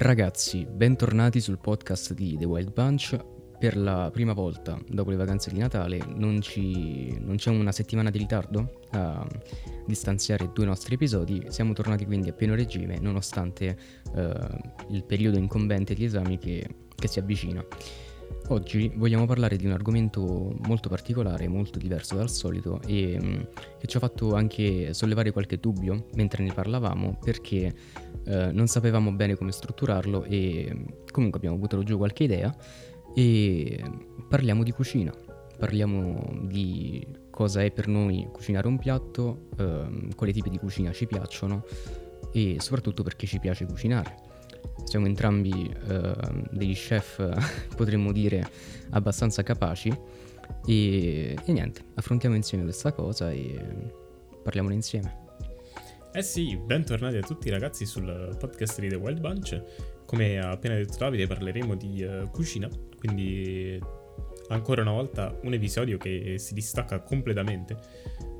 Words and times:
Ragazzi, 0.00 0.64
bentornati 0.64 1.42
sul 1.42 1.58
podcast 1.58 2.14
di 2.14 2.34
The 2.38 2.46
Wild 2.46 2.72
Bunch. 2.72 3.18
Per 3.58 3.76
la 3.76 4.08
prima 4.10 4.32
volta 4.32 4.80
dopo 4.88 5.10
le 5.10 5.16
vacanze 5.16 5.50
di 5.50 5.58
Natale 5.58 6.00
non, 6.16 6.40
ci... 6.40 7.14
non 7.20 7.36
c'è 7.36 7.50
una 7.50 7.70
settimana 7.70 8.08
di 8.08 8.16
ritardo 8.16 8.80
a 8.92 9.28
distanziare 9.86 10.52
due 10.54 10.64
nostri 10.64 10.94
episodi. 10.94 11.44
Siamo 11.48 11.74
tornati 11.74 12.06
quindi 12.06 12.30
a 12.30 12.32
pieno 12.32 12.54
regime 12.54 12.98
nonostante 12.98 13.76
uh, 14.14 14.88
il 14.88 15.04
periodo 15.04 15.36
incombente 15.36 15.92
di 15.92 16.04
esami 16.06 16.38
che, 16.38 16.66
che 16.94 17.06
si 17.06 17.18
avvicina. 17.18 17.62
Oggi 18.50 18.90
vogliamo 18.96 19.26
parlare 19.26 19.56
di 19.56 19.64
un 19.64 19.70
argomento 19.70 20.56
molto 20.66 20.88
particolare, 20.88 21.46
molto 21.46 21.78
diverso 21.78 22.16
dal 22.16 22.28
solito 22.28 22.80
e 22.84 23.16
um, 23.20 23.48
che 23.78 23.86
ci 23.86 23.96
ha 23.96 24.00
fatto 24.00 24.34
anche 24.34 24.92
sollevare 24.92 25.30
qualche 25.30 25.58
dubbio 25.58 26.06
mentre 26.14 26.42
ne 26.42 26.52
parlavamo 26.52 27.16
perché 27.22 27.72
uh, 28.26 28.50
non 28.50 28.66
sapevamo 28.66 29.12
bene 29.12 29.36
come 29.36 29.52
strutturarlo 29.52 30.24
e 30.24 30.84
comunque 31.12 31.38
abbiamo 31.38 31.58
buttato 31.58 31.84
giù 31.84 31.96
qualche 31.96 32.24
idea 32.24 32.52
e 33.14 33.84
parliamo 34.28 34.64
di 34.64 34.72
cucina. 34.72 35.14
Parliamo 35.56 36.40
di 36.42 37.06
cosa 37.30 37.62
è 37.62 37.70
per 37.70 37.86
noi 37.86 38.28
cucinare 38.32 38.66
un 38.66 38.78
piatto, 38.78 39.46
uh, 39.58 40.08
quali 40.16 40.32
tipi 40.32 40.50
di 40.50 40.58
cucina 40.58 40.90
ci 40.90 41.06
piacciono 41.06 41.62
e 42.32 42.56
soprattutto 42.58 43.04
perché 43.04 43.28
ci 43.28 43.38
piace 43.38 43.64
cucinare 43.64 44.29
siamo 44.84 45.06
entrambi 45.06 45.74
uh, 45.88 46.46
degli 46.50 46.74
chef, 46.74 47.18
potremmo 47.76 48.12
dire, 48.12 48.48
abbastanza 48.90 49.42
capaci. 49.42 49.88
E, 50.66 51.36
e, 51.44 51.52
niente, 51.52 51.82
affrontiamo 51.94 52.34
insieme 52.34 52.64
questa 52.64 52.92
cosa 52.92 53.30
e 53.30 53.58
parliamone 54.42 54.74
insieme. 54.74 55.28
Eh 56.12 56.22
sì, 56.22 56.56
bentornati 56.56 57.16
a 57.16 57.22
tutti 57.22 57.50
ragazzi 57.50 57.86
sul 57.86 58.36
podcast 58.38 58.80
di 58.80 58.88
The 58.88 58.96
Wild 58.96 59.20
Bunch. 59.20 59.62
Come 60.06 60.38
ha 60.40 60.50
appena 60.50 60.74
detto 60.74 60.96
Davide, 60.98 61.26
parleremo 61.28 61.76
di 61.76 62.02
uh, 62.02 62.28
cucina, 62.30 62.68
quindi 62.98 63.78
ancora 64.48 64.82
una 64.82 64.90
volta 64.90 65.38
un 65.42 65.52
episodio 65.52 65.98
che 65.98 66.34
si 66.38 66.54
distacca 66.54 67.00
completamente 67.00 67.76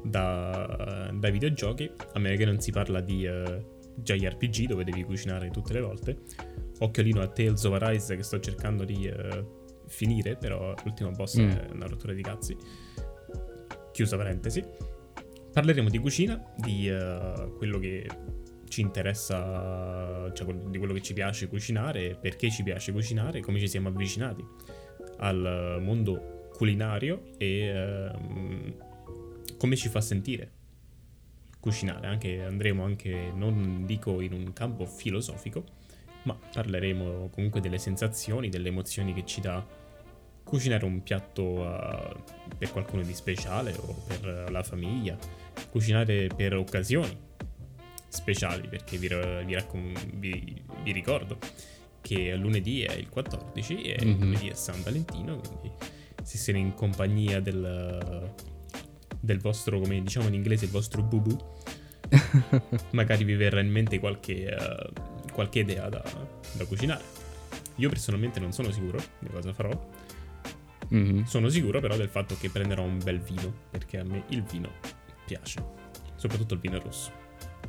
da, 0.03 1.11
dai 1.13 1.31
videogiochi, 1.31 1.91
a 2.13 2.19
meno 2.19 2.37
che 2.37 2.45
non 2.45 2.61
si 2.61 2.73
parla 2.73 3.01
di 3.01 3.25
uh, 3.27 3.79
JRPG 3.97 4.67
dove 4.67 4.85
devi 4.85 5.05
cucinare 5.05 5.51
tutte 5.51 5.73
le 5.73 5.81
volte. 5.81 6.19
Occhiolino 6.79 7.21
a 7.21 7.29
Tales 7.29 7.63
of 7.65 7.81
Arise 7.81 8.17
che 8.17 8.23
sto 8.23 8.41
cercando 8.41 8.85
di 8.85 9.07
uh, 9.07 9.83
finire, 9.87 10.37
però 10.37 10.75
l'ultimo 10.85 11.11
boss 11.11 11.41
mm. 11.41 11.49
è 11.49 11.69
una 11.73 11.87
rottura 11.87 12.13
di 12.13 12.23
cazzi. 12.23 12.57
Chiusa 13.93 14.17
parentesi. 14.17 14.65
Parleremo 15.53 15.89
di 15.89 15.99
cucina, 15.99 16.43
di 16.57 16.89
uh, 16.89 17.57
quello 17.57 17.79
che 17.79 18.07
ci 18.69 18.81
interessa, 18.81 20.31
cioè 20.33 20.55
di 20.55 20.79
quello 20.79 20.93
che 20.93 21.03
ci 21.03 21.13
piace 21.13 21.49
cucinare, 21.49 22.17
perché 22.21 22.51
ci 22.51 22.63
piace 22.63 22.93
cucinare, 22.93 23.41
come 23.41 23.59
ci 23.59 23.69
siamo 23.69 23.89
avvicinati 23.89 24.45
al 25.19 25.79
mondo 25.83 26.49
culinario 26.55 27.33
e 27.37 28.11
uh, 28.13 28.77
come 29.59 29.77
ci 29.77 29.89
fa 29.89 30.01
sentire 30.01 30.59
cucinare, 31.61 32.07
anche, 32.07 32.43
andremo 32.43 32.83
anche, 32.83 33.31
non 33.35 33.85
dico 33.85 34.21
in 34.21 34.33
un 34.33 34.53
campo 34.53 34.87
filosofico, 34.87 35.65
ma 36.23 36.35
parleremo 36.35 37.29
comunque 37.31 37.61
delle 37.61 37.79
sensazioni, 37.79 38.49
delle 38.49 38.69
emozioni 38.69 39.13
che 39.13 39.25
ci 39.25 39.41
dà 39.41 39.65
cucinare 40.43 40.85
un 40.85 41.03
piatto 41.03 41.43
uh, 41.43 42.55
per 42.59 42.73
qualcuno 42.73 43.03
di 43.03 43.15
speciale 43.15 43.73
o 43.77 43.95
per 44.07 44.51
la 44.51 44.63
famiglia, 44.63 45.17
cucinare 45.71 46.29
per 46.35 46.57
occasioni 46.57 47.17
speciali, 48.09 48.67
perché 48.67 48.97
vi, 48.97 49.09
vi, 49.45 49.55
raccom- 49.55 50.17
vi, 50.17 50.63
vi 50.83 50.93
ricordo 50.93 51.39
che 52.01 52.35
lunedì 52.35 52.83
è 52.83 52.95
il 52.95 53.09
14 53.09 53.83
e 53.83 54.05
mm-hmm. 54.05 54.21
lunedì 54.21 54.49
è 54.49 54.55
San 54.55 54.83
Valentino, 54.83 55.39
quindi 55.39 55.71
se 56.23 56.39
siete 56.39 56.59
in 56.59 56.75
compagnia 56.75 57.41
del 57.41 58.33
del 59.21 59.39
vostro, 59.39 59.79
come 59.79 60.03
diciamo 60.03 60.29
in 60.29 60.35
inglese, 60.35 60.65
il 60.65 60.71
vostro 60.71 61.03
bubu, 61.03 61.37
magari 62.93 63.25
vi 63.25 63.35
verrà 63.35 63.61
in 63.61 63.71
mente 63.71 63.99
qualche, 63.99 64.57
uh, 64.59 65.33
qualche 65.33 65.61
idea 65.61 65.89
da, 65.89 66.03
da, 66.53 66.65
cucinare. 66.65 67.05
Io 67.77 67.89
personalmente 67.89 68.41
non 68.41 68.53
sono 68.53 68.71
sicuro 68.71 68.99
di 69.19 69.29
cosa 69.29 69.53
farò. 69.53 69.89
Mm-hmm. 70.93 71.23
Sono 71.23 71.49
sicuro 71.49 71.81
però 71.81 71.97
del 71.97 72.09
fatto 72.09 72.37
che 72.39 72.51
prenderò 72.51 72.83
un 72.83 72.99
bel 73.03 73.21
vino, 73.21 73.53
perché 73.71 73.99
a 73.99 74.05
me 74.05 74.25
il 74.29 74.43
vino 74.43 74.71
piace, 75.25 75.63
soprattutto 76.17 76.55
il 76.55 76.61
vino 76.61 76.81
rosso. 76.81 77.13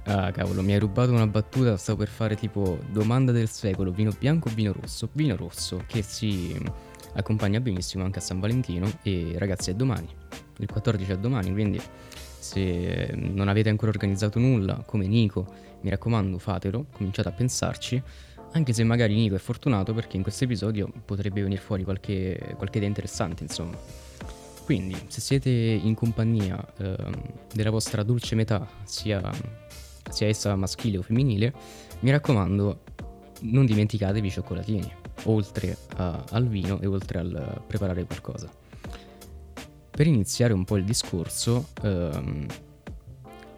Ah, 0.06 0.32
cavolo, 0.32 0.64
mi 0.64 0.74
hai 0.74 0.80
rubato 0.80 1.12
una 1.12 1.28
battuta. 1.28 1.78
Stavo 1.78 2.00
per 2.00 2.08
fare 2.08 2.36
tipo 2.36 2.80
domanda 2.92 3.32
del 3.32 3.50
secolo: 3.50 3.92
vino 3.92 4.12
bianco 4.18 4.50
o 4.50 4.54
vino 4.54 4.74
rosso? 4.74 5.10
Vino 5.14 5.36
rosso 5.36 5.84
che 5.86 6.02
si 6.02 6.58
accompagna 7.14 7.60
benissimo 7.60 8.04
anche 8.04 8.18
a 8.18 8.22
San 8.22 8.40
Valentino. 8.40 8.92
E 9.04 9.36
ragazzi, 9.38 9.70
è 9.70 9.76
domani 9.76 10.21
il 10.58 10.70
14 10.70 11.12
è 11.12 11.18
domani, 11.18 11.52
quindi 11.52 11.82
se 12.42 13.12
non 13.14 13.48
avete 13.48 13.70
ancora 13.70 13.92
organizzato 13.92 14.40
nulla, 14.40 14.84
come 14.86 15.06
Nico, 15.06 15.46
mi 15.82 15.90
raccomando 15.90 16.40
fatelo, 16.40 16.88
cominciate 16.92 17.30
a 17.30 17.32
pensarci, 17.32 18.02
anche 18.54 18.74
se 18.74 18.84
magari 18.84 19.14
Nico 19.14 19.36
è 19.36 19.40
fortunato 19.40 19.94
perché 19.94 20.18
in 20.18 20.24
questo 20.24 20.44
episodio 20.44 20.92
potrebbe 21.06 21.42
venire 21.42 21.62
fuori 21.62 21.84
qualche, 21.84 22.56
qualche 22.58 22.78
idea 22.78 22.90
interessante, 22.90 23.44
insomma. 23.44 23.78
Quindi, 24.66 24.96
se 25.08 25.22
siete 25.22 25.50
in 25.50 25.94
compagnia 25.96 26.66
eh, 26.78 26.96
della 27.54 27.70
vostra 27.70 28.04
dolce 28.04 28.36
metà, 28.36 28.68
sia, 28.84 29.22
sia 30.10 30.28
essa 30.28 30.56
maschile 30.56 30.98
o 30.98 31.02
femminile, 31.02 31.54
mi 32.00 32.12
raccomando, 32.12 32.82
non 33.42 33.66
dimenticatevi 33.66 34.28
i 34.28 34.32
cioccolatini, 34.32 34.94
oltre 35.26 35.78
a, 35.98 36.24
al 36.30 36.48
vino 36.48 36.80
e 36.82 36.88
oltre 36.88 37.20
al 37.20 37.62
preparare 37.68 38.06
qualcosa 38.06 38.61
per 39.92 40.08
iniziare 40.08 40.54
un 40.54 40.64
po' 40.64 40.78
il 40.78 40.86
discorso, 40.86 41.68
ehm, 41.84 42.46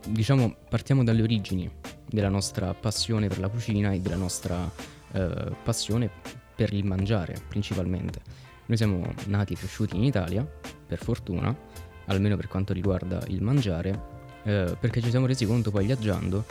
diciamo 0.08 0.56
partiamo 0.68 1.04
dalle 1.04 1.22
origini 1.22 1.70
della 2.10 2.30
nostra 2.30 2.74
passione 2.74 3.28
per 3.28 3.40
la 3.40 3.48
cucina 3.48 3.92
e 3.92 4.00
della 4.00 4.16
nostra 4.16 4.70
eh, 5.14 5.56
passione 5.64 6.10
per 6.56 6.74
il 6.74 6.86
mangiare 6.86 7.36
principalmente. 7.48 8.22
Noi 8.66 8.78
siamo 8.78 9.14
nati 9.28 9.54
e 9.54 9.56
cresciuti 9.56 9.96
in 9.96 10.04
Italia, 10.04 10.46
per 10.88 10.98
fortuna, 10.98 11.56
almeno 12.06 12.36
per 12.36 12.48
quanto 12.48 12.74
riguarda 12.74 13.22
il 13.28 13.42
mangiare, 13.42 14.02
eh, 14.44 14.76
perché 14.80 15.02
ci 15.02 15.10
siamo 15.10 15.26
resi 15.26 15.46
conto 15.46 15.72
poi 15.72 15.86
viaggiando 15.86 16.46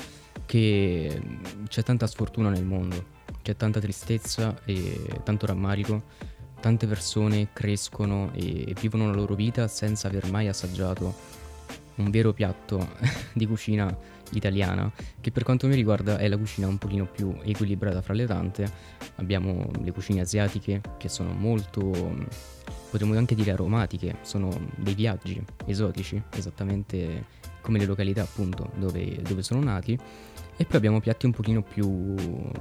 che 0.46 1.20
c'è 1.68 1.82
tanta 1.82 2.06
sfortuna 2.06 2.50
nel 2.50 2.64
mondo, 2.64 3.20
c'è 3.42 3.56
tanta 3.56 3.80
tristezza 3.80 4.56
e 4.64 5.20
tanto 5.24 5.46
rammarico 5.46 6.30
tante 6.62 6.86
persone 6.86 7.48
crescono 7.52 8.30
e 8.34 8.72
vivono 8.80 9.06
la 9.06 9.14
loro 9.14 9.34
vita 9.34 9.66
senza 9.66 10.06
aver 10.06 10.30
mai 10.30 10.46
assaggiato 10.46 11.12
un 11.96 12.08
vero 12.08 12.32
piatto 12.32 12.88
di 13.34 13.46
cucina 13.46 13.94
italiana, 14.30 14.90
che 15.20 15.32
per 15.32 15.42
quanto 15.42 15.66
mi 15.66 15.74
riguarda 15.74 16.18
è 16.18 16.28
la 16.28 16.38
cucina 16.38 16.68
un 16.68 16.78
pochino 16.78 17.06
più 17.06 17.36
equilibrata 17.42 18.00
fra 18.00 18.14
le 18.14 18.26
tante. 18.26 18.70
Abbiamo 19.16 19.68
le 19.82 19.90
cucine 19.90 20.20
asiatiche 20.20 20.80
che 20.98 21.08
sono 21.08 21.32
molto, 21.32 22.14
potremmo 22.90 23.18
anche 23.18 23.34
dire 23.34 23.50
aromatiche, 23.50 24.18
sono 24.22 24.48
dei 24.76 24.94
viaggi 24.94 25.44
esotici, 25.66 26.22
esattamente 26.32 27.40
come 27.60 27.80
le 27.80 27.86
località 27.86 28.22
appunto 28.22 28.70
dove, 28.76 29.20
dove 29.20 29.42
sono 29.42 29.60
nati. 29.60 29.98
E 30.56 30.64
poi 30.64 30.76
abbiamo 30.76 31.00
piatti 31.00 31.26
un 31.26 31.32
pochino 31.32 31.62
più, 31.62 32.14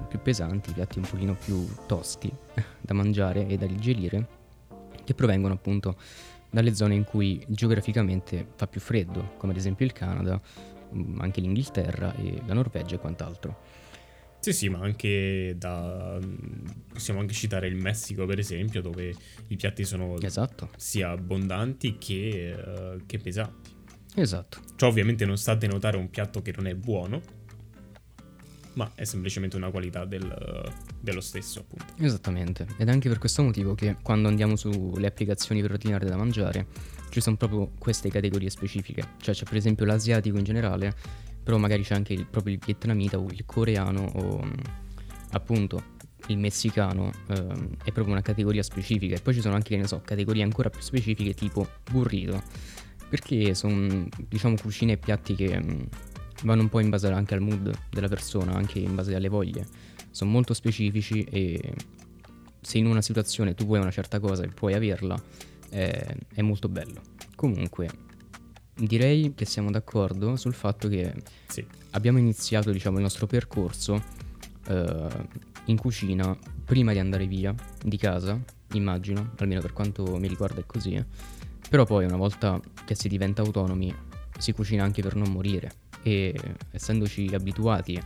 più 0.07 0.19
pesanti, 0.22 0.72
piatti 0.72 0.97
un 0.97 1.07
pochino 1.07 1.35
più 1.35 1.68
tosti 1.88 2.31
da 2.79 2.94
mangiare 2.94 3.47
e 3.47 3.57
da 3.57 3.66
digerire, 3.66 4.28
che 5.03 5.13
provengono 5.13 5.53
appunto 5.53 5.97
dalle 6.50 6.74
zone 6.74 6.96
in 6.96 7.03
cui 7.03 7.44
geograficamente 7.47 8.46
fa 8.56 8.68
più 8.68 8.79
freddo, 8.79 9.34
come 9.38 9.52
ad 9.53 9.57
esempio 9.57 9.85
il 9.85 9.94
Canada, 9.94 10.40
mm, 10.93 11.20
anche 11.20 11.41
l'Inghilterra 11.41 12.16
e 12.16 12.41
la 12.46 12.53
Norvegia 12.53 12.96
e 12.96 12.99
quant'altro. 12.99 13.79
Sì, 14.40 14.53
sì, 14.53 14.70
ma 14.70 14.79
anche 14.79 15.53
da... 15.55 16.20
possiamo 16.91 17.20
anche 17.20 17.34
citare 17.34 17.67
il 17.67 17.76
Messico, 17.76 18.26
per 18.26 18.40
esempio, 18.40 18.82
dove 18.82 19.14
i 19.47 19.55
piatti 19.55 19.85
sono 19.85 20.17
esatto. 20.20 20.70
sia 20.78 21.11
abbondanti 21.11 21.97
che, 21.99 22.55
uh, 22.58 23.05
che 23.05 23.20
pesanti. 23.20 23.70
Esatto. 24.16 24.59
Ciò 24.76 24.87
ovviamente 24.87 25.26
non 25.26 25.37
sta 25.37 25.52
a 25.52 25.55
denotare 25.55 25.96
un 25.97 26.09
piatto 26.09 26.41
che 26.41 26.52
non 26.55 26.66
è 26.66 26.73
buono, 26.73 27.22
ma 28.73 28.91
è 28.96 29.03
semplicemente 29.03 29.56
una 29.58 29.70
qualità 29.70 30.06
del, 30.06 30.73
dello 31.00 31.22
stesso, 31.22 31.59
appunto. 31.59 31.85
Esattamente, 31.97 32.68
ed 32.78 32.88
è 32.88 32.91
anche 32.91 33.09
per 33.09 33.18
questo 33.18 33.44
motivo 33.44 33.76
che 33.76 33.97
quando 34.02 34.28
andiamo 34.28 34.56
sulle 34.56 35.08
applicazioni 35.08 35.62
per 35.62 35.72
ordinare 35.72 36.06
da 36.06 36.16
mangiare 36.16 36.68
ci 37.09 37.20
sono 37.22 37.35
proprio 37.35 37.72
queste 37.78 38.09
categorie 38.09 38.50
specifiche, 38.50 39.16
cioè 39.20 39.35
c'è 39.35 39.44
per 39.44 39.58
esempio 39.58 39.85
l'asiatico 39.85 40.38
in 40.38 40.44
generale, 40.44 40.96
però 41.44 41.58
magari 41.58 41.84
c'è 41.84 41.96
anche 41.96 42.14
il, 42.14 42.26
proprio 42.26 42.53
il 42.53 42.59
vietnamita 42.64 43.18
o 43.18 43.28
il 43.29 43.44
coreano 43.46 44.03
o 44.16 44.47
appunto 45.32 46.00
il 46.28 46.38
messicano 46.38 47.12
ehm, 47.28 47.78
è 47.84 47.91
proprio 47.91 48.14
una 48.14 48.22
categoria 48.22 48.64
specifica. 48.64 49.16
E 49.16 49.22
poi 49.22 49.34
ci 49.34 49.41
sono 49.41 49.56
anche, 49.56 49.76
ne 49.76 49.88
so, 49.88 50.02
categorie 50.03 50.44
ancora 50.44 50.70
più 50.70 50.82
specifiche 50.82 51.34
tipo 51.34 51.68
burrito, 51.90 52.41
perché 53.09 53.53
sono 53.56 54.08
diciamo 54.28 54.56
cucine 54.56 54.94
e 54.94 54.97
piatti 54.97 55.35
che 55.35 55.62
vanno 56.43 56.61
un 56.61 56.70
po' 56.70 56.79
in 56.79 56.90
base 56.90 57.08
anche 57.08 57.34
al 57.34 57.41
mood 57.41 57.72
della 57.90 58.08
persona, 58.08 58.53
anche 58.53 58.79
in 58.79 58.96
base 58.96 59.14
alle 59.16 59.29
voglie. 59.29 59.66
sono 60.11 60.29
molto 60.32 60.53
specifici 60.53 61.23
e 61.23 61.73
se 62.59 62.78
in 62.78 62.85
una 62.85 63.02
situazione 63.02 63.53
tu 63.55 63.66
vuoi 63.66 63.79
una 63.79 63.91
certa 63.91 64.20
cosa 64.20 64.43
e 64.43 64.47
puoi 64.49 64.73
averla, 64.73 65.20
è, 65.70 66.16
è 66.34 66.41
molto 66.41 66.67
bello. 66.67 67.02
Comunque, 67.35 67.90
direi 68.76 69.34
che 69.35 69.46
siamo 69.46 69.72
d'accordo 69.72 70.35
sul 70.35 70.53
fatto 70.53 70.88
che 70.90 71.14
Sì. 71.47 71.66
abbiamo 71.91 72.17
iniziato 72.17 72.72
diciamo, 72.72 72.97
il 72.97 73.03
nostro 73.03 73.26
percorso 73.26 74.03
eh, 74.67 75.08
in 75.66 75.78
cucina 75.78 76.37
prima 76.66 76.91
di 76.91 76.99
andare 76.99 77.26
via 77.26 77.55
di 77.84 77.97
casa, 77.97 78.40
immagino, 78.73 79.32
almeno 79.37 79.61
per 79.61 79.73
quanto 79.73 80.17
mi 80.17 80.28
ricorda 80.28 80.59
è 80.59 80.66
così. 80.66 80.94
eh. 80.94 81.05
Però 81.70 81.85
poi 81.85 82.05
una 82.05 82.17
volta 82.17 82.59
che 82.85 82.96
si 82.96 83.08
diventa 83.08 83.41
autonomi 83.41 83.94
si 84.37 84.52
cucina 84.52 84.84
anche 84.84 85.02
per 85.02 85.16
non 85.16 85.32
morire 85.32 85.72
e 86.03 86.34
essendoci 86.72 87.30
abituati 87.34 88.00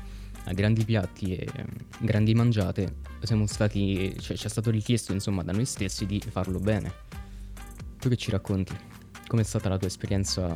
a 0.47 0.53
grandi 0.53 0.83
piatti 0.85 1.35
e 1.35 1.47
eh, 1.53 1.65
grandi 1.99 2.33
mangiate 2.35 2.97
siamo 3.21 3.47
stati, 3.47 4.15
cioè, 4.19 4.37
ci 4.37 4.45
è 4.45 4.49
stato 4.49 4.69
richiesto 4.69 5.11
insomma 5.11 5.41
da 5.43 5.51
noi 5.51 5.65
stessi 5.65 6.05
di 6.05 6.19
farlo 6.19 6.59
bene. 6.59 6.91
Tu 7.97 8.09
che 8.09 8.15
ci 8.15 8.29
racconti? 8.29 8.75
Com'è 9.27 9.43
stata 9.43 9.69
la 9.69 9.77
tua 9.79 9.87
esperienza 9.87 10.55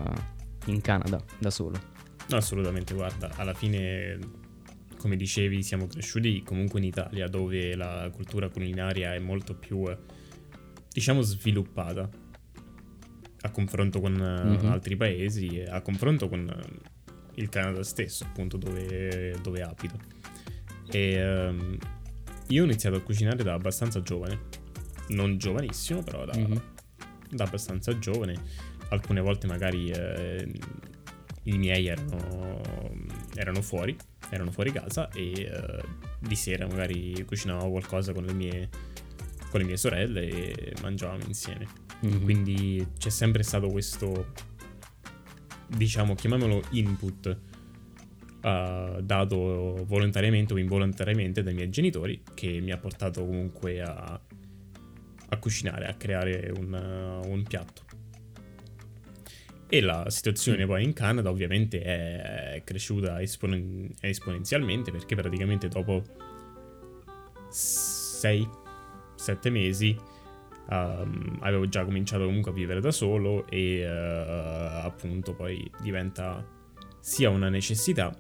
in 0.65 0.79
Canada 0.81 1.19
da 1.39 1.49
solo? 1.49 1.79
Assolutamente, 2.29 2.93
guarda, 2.93 3.31
alla 3.37 3.55
fine, 3.55 4.19
come 4.99 5.15
dicevi, 5.15 5.63
siamo 5.63 5.87
cresciuti 5.87 6.43
comunque 6.43 6.79
in 6.79 6.85
Italia 6.85 7.27
dove 7.27 7.75
la 7.75 8.07
cultura 8.13 8.49
culinaria 8.49 9.15
è 9.15 9.19
molto 9.19 9.55
più, 9.55 9.83
diciamo, 10.91 11.21
sviluppata 11.21 12.07
a 13.41 13.49
confronto 13.51 13.99
con 13.99 14.13
Mhm. 14.13 14.69
altri 14.69 14.95
paesi 14.95 15.63
a 15.67 15.81
confronto 15.81 16.29
con 16.29 16.45
il 17.35 17.49
Canada 17.49 17.83
stesso, 17.83 18.23
appunto, 18.25 18.57
dove, 18.57 19.35
dove 19.41 19.61
abito. 19.61 19.97
E 20.91 21.11
ehm, 21.13 21.77
io 22.47 22.61
ho 22.61 22.65
iniziato 22.65 22.95
a 22.97 23.01
cucinare 23.01 23.43
da 23.43 23.53
abbastanza 23.53 24.01
giovane, 24.01 24.39
non 25.09 25.37
giovanissimo, 25.37 26.01
però 26.03 26.25
da, 26.25 26.37
Mhm. 26.37 26.61
da 27.31 27.43
abbastanza 27.43 27.97
giovane. 27.99 28.67
Alcune 28.89 29.21
volte 29.21 29.45
magari 29.47 29.89
eh, 29.91 30.51
i 31.43 31.57
miei 31.57 31.87
erano, 31.87 32.61
erano 33.35 33.61
fuori, 33.61 33.95
erano 34.31 34.51
fuori 34.51 34.71
casa 34.71 35.09
e 35.11 35.31
eh, 35.43 35.83
di 36.19 36.35
sera 36.35 36.65
magari 36.67 37.23
cucinavo 37.25 37.69
qualcosa 37.69 38.13
con 38.13 38.25
le 38.25 38.33
mie, 38.33 38.69
con 39.51 39.59
le 39.59 39.65
mie 39.67 39.77
sorelle 39.77 40.27
e 40.27 40.73
mangiavamo 40.81 41.23
insieme. 41.27 41.67
Mhm. 42.01 42.23
Quindi 42.23 42.87
c'è 42.97 43.09
sempre 43.09 43.43
stato 43.43 43.67
questo, 43.67 44.33
diciamo, 45.69 46.15
chiamiamolo 46.15 46.63
input, 46.71 47.37
eh, 48.41 48.99
dato 49.01 49.85
volontariamente 49.85 50.53
o 50.53 50.57
involontariamente 50.57 51.43
dai 51.43 51.53
miei 51.53 51.69
genitori, 51.69 52.21
che 52.33 52.59
mi 52.61 52.71
ha 52.71 52.77
portato 52.77 53.25
comunque 53.25 53.81
a, 53.81 54.19
a 55.29 55.37
cucinare, 55.37 55.87
a 55.87 55.93
creare 55.93 56.51
un, 56.55 57.21
uh, 57.23 57.29
un 57.29 57.43
piatto. 57.43 57.83
E 59.71 59.81
la 59.81 60.09
situazione 60.09 60.65
poi 60.65 60.83
in 60.83 60.93
Canada 60.93 61.29
ovviamente 61.29 61.79
è 61.81 62.61
cresciuta 62.63 63.21
esponen- 63.21 63.93
esponenzialmente 63.99 64.89
perché 64.89 65.15
praticamente 65.15 65.67
dopo 65.67 66.01
6-7 67.51 68.47
mesi 69.51 69.95
um, 70.69 71.37
avevo 71.41 71.67
già 71.67 71.83
cominciato 71.83 72.25
comunque 72.25 72.51
a 72.51 72.53
vivere 72.53 72.79
da 72.81 72.91
solo 72.91 73.47
e 73.47 73.85
uh, 73.85 74.85
appunto 74.85 75.33
poi 75.33 75.69
diventa 75.81 76.45
sia 76.99 77.29
una 77.29 77.49
necessità 77.49 78.15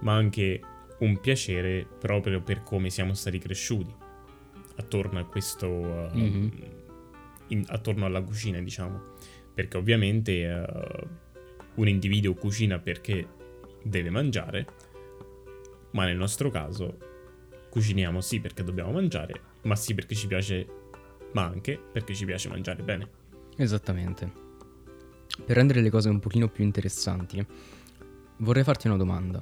ma 0.00 0.14
anche 0.14 0.60
un 0.98 1.20
piacere 1.20 1.86
proprio 1.98 2.40
per 2.42 2.62
come 2.62 2.90
siamo 2.90 3.14
stati 3.14 3.38
cresciuti 3.38 3.92
attorno 4.76 5.18
a 5.18 5.24
questo 5.24 5.68
uh, 5.68 6.08
Mhm. 6.16 6.52
in- 7.48 7.64
attorno 7.68 8.06
alla 8.06 8.22
cucina 8.22 8.58
diciamo 8.60 9.12
perché 9.54 9.76
ovviamente 9.76 10.44
uh, 10.46 11.06
un 11.76 11.88
individuo 11.88 12.34
cucina 12.34 12.78
perché 12.78 13.26
deve 13.82 14.10
mangiare 14.10 14.66
ma 15.92 16.04
nel 16.06 16.16
nostro 16.16 16.50
caso 16.50 16.96
cuciniamo 17.70 18.20
sì 18.20 18.40
perché 18.40 18.64
dobbiamo 18.64 18.92
mangiare 18.92 19.40
ma 19.62 19.76
sì 19.76 19.94
perché 19.94 20.14
ci 20.14 20.26
piace 20.26 20.66
ma 21.34 21.44
anche 21.44 21.78
perché 21.78 22.14
ci 22.14 22.24
piace 22.24 22.48
mangiare 22.48 22.82
bene 22.82 23.22
Esattamente. 23.56 24.42
Per 25.44 25.54
rendere 25.56 25.80
le 25.80 25.90
cose 25.90 26.08
un 26.08 26.18
pochino 26.18 26.48
più 26.48 26.64
interessanti, 26.64 27.44
vorrei 28.38 28.64
farti 28.64 28.88
una 28.88 28.96
domanda. 28.96 29.40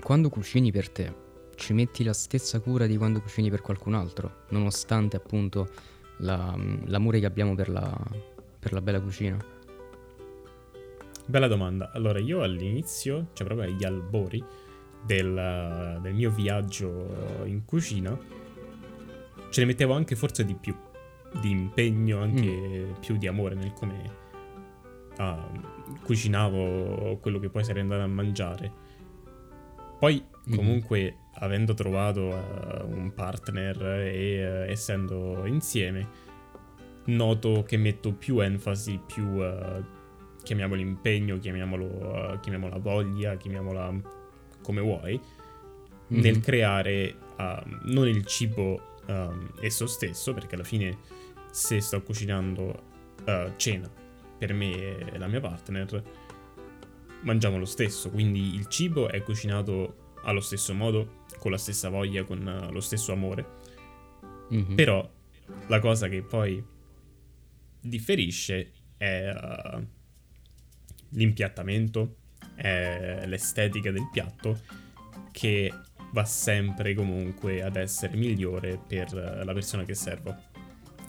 Quando 0.00 0.28
cucini 0.28 0.70
per 0.70 0.90
te, 0.90 1.12
ci 1.56 1.72
metti 1.72 2.04
la 2.04 2.12
stessa 2.12 2.60
cura 2.60 2.86
di 2.86 2.96
quando 2.96 3.20
cucini 3.20 3.50
per 3.50 3.62
qualcun 3.62 3.94
altro, 3.94 4.44
nonostante 4.50 5.16
appunto 5.16 5.68
la- 6.18 6.56
l'amore 6.84 7.18
che 7.18 7.26
abbiamo 7.26 7.54
per 7.54 7.68
la, 7.68 7.96
per 8.58 8.72
la 8.72 8.80
bella 8.80 9.00
cucina? 9.00 9.36
Bella 11.26 11.48
domanda. 11.48 11.90
Allora, 11.92 12.20
io 12.20 12.42
all'inizio, 12.42 13.28
cioè 13.32 13.46
proprio 13.46 13.68
agli 13.68 13.84
albori 13.84 14.42
del, 15.04 15.98
del 16.00 16.14
mio 16.14 16.30
viaggio 16.30 17.42
in 17.44 17.64
cucina, 17.64 18.16
ce 19.50 19.60
ne 19.60 19.66
mettevo 19.66 19.94
anche 19.94 20.14
forse 20.14 20.44
di 20.44 20.54
più, 20.54 20.76
di 21.40 21.50
impegno, 21.50 22.20
anche 22.22 22.94
più 23.00 23.16
di 23.16 23.26
amore 23.26 23.54
nel 23.54 23.72
come 23.72 24.24
ah, 25.18 25.48
cucinavo 26.02 27.18
quello 27.20 27.38
che 27.38 27.48
poi 27.48 27.64
sarei 27.64 27.82
andato 27.82 28.02
a 28.02 28.06
mangiare. 28.06 28.72
Poi, 29.98 30.22
Mhm. 30.44 30.54
comunque, 30.56 31.16
avendo 31.38 31.74
trovato 31.74 32.30
eh, 32.30 32.82
un 32.84 33.12
partner 33.14 33.82
e 33.82 34.32
eh, 34.36 34.70
essendo 34.70 35.44
insieme, 35.46 36.06
noto 37.06 37.62
che 37.66 37.76
metto 37.76 38.12
più 38.12 38.40
enfasi, 38.40 39.00
più 39.04 39.42
eh, 39.42 39.82
chiamiamolo 40.42 40.80
impegno, 40.80 41.38
chiamiamolo, 41.38 42.38
chiamiamola 42.40 42.78
voglia, 42.78 43.36
chiamiamola 43.36 43.92
come 44.62 44.80
vuoi, 44.80 45.18
Mhm. 46.08 46.20
nel 46.20 46.40
creare 46.40 47.14
ehm, 47.38 47.80
non 47.86 48.06
il 48.06 48.24
cibo 48.26 48.94
ehm, 49.06 49.52
esso 49.60 49.86
stesso, 49.86 50.34
perché 50.34 50.54
alla 50.54 50.64
fine 50.64 50.98
se 51.50 51.80
sto 51.80 52.02
cucinando 52.02 52.82
eh, 53.24 53.52
cena 53.56 53.90
per 54.38 54.52
me 54.52 54.98
e 54.98 55.18
la 55.18 55.26
mia 55.26 55.40
partner, 55.40 56.02
mangiamo 57.22 57.58
lo 57.58 57.64
stesso, 57.64 58.10
quindi 58.10 58.54
il 58.54 58.66
cibo 58.68 59.08
è 59.08 59.22
cucinato 59.22 60.12
allo 60.22 60.40
stesso 60.40 60.74
modo, 60.74 61.24
con 61.38 61.50
la 61.50 61.58
stessa 61.58 61.88
voglia, 61.88 62.24
con 62.24 62.46
eh, 62.46 62.72
lo 62.72 62.80
stesso 62.80 63.12
amore. 63.12 63.46
Mhm. 64.50 64.74
Però 64.74 65.08
la 65.68 65.78
cosa 65.78 66.08
che 66.08 66.22
poi 66.22 66.62
differisce 67.80 68.72
è 68.96 69.32
eh, 69.32 69.86
l'impiattamento, 71.10 72.16
è 72.54 73.24
l'estetica 73.26 73.90
del 73.90 74.08
piatto 74.10 74.60
che 75.30 75.72
va 76.16 76.24
sempre 76.24 76.94
comunque 76.94 77.62
ad 77.62 77.76
essere 77.76 78.16
migliore 78.16 78.80
per 78.86 79.14
eh, 79.14 79.44
la 79.44 79.52
persona 79.52 79.84
che 79.84 79.94
servo. 79.94 80.34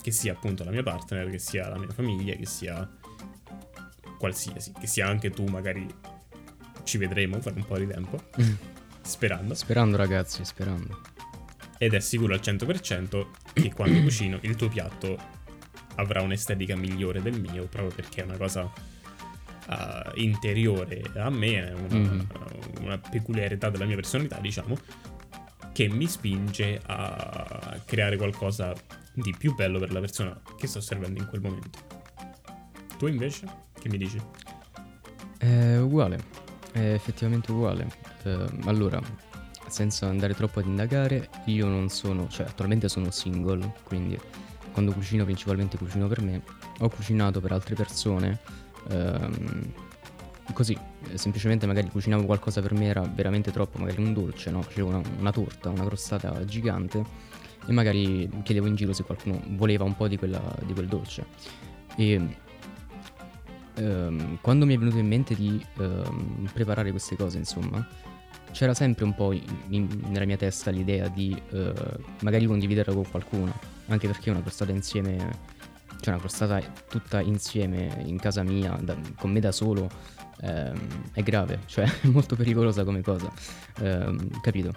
Che 0.02 0.10
sia 0.10 0.32
appunto 0.32 0.64
la 0.64 0.70
mia 0.70 0.82
partner, 0.82 1.30
che 1.30 1.38
sia 1.38 1.66
la 1.66 1.78
mia 1.78 1.88
famiglia, 1.88 2.34
che 2.34 2.44
sia 2.44 2.86
qualsiasi, 4.18 4.72
che 4.78 4.86
sia 4.86 5.06
anche 5.06 5.30
tu 5.30 5.46
magari 5.46 5.86
ci 6.84 6.98
vedremo 6.98 7.40
fra 7.40 7.52
un 7.54 7.64
po' 7.64 7.78
di 7.78 7.86
tempo, 7.86 8.22
sperando. 9.00 9.54
Sperando 9.54 9.96
ragazzi, 9.96 10.44
sperando. 10.44 11.00
Ed 11.78 11.94
è 11.94 12.00
sicuro 12.00 12.34
al 12.34 12.40
100% 12.40 13.26
che 13.54 13.72
quando 13.72 14.02
cucino 14.02 14.38
il 14.42 14.56
tuo 14.56 14.68
piatto 14.68 15.16
avrà 15.94 16.20
un'estetica 16.20 16.76
migliore 16.76 17.22
del 17.22 17.40
mio, 17.40 17.64
proprio 17.64 17.94
perché 17.94 18.20
è 18.20 18.24
una 18.24 18.36
cosa 18.36 18.70
eh, 19.68 20.10
interiore 20.22 21.02
a 21.16 21.30
me, 21.30 21.68
è 21.68 21.72
una, 21.72 21.98
Mhm. 21.98 22.26
una 22.80 22.98
peculiarità 22.98 23.70
della 23.70 23.84
mia 23.84 23.96
personalità, 23.96 24.38
diciamo, 24.40 24.76
che 25.72 25.88
mi 25.88 26.06
spinge 26.06 26.80
a 26.86 27.80
creare 27.84 28.16
qualcosa 28.16 28.72
di 29.12 29.34
più 29.36 29.54
bello 29.54 29.78
per 29.78 29.92
la 29.92 30.00
persona 30.00 30.40
che 30.56 30.66
sto 30.66 30.80
servendo 30.80 31.20
in 31.20 31.26
quel 31.28 31.40
momento. 31.40 31.78
Tu 32.98 33.06
invece, 33.06 33.46
che 33.80 33.88
mi 33.88 33.96
dici? 33.96 34.20
È 35.36 35.76
uguale, 35.76 36.18
è 36.72 36.92
effettivamente 36.94 37.52
uguale. 37.52 37.86
Eh, 38.24 38.46
allora, 38.64 39.00
senza 39.68 40.08
andare 40.08 40.34
troppo 40.34 40.58
ad 40.58 40.66
indagare, 40.66 41.28
io 41.44 41.66
non 41.66 41.88
sono, 41.90 42.26
cioè 42.28 42.46
attualmente 42.46 42.88
sono 42.88 43.10
single, 43.12 43.72
quindi 43.84 44.18
quando 44.72 44.92
cucino 44.92 45.24
principalmente 45.24 45.76
cucino 45.76 46.08
per 46.08 46.20
me. 46.22 46.42
Ho 46.80 46.88
cucinato 46.88 47.40
per 47.40 47.52
altre 47.52 47.74
persone, 47.76 48.38
ehm, 48.88 49.72
così, 50.52 50.76
eh, 51.10 51.18
semplicemente 51.18 51.66
magari 51.66 51.88
cucinavo 51.88 52.24
qualcosa 52.24 52.60
per 52.60 52.72
me 52.72 52.86
era 52.86 53.02
veramente 53.02 53.50
troppo, 53.50 53.78
magari 53.78 54.02
un 54.02 54.12
dolce, 54.12 54.50
no? 54.50 54.62
Facevo 54.62 54.88
una, 54.88 55.02
una 55.18 55.32
torta, 55.32 55.70
una 55.70 55.84
crostata 55.84 56.44
gigante 56.44 57.04
e 57.66 57.72
magari 57.72 58.28
chiedevo 58.42 58.66
in 58.66 58.74
giro 58.74 58.92
se 58.92 59.04
qualcuno 59.04 59.40
voleva 59.48 59.84
un 59.84 59.94
po' 59.94 60.08
di, 60.08 60.16
quella, 60.16 60.42
di 60.64 60.72
quel 60.72 60.86
dolce. 60.86 61.26
E 61.96 62.28
ehm, 63.74 64.38
quando 64.40 64.66
mi 64.66 64.74
è 64.74 64.78
venuto 64.78 64.98
in 64.98 65.06
mente 65.06 65.34
di 65.34 65.64
ehm, 65.78 66.48
preparare 66.52 66.90
queste 66.90 67.16
cose, 67.16 67.38
insomma, 67.38 67.86
c'era 68.52 68.74
sempre 68.74 69.04
un 69.04 69.14
po' 69.14 69.32
in, 69.32 69.42
in, 69.68 69.88
nella 70.08 70.24
mia 70.24 70.36
testa 70.36 70.70
l'idea 70.70 71.08
di 71.08 71.40
uh, 71.50 71.72
magari 72.22 72.46
condividerla 72.46 72.92
con 72.94 73.08
qualcuno, 73.08 73.52
anche 73.88 74.06
perché 74.06 74.30
una 74.30 74.40
crostata 74.40 74.72
insieme, 74.72 75.16
cioè 76.00 76.14
una 76.14 76.18
crostata 76.18 76.60
tutta 76.88 77.20
insieme 77.20 78.02
in 78.04 78.18
casa 78.18 78.42
mia, 78.42 78.78
da, 78.80 78.96
con 79.16 79.30
me 79.30 79.40
da 79.40 79.52
solo, 79.52 79.88
ehm, 80.40 81.10
è 81.12 81.22
grave, 81.22 81.60
cioè 81.66 81.84
è 82.00 82.06
molto 82.06 82.36
pericolosa 82.36 82.84
come 82.84 83.02
cosa, 83.02 83.30
ehm, 83.78 84.40
capito? 84.40 84.72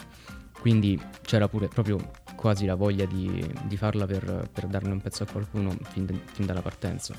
Quindi 0.60 1.00
c'era 1.22 1.48
pure 1.48 1.68
proprio 1.68 2.12
quasi 2.36 2.66
la 2.66 2.76
voglia 2.76 3.06
di, 3.06 3.44
di 3.64 3.78
farla 3.78 4.06
per, 4.06 4.50
per, 4.52 4.68
darne 4.68 4.92
un 4.92 5.02
pezzo 5.02 5.24
a 5.24 5.26
qualcuno 5.26 5.76
fin, 5.90 6.06
de, 6.06 6.20
fin 6.34 6.46
dalla 6.46 6.62
partenza. 6.62 7.16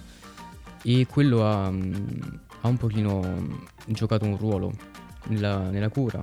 E 0.83 1.07
quello 1.07 1.47
ha, 1.47 1.67
ha, 1.67 2.69
un 2.69 2.77
pochino 2.77 3.61
giocato 3.87 4.25
un 4.25 4.37
ruolo 4.37 4.73
nella, 5.27 5.71
nella 5.71 5.89
cura, 5.89 6.21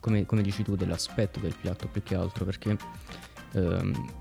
come, 0.00 0.26
come, 0.26 0.42
dici 0.42 0.62
tu, 0.62 0.76
dell'aspetto 0.76 1.40
del 1.40 1.54
piatto 1.60 1.88
più 1.88 2.02
che 2.02 2.14
altro, 2.14 2.44
perché 2.44 2.76
ehm, 3.52 4.12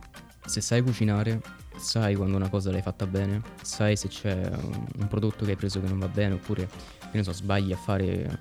se 0.45 0.61
sai 0.61 0.81
cucinare, 0.81 1.41
sai 1.79 2.15
quando 2.15 2.35
una 2.35 2.49
cosa 2.49 2.71
l'hai 2.71 2.81
fatta 2.81 3.07
bene, 3.07 3.41
sai 3.61 3.95
se 3.95 4.07
c'è 4.07 4.49
un, 4.97 5.07
prodotto 5.07 5.45
che 5.45 5.51
hai 5.51 5.57
preso 5.57 5.81
che 5.81 5.87
non 5.87 5.97
va 5.97 6.07
bene, 6.07 6.35
oppure, 6.35 6.67
che 6.99 7.17
ne 7.17 7.23
so, 7.23 7.31
sbagli 7.31 7.71
a 7.71 7.77
fare 7.77 8.39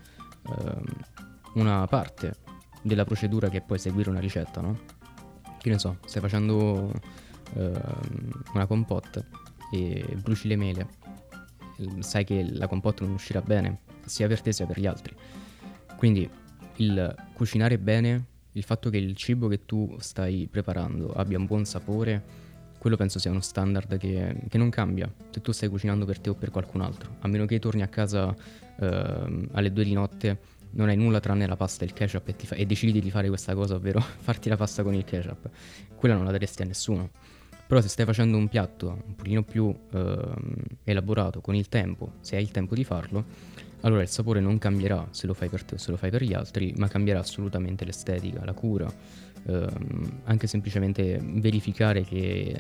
ehm, 0.49 0.85
una 1.55 1.87
parte 1.87 2.37
della 2.83 3.05
procedura 3.05 3.49
che 3.49 3.61
puoi 3.61 3.79
seguire 3.79 4.11
una 4.11 4.21
ricetta, 4.21 4.61
no? 4.61 4.79
Che 5.59 5.71
ne 5.71 5.79
so, 5.79 5.99
stai 6.05 6.21
facendo 6.21 6.93
ehm, 7.55 8.43
una 8.55 8.67
compote 8.67 9.27
e 9.73 10.17
bruci 10.21 10.49
le 10.49 10.57
mele, 10.57 10.89
sai 12.01 12.25
che 12.25 12.45
la 12.51 12.67
compote 12.67 13.05
non 13.05 13.15
uscirà 13.15 13.41
bene, 13.41 13.81
sia 14.05 14.27
per 14.27 14.41
te 14.41 14.53
sia 14.53 14.67
per 14.67 14.81
gli 14.81 14.87
altri. 14.87 15.15
Quindi 15.97 16.29
il 16.77 17.15
cucinare 17.33 17.79
bene, 17.79 18.25
il 18.53 18.63
fatto 18.63 18.91
che 18.91 18.97
il 18.97 19.15
cibo 19.15 19.49
che 19.49 19.65
tu 19.65 19.97
stai 19.99 20.49
preparando 20.51 21.13
abbia 21.13 21.39
un 21.39 21.47
buon 21.47 21.65
sapore, 21.65 22.47
quello 22.79 22.97
penso 22.97 23.19
sia 23.19 23.31
uno 23.31 23.41
standard 23.41 23.97
che, 23.99 24.37
che 24.49 24.59
non 24.59 24.71
cambia 24.71 25.13
se 25.31 25.41
tu 25.41 25.53
stai 25.53 25.69
cucinando 25.69 26.05
per 26.05 26.19
te 26.19 26.31
o 26.31 26.35
per 26.35 26.51
qualcun 26.51 26.81
altro. 26.81 27.17
A 27.21 27.29
meno 27.29 27.45
che 27.45 27.59
torni 27.59 27.83
a 27.83 27.89
casa 27.89 28.35
eh, 28.81 29.49
alle 29.53 29.73
due 29.73 29.85
di 29.85 29.93
notte, 29.93 30.39
non 30.71 30.89
hai 30.89 30.97
nulla 30.97 31.21
tranne 31.21 31.47
la 31.47 31.57
pasta 31.57 31.85
e 31.85 31.87
il 31.87 31.93
ketchup 31.93 32.29
e, 32.29 32.35
fa- 32.45 32.55
e 32.55 32.67
decidi 32.67 33.01
di 33.01 33.11
fare 33.11 33.29
questa 33.29 33.55
cosa, 33.55 33.75
ovvero 33.75 34.01
farti 34.21 34.49
la 34.49 34.57
pasta 34.57 34.83
con 34.83 34.95
il 34.95 35.05
ketchup. 35.05 35.49
Quella 35.95 36.15
non 36.15 36.25
la 36.25 36.31
daresti 36.31 36.63
a 36.63 36.65
nessuno. 36.65 37.11
Però 37.67 37.83
se 37.83 37.89
stai 37.89 38.07
facendo 38.07 38.39
un 38.39 38.49
piatto 38.49 39.03
un 39.07 39.15
pochino 39.15 39.43
più 39.43 39.75
eh, 39.93 40.19
elaborato 40.85 41.43
con 41.43 41.55
il 41.55 41.69
tempo, 41.69 42.13
se 42.21 42.37
hai 42.37 42.43
il 42.43 42.51
tempo 42.51 42.75
di 42.75 42.83
farlo, 42.83 43.25
allora 43.83 44.01
il 44.01 44.09
sapore 44.09 44.41
non 44.41 44.59
cambierà 44.59 45.07
se 45.11 45.27
lo 45.27 45.35
fai 45.35 45.49
per 45.49 45.65
te 45.65 45.75
o 45.75 45.79
se 45.79 45.91
lo 45.91 45.99
fai 45.99 46.11
per 46.11 46.23
gli 46.23 46.33
altri, 46.33 46.73
ma 46.79 46.89
cambierà 46.89 47.21
assolutamente 47.21 47.85
l'estetica, 47.85 48.43
la 48.45 48.55
cura, 48.55 48.91
ehm, 49.49 50.21
anche 50.25 50.47
semplicemente 50.47 51.21
verificare 51.23 52.05
che, 52.05 52.55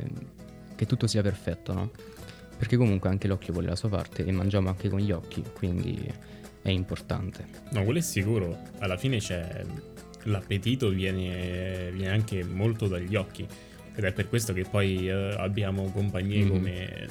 che, 0.75 0.87
tutto 0.87 1.07
sia 1.07 1.23
perfetto, 1.23 1.73
no? 1.73 1.91
Perché 2.57 2.77
comunque 2.77 3.09
anche 3.09 3.29
l'occhio 3.29 3.53
vuole 3.53 3.69
la 3.69 3.77
sua 3.77 3.89
parte 3.89 4.25
e 4.25 4.33
mangiamo 4.33 4.69
anche 4.69 4.89
con 4.89 4.99
gli 4.99 5.13
occhi, 5.13 5.45
quindi 5.53 6.13
è 6.63 6.71
importante. 6.71 7.47
No, 7.71 7.85
quello 7.85 8.01
è 8.01 8.03
sicuro. 8.03 8.59
Alla 8.79 8.97
fine 8.97 9.19
c'è 9.19 9.65
l'appetito 10.25 10.89
viene, 10.89 11.91
viene 11.93 12.13
anche 12.13 12.43
molto 12.43 12.89
dagli 12.89 13.15
occhi 13.15 13.47
ed 13.95 14.05
è 14.05 14.13
per 14.13 14.29
questo 14.29 14.53
che 14.53 14.65
poi 14.69 15.09
eh, 15.09 15.13
abbiamo 15.13 15.91
compagnie 15.91 16.39
mm-hmm. 16.39 16.49
come 16.49 17.09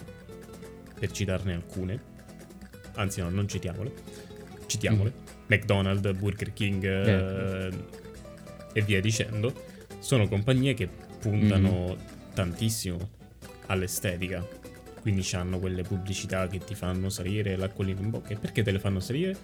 per 1.00 1.12
citarne 1.12 1.54
alcune 1.54 2.16
anzi 2.98 3.22
no, 3.22 3.30
non 3.30 3.48
citiamole, 3.48 3.92
citiamole, 4.66 5.14
mm. 5.16 5.24
McDonald's, 5.48 6.12
Burger 6.18 6.54
King 6.54 6.84
eh, 6.84 7.70
e 8.74 8.82
via 8.82 9.00
dicendo, 9.00 9.54
sono 10.08 10.30
compagnie 10.30 10.74
che 10.74 10.88
puntano 11.20 11.98
mm. 11.98 12.34
tantissimo 12.34 13.10
all'estetica. 13.66 14.42
Quindi 15.02 15.28
hanno 15.34 15.60
quelle 15.60 15.84
pubblicità 15.84 16.48
che 16.48 16.60
ti 16.60 16.76
fanno 16.76 17.10
salire 17.10 17.58
l'acquolina 17.58 18.00
in 18.00 18.10
bocca. 18.12 18.30
E 18.30 18.38
perché 18.38 18.64
te 18.64 18.72
le 18.72 18.80
fanno 18.80 19.02
salire? 19.02 19.36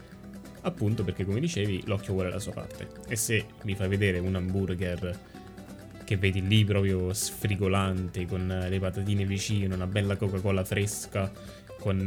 Appunto 0.62 1.04
perché, 1.04 1.26
come 1.26 1.42
dicevi, 1.42 1.84
l'occhio 1.86 2.14
vuole 2.14 2.30
la 2.30 2.40
sua 2.40 2.54
parte. 2.54 2.88
E 3.10 3.18
se 3.18 3.46
mi 3.64 3.76
fai 3.76 3.90
vedere 3.90 4.20
un 4.20 4.36
hamburger 4.36 5.20
che 6.06 6.16
vedi 6.16 6.48
lì 6.48 6.64
proprio 6.64 7.12
sfrigolante, 7.12 8.26
con 8.26 8.66
le 8.70 8.80
patatine 8.80 9.26
vicino, 9.26 9.76
una 9.76 9.88
bella 9.88 10.16
Coca-Cola 10.16 10.64
fresca 10.64 11.30
con 11.78 11.98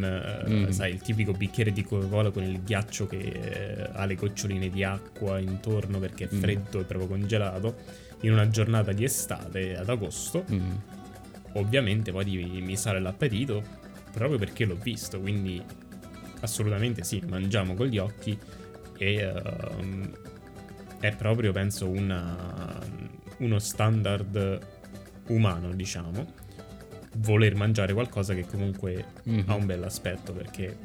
mm. 0.49 0.71
sai, 0.71 0.93
il 0.93 1.03
tipico 1.03 1.33
bicchiere 1.33 1.71
di 1.71 1.85
Coca-Cola 1.85 2.31
con 2.31 2.43
il 2.43 2.63
ghiaccio 2.63 3.07
che 3.07 3.19
eh, 3.19 3.91
ha 3.93 4.07
le 4.07 4.15
goccioline 4.15 4.71
di 4.71 4.83
acqua 4.83 5.39
intorno 5.39 5.99
perché 5.99 6.25
è 6.25 6.35
mm. 6.35 6.41
freddo 6.41 6.79
mm. 6.79 6.81
e 6.81 6.85
proprio 6.85 7.09
congelato, 7.09 7.77
in 8.27 8.33
una 8.33 8.49
giornata 8.49 8.93
di 8.93 9.05
estate 9.05 9.77
ad 9.77 9.89
agosto, 9.89 10.45
mm. 10.51 10.71
ovviamente 11.55 12.11
poi 12.11 12.61
mi 12.61 12.77
sale 12.77 13.01
l'appetito 13.01 13.63
proprio 14.13 14.39
perché 14.39 14.65
l'ho 14.65 14.77
visto, 14.77 15.21
quindi 15.21 15.63
assolutamente 16.41 17.05
sì, 17.05 17.23
mangiamo 17.27 17.75
con 17.75 17.87
gli 17.87 17.99
occhi 17.99 18.37
e 18.99 19.27
uh, 19.27 20.11
è 20.99 21.15
proprio 21.15 21.53
penso 21.53 21.89
una, 21.89 22.79
uno 23.39 23.59
standard 23.59 24.59
umano, 25.29 25.73
diciamo 25.73 26.45
voler 27.19 27.55
mangiare 27.55 27.95
qualcosa 27.95 28.35
che 28.35 28.45
comunque 28.45 29.07
mm-hmm. 29.29 29.49
ha 29.49 29.55
un 29.55 29.65
bel 29.65 29.83
aspetto 29.85 30.35
perché 30.35 30.77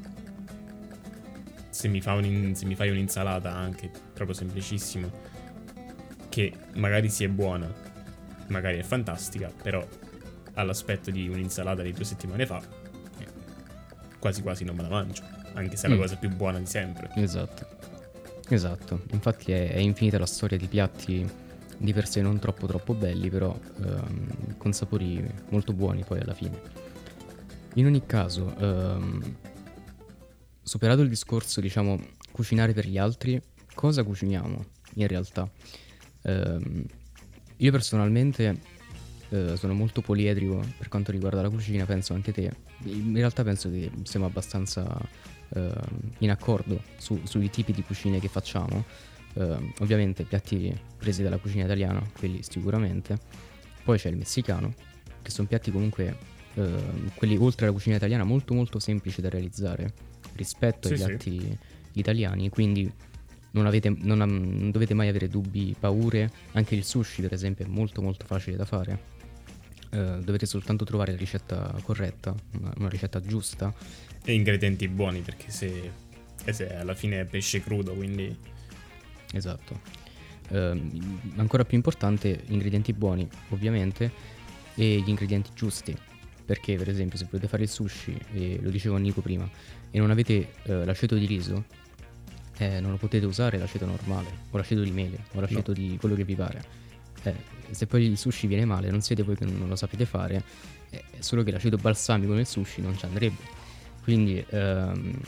se 1.70 1.88
mi, 1.90 2.00
fa 2.00 2.14
un, 2.14 2.54
se 2.56 2.66
mi 2.66 2.76
fai 2.76 2.90
un'insalata 2.90 3.54
anche 3.54 3.90
proprio 4.14 4.34
semplicissimo 4.36 5.12
che 6.32 6.52
magari 6.76 7.10
sia 7.10 7.30
buona 7.30 7.72
magari 8.48 8.80
è 8.80 8.84
fantastica 8.84 9.52
però 9.62 9.86
ha 10.54 10.64
l'aspetto 10.64 11.12
di 11.12 11.28
un'insalata 11.28 11.84
di 11.84 11.92
due 11.92 12.06
settimane 12.06 12.48
fa 12.48 12.60
eh, 13.20 13.28
quasi 14.18 14.42
quasi 14.42 14.64
non 14.64 14.76
me 14.76 14.82
la 14.82 14.90
mangio 14.90 15.24
anche 15.54 15.76
se 15.76 15.86
è 15.86 15.90
mm. 15.90 15.94
la 15.94 16.00
cosa 16.00 16.16
più 16.16 16.30
buona 16.30 16.58
di 16.58 16.66
sempre 16.66 17.10
esatto 17.16 17.68
esatto 18.50 19.04
infatti 19.12 19.52
è, 19.52 19.74
è 19.74 19.80
infinita 19.80 20.18
la 20.18 20.26
storia 20.26 20.58
di 20.58 20.68
piatti 20.68 21.50
di 21.82 21.94
per 21.94 22.08
sé 22.08 22.22
non 22.22 22.38
troppo 22.38 22.68
troppo 22.68 22.94
belli, 22.94 23.30
però 23.30 23.58
ehm, 23.84 24.58
con 24.58 24.72
sapori 24.72 25.28
molto 25.50 25.74
buoni 25.74 26.04
poi 26.04 26.20
alla 26.20 26.36
fine. 26.36 26.62
In 27.76 27.88
ogni 27.88 28.06
caso, 28.06 28.56
ehm, 28.56 29.36
superato 30.62 31.02
il 31.02 31.10
discorso, 31.10 31.60
diciamo, 31.60 32.00
cucinare 32.32 32.74
per 32.74 32.88
gli 32.88 33.00
altri, 33.00 33.42
cosa 33.74 34.04
cuciniamo 34.04 34.66
in 34.96 35.08
realtà? 35.08 35.50
Ehm, 36.24 36.86
io 37.58 37.72
personalmente 37.72 38.60
eh, 39.30 39.56
sono 39.56 39.74
molto 39.74 40.02
poliedrico 40.02 40.64
per 40.78 40.88
quanto 40.88 41.12
riguarda 41.12 41.42
la 41.42 41.50
cucina, 41.50 41.86
penso 41.86 42.14
anche 42.14 42.32
te. 42.32 42.52
In 42.84 43.14
realtà 43.14 43.44
penso 43.44 43.70
che 43.70 43.92
siamo 44.04 44.26
abbastanza 44.26 44.86
eh, 45.54 45.74
in 46.20 46.30
accordo 46.30 46.82
su, 46.98 47.20
sui 47.24 47.50
tipi 47.50 47.72
di 47.72 47.84
cucine 47.84 48.20
che 48.20 48.28
facciamo 48.28 48.84
eh, 49.34 49.74
ovviamente 49.80 50.24
piatti 50.24 50.78
presi 50.98 51.24
dalla 51.24 51.38
cucina 51.38 51.66
italiana, 51.66 52.02
quelli 52.18 52.42
sicuramente. 52.44 53.18
Poi 53.84 53.98
c'è 53.98 54.10
il 54.10 54.18
messicano, 54.18 54.74
che 55.22 55.32
sono 55.32 55.48
piatti 55.48 55.72
comunque, 55.72 56.18
eh, 56.56 56.76
quelli 57.16 57.38
oltre 57.38 57.66
alla 57.66 57.74
cucina 57.74 57.96
italiana, 57.96 58.24
molto 58.24 58.54
molto 58.54 58.80
semplici 58.80 59.22
da 59.22 59.30
realizzare 59.30 59.94
rispetto 60.36 60.88
sì, 60.88 60.94
ai 60.94 61.00
piatti 61.00 61.40
sì. 61.40 61.58
italiani, 61.94 62.50
quindi 62.50 62.92
non, 63.52 63.66
avete, 63.66 63.90
non, 63.90 64.18
non, 64.18 64.72
dovete 64.72 64.94
mai 64.94 65.08
avere 65.08 65.28
dubbi, 65.28 65.76
paure. 65.80 66.32
Anche 66.54 66.76
il 66.76 66.84
sushi, 66.84 67.22
per 67.22 67.34
esempio, 67.34 67.66
è 67.66 67.68
molto 67.68 68.02
molto 68.02 68.26
facile 68.26 68.56
da 68.56 68.66
fare. 68.66 69.20
Uh, 69.92 70.22
dovete 70.22 70.46
soltanto 70.46 70.86
trovare 70.86 71.12
la 71.12 71.18
ricetta 71.18 71.76
corretta, 71.84 72.34
una, 72.60 72.74
una, 72.78 72.90
ricetta 72.90 73.20
giusta. 73.20 73.74
E 74.24 74.34
ingredienti 74.34 74.88
buoni, 74.88 75.20
perché 75.20 75.52
se, 75.52 75.92
se 76.50 76.76
alla 76.76 76.96
fine 76.96 77.20
è 77.20 77.26
pesce 77.26 77.62
crudo, 77.62 77.94
quindi 77.94 78.34
Esatto. 79.34 79.80
Eh, 80.50 80.82
ancora 81.36 81.66
più 81.66 81.78
importante, 81.78 82.44
ingredienti 82.48 82.94
buoni, 82.94 83.28
ovviamente, 83.50 84.12
e 84.76 85.02
gli 85.04 85.10
ingredienti 85.10 85.52
giusti. 85.54 85.96
Perché, 86.44 86.76
per 86.76 86.90
esempio, 86.90 87.18
se 87.18 87.26
volete 87.30 87.48
fare 87.48 87.64
il 87.64 87.70
sushi, 87.70 88.18
e 88.34 88.60
lo 88.62 88.70
dicevo 88.70 88.96
a 88.96 89.00
Nico 89.00 89.22
prima, 89.22 89.50
e 89.90 90.00
non 90.00 90.12
avete 90.12 90.54
eh, 90.64 90.86
l'aceto 90.86 91.16
di 91.16 91.26
riso, 91.26 91.66
eh, 92.62 92.80
non 92.80 92.92
lo 92.92 92.98
potete 92.98 93.26
usare 93.26 93.58
l'aceto 93.58 93.88
normale, 93.88 94.30
o 94.52 94.58
l'aceto 94.58 94.84
di 94.84 94.92
mele, 94.92 95.26
o 95.34 95.40
l'aceto 95.40 95.72
no. 95.72 95.74
di 95.74 95.98
quello 96.00 96.14
che 96.14 96.24
vi 96.24 96.36
pare. 96.36 96.64
Eh, 97.24 97.36
se 97.72 97.88
poi 97.88 98.06
il 98.06 98.18
sushi 98.20 98.46
viene 98.46 98.66
male, 98.66 98.92
non 98.92 99.02
siete 99.02 99.24
voi 99.24 99.36
che 99.36 99.46
non 99.46 99.68
lo 99.68 99.76
sapete 99.76 100.06
fare, 100.06 100.44
è 100.90 101.02
solo 101.20 101.42
che 101.42 101.50
l'aceto 101.50 101.78
balsamico 101.78 102.34
nel 102.34 102.46
sushi 102.46 102.82
non 102.82 102.96
ci 102.96 103.06
andrebbe. 103.06 103.60
Quindi 104.04 104.46
ehm, 104.48 105.20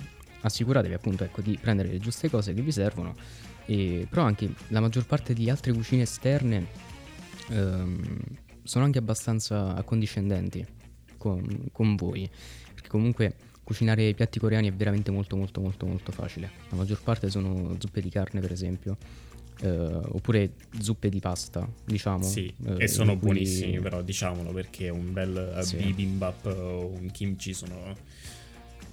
assicuratevi 0.41 0.93
appunto 0.93 1.23
ecco, 1.23 1.41
di 1.41 1.57
prendere 1.59 1.89
le 1.89 1.97
giuste 1.97 2.29
cose 2.29 2.53
che 2.53 2.61
vi 2.61 2.71
servono 2.71 3.15
e, 3.65 4.05
però 4.07 4.23
anche 4.23 4.53
la 4.67 4.79
maggior 4.79 5.05
parte 5.05 5.33
di 5.33 5.49
altre 5.49 5.71
cucine 5.73 6.03
esterne 6.03 6.67
ehm, 7.49 8.19
sono 8.61 8.85
anche 8.85 8.99
abbastanza 8.99 9.73
accondiscendenti 9.73 10.63
con, 11.17 11.69
con 11.71 11.95
voi. 11.95 12.29
Perché 12.73 12.89
comunque 12.89 13.35
cucinare 13.63 14.07
i 14.09 14.13
piatti 14.13 14.39
coreani 14.39 14.67
è 14.67 14.73
veramente 14.73 15.09
molto 15.11 15.35
molto 15.35 15.61
molto 15.61 15.85
molto 15.85 16.11
facile. 16.11 16.51
La 16.69 16.75
maggior 16.77 17.01
parte 17.01 17.29
sono 17.29 17.75
zuppe 17.79 18.01
di 18.01 18.09
carne 18.09 18.39
per 18.41 18.51
esempio. 18.51 18.97
eh, 19.61 19.67
oppure 19.69 20.51
zuppe 20.79 21.09
di 21.09 21.19
pasta, 21.19 21.65
diciamo. 21.85 22.23
Sì, 22.23 22.51
eh, 22.65 22.83
e 22.83 22.87
sono 22.87 23.11
cui- 23.11 23.19
buonissimi, 23.31 23.79
però 23.79 24.01
diciamolo 24.01 24.51
perché 24.51 24.89
un 24.89 25.13
bel 25.13 25.55
eh, 25.59 25.63
Sì. 25.63 25.77
bibimbap 25.77 26.45
o 26.47 26.87
un 26.87 27.09
kimchi 27.11 27.53
sono 27.53 27.95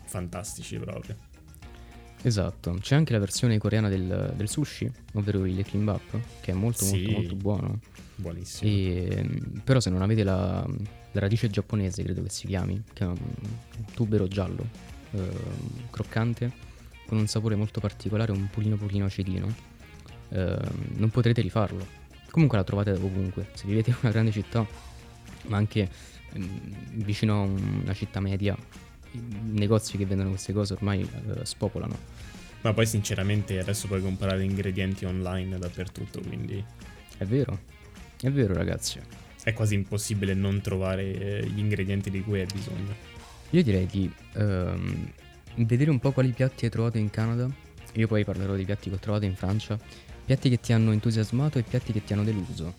fantastici 0.04 0.76
proprio. 0.78 1.16
Esatto, 2.22 2.76
c'è 2.80 2.94
anche 2.94 3.12
la 3.14 3.18
versione 3.18 3.56
coreana 3.58 3.88
del, 3.88 4.34
del 4.36 4.48
sushi, 4.48 4.90
ovvero 5.14 5.46
il 5.46 5.64
kimbap, 5.64 6.18
che 6.42 6.50
è 6.50 6.54
molto 6.54 6.84
Sì. 6.84 6.96
molto 6.96 7.10
molto 7.12 7.34
buono. 7.36 7.80
Buonissimo. 8.16 8.70
E, 8.70 9.26
però 9.64 9.80
se 9.80 9.88
non 9.88 10.02
avete 10.02 10.22
la, 10.22 10.64
la 11.12 11.21
radice 11.21 11.49
giapponese, 11.49 12.02
credo 12.02 12.23
che 12.23 12.31
si 12.31 12.47
chiami, 12.47 12.83
che 12.93 13.05
è 13.05 13.07
un 13.07 13.17
tubero 13.95 14.29
giallo, 14.29 14.67
ehm, 15.12 15.90
croccante, 15.90 16.52
con 17.07 17.19
un 17.19 17.26
sapore 17.26 17.57
molto 17.57 17.81
particolare, 17.81 18.33
un 18.33 18.49
pulino 18.50 18.76
pulino 18.76 19.07
acidino, 19.07 19.52
ehm, 20.31 20.59
non 20.97 21.11
potrete 21.11 21.40
rifarlo. 21.40 21.99
Comunque 22.31 22.59
la 22.59 22.64
trovate 22.64 22.93
ovunque, 22.93 23.49
se 23.55 23.67
vivete 23.67 23.90
in 23.90 23.97
una 24.00 24.12
grande 24.12 24.31
città, 24.31 24.64
ma 25.47 25.57
anche 25.57 25.88
ehm, 26.33 27.02
vicino 27.02 27.35
a 27.35 27.45
una 27.45 27.95
città 27.95 28.21
media, 28.21 28.57
i 29.12 29.21
negozi 29.43 29.97
che 29.97 30.07
vendono 30.07 30.31
queste 30.31 30.52
cose 30.52 30.75
ormai 30.75 31.00
eh, 31.02 31.45
spopolano. 31.45 31.99
Ma 32.62 32.73
poi 32.73 32.87
sinceramente 32.87 33.59
adesso 33.59 33.87
puoi 33.88 34.02
comprare 34.02 34.45
ingredienti 34.45 35.05
online 35.07 35.59
dappertutto, 35.59 36.21
quindi 36.21 36.62
È 37.17 37.25
vero, 37.25 37.59
è 38.21 38.31
vero 38.31 38.55
ragazzi. 38.55 38.99
È 39.42 39.52
quasi 39.52 39.75
impossibile 39.75 40.35
non 40.35 40.61
trovare 40.61 41.02
eh, 41.40 41.47
gli 41.47 41.59
ingredienti 41.59 42.11
di 42.11 42.23
cui 42.23 42.40
hai 42.40 42.47
bisogno. 42.52 42.94
Io 43.50 43.62
direi 43.62 43.87
di 43.87 44.11
ehm, 44.35 45.12
vedere 45.56 45.90
un 45.90 45.99
po' 45.99 46.12
quali 46.12 46.30
piatti 46.30 46.64
hai 46.66 46.70
trovato 46.70 46.99
in 46.99 47.11
Canada. 47.11 47.49
Io 47.94 48.06
poi 48.06 48.25
parlerò 48.25 48.54
dei 48.54 48.64
piatti 48.64 48.88
che 48.88 48.97
ho 48.97 48.99
trovato 48.99 49.25
in 49.25 49.35
Francia. 49.35 49.78
Piatti 50.25 50.49
che 50.49 50.61
ti 50.61 50.73
hanno 50.73 50.92
entusiasmato 50.92 51.59
e 51.59 51.62
piatti 51.62 51.92
che 51.92 52.04
ti 52.04 52.12
hanno 52.12 52.23
deluso. 52.25 52.73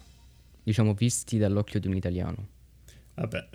Diciamo 0.63 0.93
visti 0.93 1.37
dall'occhio 1.37 1.79
di 1.79 1.87
un 1.87 1.95
italiano. 1.95 2.47
Vabbè, 3.15 3.47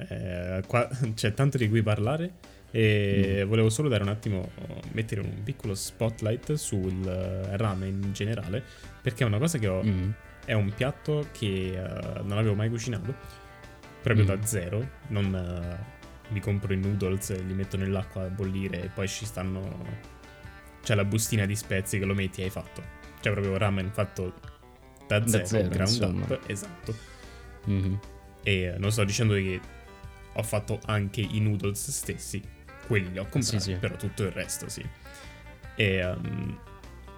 eh, 0.60 0.62
qua 0.66 0.86
c'è 1.14 1.32
tanto 1.32 1.56
di 1.56 1.68
cui 1.68 1.82
parlare 1.82 2.54
e 2.70 3.42
Mm. 3.44 3.48
volevo 3.48 3.70
solo 3.70 3.88
dare 3.88 4.02
un 4.02 4.10
attimo, 4.10 4.50
mettere 4.92 5.20
un 5.22 5.42
piccolo 5.44 5.74
spotlight 5.74 6.54
sul 6.54 7.06
eh, 7.08 7.56
ramen 7.56 8.02
in 8.02 8.12
generale, 8.12 8.62
perché 9.00 9.22
è 9.24 9.26
una 9.26 9.38
cosa 9.38 9.56
che 9.56 9.66
ho, 9.68 9.82
Mm. 9.82 10.10
È 10.46 10.52
un 10.54 10.72
piatto 10.74 11.28
che 11.32 11.72
eh, 11.74 12.22
non 12.22 12.38
avevo 12.38 12.54
mai 12.54 12.70
cucinato, 12.70 13.14
proprio 14.02 14.24
Mm. 14.24 14.28
da 14.28 14.42
zero, 14.46 14.88
non 15.08 15.34
eh, 15.34 16.32
mi 16.32 16.40
compro 16.40 16.72
i 16.72 16.78
noodles, 16.78 17.38
li 17.44 17.52
metto 17.52 17.76
nell'acqua 17.76 18.22
a 18.24 18.28
bollire 18.28 18.84
e 18.84 18.88
poi 18.88 19.06
ci 19.08 19.26
stanno, 19.26 19.84
c'è 20.82 20.94
la 20.94 21.04
bustina 21.04 21.44
di 21.44 21.54
spezie 21.56 21.98
che 21.98 22.04
lo 22.06 22.14
metti 22.14 22.40
e 22.40 22.44
hai 22.44 22.50
fatto. 22.50 22.82
Cioè 23.20 23.32
proprio 23.32 23.56
ramen 23.58 23.90
fatto 23.92 24.32
da 25.06 25.26
zero, 25.26 25.44
zero, 25.44 25.68
ground 25.68 25.88
insomma. 25.90 26.24
up, 26.24 26.40
esatto. 26.46 26.94
Mhm. 27.66 28.00
E 28.42 28.60
eh, 28.62 28.78
non 28.78 28.90
sto 28.92 29.02
dicendo 29.04 29.34
che 29.34 29.60
ho 30.32 30.42
fatto 30.42 30.78
anche 30.86 31.20
i 31.20 31.40
noodles 31.40 31.90
stessi, 31.90 32.40
quelli 32.86 33.10
li 33.10 33.18
ho 33.18 33.22
comprati, 33.28 33.60
Sì, 33.60 33.72
sì. 33.72 33.74
però 33.76 33.96
tutto 33.96 34.22
il 34.22 34.30
resto 34.30 34.68
sì. 34.68 34.84
E 35.74 35.94
ehm, 35.96 36.58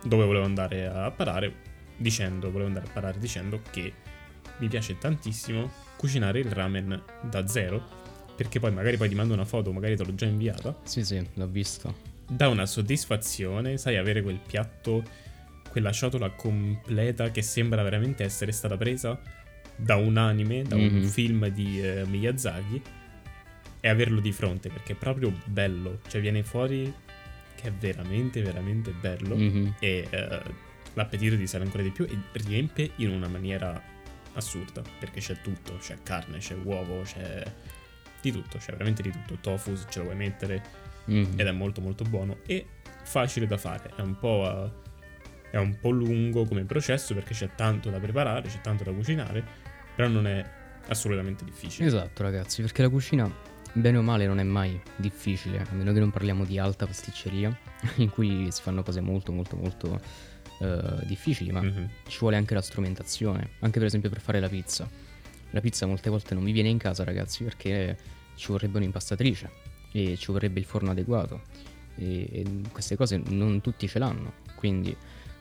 dove 0.04 0.24
volevo 0.24 0.44
andare 0.44 0.86
a 0.86 1.10
parare 1.10 1.52
dicendo, 1.98 2.50
volevo 2.50 2.68
andare 2.68 2.86
a 2.86 2.90
parare 2.90 3.18
dicendo 3.18 3.60
che 3.70 3.92
mi 4.58 4.68
piace 4.68 4.96
tantissimo 4.98 5.70
cucinare 5.96 6.38
il 6.38 6.50
ramen 6.50 7.00
da 7.22 7.46
zero, 7.46 7.84
perché 8.36 8.58
poi 8.60 8.72
magari 8.72 8.96
poi 8.96 9.08
ti 9.08 9.14
mando 9.14 9.34
una 9.34 9.44
foto, 9.44 9.72
magari 9.72 9.96
te 9.96 10.04
l'ho 10.04 10.14
già 10.14 10.26
inviata, 10.26 10.76
Sì, 10.84 11.04
sì, 11.04 11.24
l'ho 11.34 11.46
visto. 11.48 11.94
dà 12.26 12.48
una 12.48 12.66
soddisfazione, 12.66 13.76
sai, 13.78 13.96
avere 13.96 14.22
quel 14.22 14.38
piatto, 14.44 15.02
quella 15.70 15.92
ciotola 15.92 16.30
completa 16.30 17.30
che 17.30 17.42
sembra 17.42 17.82
veramente 17.82 18.24
essere 18.24 18.52
stata 18.52 18.76
presa 18.76 19.20
da 19.76 19.96
un 19.96 20.16
anime, 20.16 20.62
da 20.62 20.76
un 20.76 20.84
Mhm. 20.86 21.02
film 21.04 21.46
di 21.48 21.80
eh, 21.80 22.04
Miyazaki 22.06 22.80
e 23.80 23.88
averlo 23.88 24.18
di 24.20 24.32
fronte 24.32 24.68
perché 24.70 24.92
è 24.94 24.96
proprio 24.96 25.32
bello, 25.44 26.00
cioè 26.08 26.20
viene 26.20 26.42
fuori 26.42 26.92
che 27.54 27.68
è 27.68 27.72
veramente, 27.72 28.42
veramente 28.42 28.90
bello 28.92 29.36
Mhm. 29.36 29.74
e 29.80 30.06
eh, 30.10 30.40
l'appetito 30.98 31.36
ti 31.36 31.46
sale 31.46 31.64
ancora 31.64 31.82
di 31.82 31.90
più 31.90 32.04
e 32.04 32.18
riempie 32.32 32.90
in 32.96 33.10
una 33.10 33.28
maniera 33.28 33.80
assurda 34.34 34.82
perché 34.98 35.20
c'è 35.20 35.40
tutto, 35.40 35.76
c'è 35.78 35.96
carne, 36.02 36.38
c'è 36.38 36.54
uovo, 36.62 37.02
c'è 37.02 37.42
di 38.20 38.32
tutto, 38.32 38.58
c'è 38.58 38.72
veramente 38.72 39.02
di 39.02 39.10
tutto, 39.10 39.38
tofu 39.40 39.74
se 39.76 39.86
ce 39.88 39.98
lo 40.00 40.04
vuoi 40.06 40.16
mettere 40.16 40.86
Mhm. 41.08 41.34
ed 41.36 41.46
è 41.46 41.52
molto 41.52 41.80
molto 41.80 42.04
buono 42.04 42.38
e 42.46 42.66
facile 43.02 43.46
da 43.46 43.56
fare. 43.56 43.92
È 43.96 44.00
un 44.02 44.18
po', 44.18 44.44
eh, 44.46 45.50
è 45.52 45.56
un 45.56 45.78
po' 45.80 45.88
lungo 45.90 46.44
come 46.44 46.64
processo 46.64 47.14
perché 47.14 47.32
c'è 47.32 47.54
tanto 47.54 47.88
da 47.88 47.98
preparare, 47.98 48.48
c'è 48.48 48.60
tanto 48.60 48.84
da 48.84 48.92
cucinare, 48.92 49.42
però 49.96 50.08
non 50.08 50.26
è 50.26 50.44
assolutamente 50.88 51.44
difficile. 51.44 51.86
Esatto, 51.86 52.22
ragazzi, 52.22 52.60
perché 52.60 52.82
la 52.82 52.90
cucina, 52.90 53.32
bene 53.72 53.96
o 53.96 54.02
male, 54.02 54.26
non 54.26 54.38
è 54.38 54.42
mai 54.42 54.78
difficile, 54.96 55.60
a 55.60 55.66
meno 55.72 55.92
che 55.94 56.00
non 56.00 56.10
parliamo 56.10 56.44
di 56.44 56.58
alta 56.58 56.84
pasticceria, 56.86 57.56
in 57.96 58.10
cui 58.10 58.48
si 58.50 58.60
fanno 58.60 58.82
cose 58.82 59.00
molto, 59.00 59.32
molto, 59.32 59.56
molto 59.56 60.00
eh, 60.60 61.06
difficili, 61.06 61.50
ma 61.52 61.60
Mhm. 61.62 61.88
ci 62.08 62.18
vuole 62.18 62.36
anche 62.36 62.54
la 62.54 62.62
strumentazione, 62.62 63.50
anche 63.60 63.78
per 63.78 63.86
esempio 63.86 64.08
per 64.10 64.20
fare 64.20 64.40
la 64.40 64.48
pizza. 64.48 64.88
La 65.50 65.60
pizza 65.60 65.86
molte 65.86 66.10
volte 66.10 66.34
non 66.34 66.42
mi 66.42 66.52
viene 66.52 66.68
in 66.68 66.78
casa, 66.78 67.04
ragazzi, 67.04 67.42
perché 67.44 67.96
ci 68.34 68.48
vorrebbe 68.52 68.78
un'impastatrice 68.78 69.50
e 69.92 70.16
ci 70.16 70.30
vorrebbe 70.30 70.58
il 70.60 70.66
forno 70.66 70.90
adeguato. 70.90 71.42
E, 71.96 72.28
e 72.30 72.44
queste 72.70 72.94
cose 72.96 73.20
non 73.28 73.60
tutti 73.60 73.88
ce 73.88 73.98
l'hanno, 73.98 74.34
quindi 74.56 74.94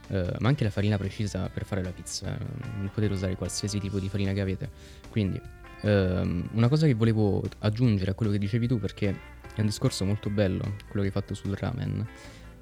eh, 0.10 0.34
ma 0.40 0.48
anche 0.48 0.64
la 0.64 0.70
farina 0.70 0.98
precisa 0.98 1.50
per 1.50 1.66
fare 1.66 1.84
la 1.84 1.92
pizza, 1.92 2.34
eh, 2.34 2.44
non 2.78 2.90
potete 2.94 3.14
usare 3.14 3.36
qualsiasi 3.36 3.78
tipo 3.80 4.00
di 4.00 4.08
farina 4.10 4.32
che 4.34 4.42
avete. 4.42 4.70
Quindi 5.10 5.40
ehm, 5.82 6.50
una 6.54 6.68
cosa 6.70 6.88
che 6.88 6.94
volevo 6.94 7.44
aggiungere 7.60 8.12
a 8.12 8.14
quello 8.14 8.32
che 8.32 8.38
dicevi 8.40 8.68
tu, 8.68 8.80
perché 8.80 9.10
è 9.54 9.60
un 9.60 9.66
discorso 9.66 10.06
molto 10.06 10.30
bello, 10.30 10.62
quello 10.88 11.02
che 11.02 11.08
hai 11.08 11.12
fatto 11.12 11.34
sul 11.34 11.56
ramen, 11.56 12.08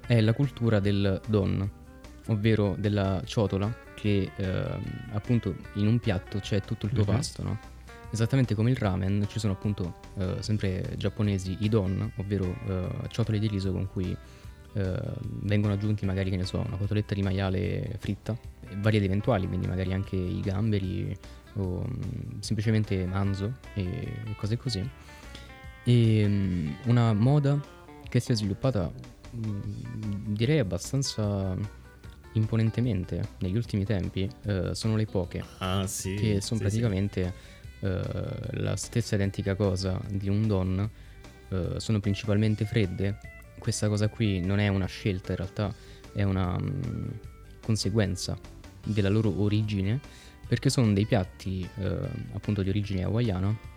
è 0.06 0.20
la 0.20 0.32
cultura 0.32 0.80
del 0.80 1.20
don, 1.28 1.70
ovvero 2.28 2.74
della 2.78 3.22
ciotola 3.24 3.74
che 3.94 4.30
ehm, 4.36 4.82
appunto 5.12 5.54
in 5.74 5.86
un 5.86 5.98
piatto 5.98 6.38
c'è 6.40 6.60
tutto 6.60 6.86
il 6.86 6.92
tuo 6.92 7.04
Mhm. 7.06 7.10
pasto, 7.14 7.42
no? 7.42 7.58
Esattamente 8.10 8.54
come 8.54 8.70
il 8.70 8.76
ramen, 8.76 9.26
ci 9.28 9.38
sono 9.38 9.52
appunto 9.54 9.96
eh, 10.18 10.36
sempre 10.40 10.94
giapponesi 10.96 11.56
i 11.60 11.68
don, 11.68 12.10
ovvero 12.16 12.44
eh, 12.68 12.88
ciotole 13.08 13.38
di 13.38 13.48
riso 13.48 13.72
con 13.72 13.88
cui 13.90 14.16
eh, 14.74 15.02
vengono 15.42 15.72
aggiunti 15.74 16.04
magari, 16.06 16.30
che 16.30 16.36
ne 16.36 16.44
so, 16.44 16.58
una 16.66 16.76
cotoletta 16.76 17.14
di 17.14 17.22
maiale 17.22 17.96
fritta, 17.98 18.36
varie 18.76 18.98
ed 18.98 19.04
eventuali, 19.06 19.46
quindi 19.48 19.66
magari 19.66 19.92
anche 19.92 20.16
i 20.16 20.40
gamberi 20.40 21.16
o 21.54 21.82
mm, 21.88 22.38
semplicemente 22.40 23.06
manzo 23.06 23.54
e 23.74 24.12
cose 24.36 24.56
così. 24.56 24.88
E 25.84 26.24
mm, 26.28 26.68
una 26.84 27.12
moda 27.12 27.58
che 28.08 28.20
si 28.20 28.32
è 28.32 28.34
sviluppata 28.36 28.90
mm, 29.34 30.32
direi 30.34 30.58
abbastanza 30.58 31.56
imponentemente 32.38 33.28
negli 33.38 33.56
ultimi 33.56 33.84
tempi 33.84 34.28
eh, 34.44 34.74
sono 34.74 34.96
le 34.96 35.06
poche 35.06 35.44
Ah 35.58 35.86
sì. 35.86 36.14
che 36.14 36.40
sono 36.40 36.40
sì, 36.40 36.54
sì. 36.54 36.56
praticamente 36.58 37.34
eh, 37.80 38.02
la 38.52 38.76
stessa 38.76 39.14
identica 39.14 39.54
cosa 39.54 40.00
di 40.08 40.28
un 40.28 40.46
don, 40.46 40.90
eh, 41.48 41.74
sono 41.76 42.00
principalmente 42.00 42.64
fredde. 42.64 43.18
Questa 43.58 43.88
cosa 43.88 44.08
qui 44.08 44.40
non 44.40 44.58
è 44.58 44.68
una 44.68 44.86
scelta, 44.86 45.32
in 45.32 45.38
realtà 45.38 45.74
è 46.12 46.22
una 46.22 46.58
mm, 46.58 47.08
conseguenza 47.62 48.38
della 48.84 49.08
loro 49.08 49.42
origine, 49.42 50.00
perché 50.46 50.70
sono 50.70 50.92
dei 50.92 51.06
piatti 51.06 51.68
eh, 51.78 51.98
appunto 52.32 52.62
di 52.62 52.68
origine 52.68 53.02
hawaiana 53.02 53.74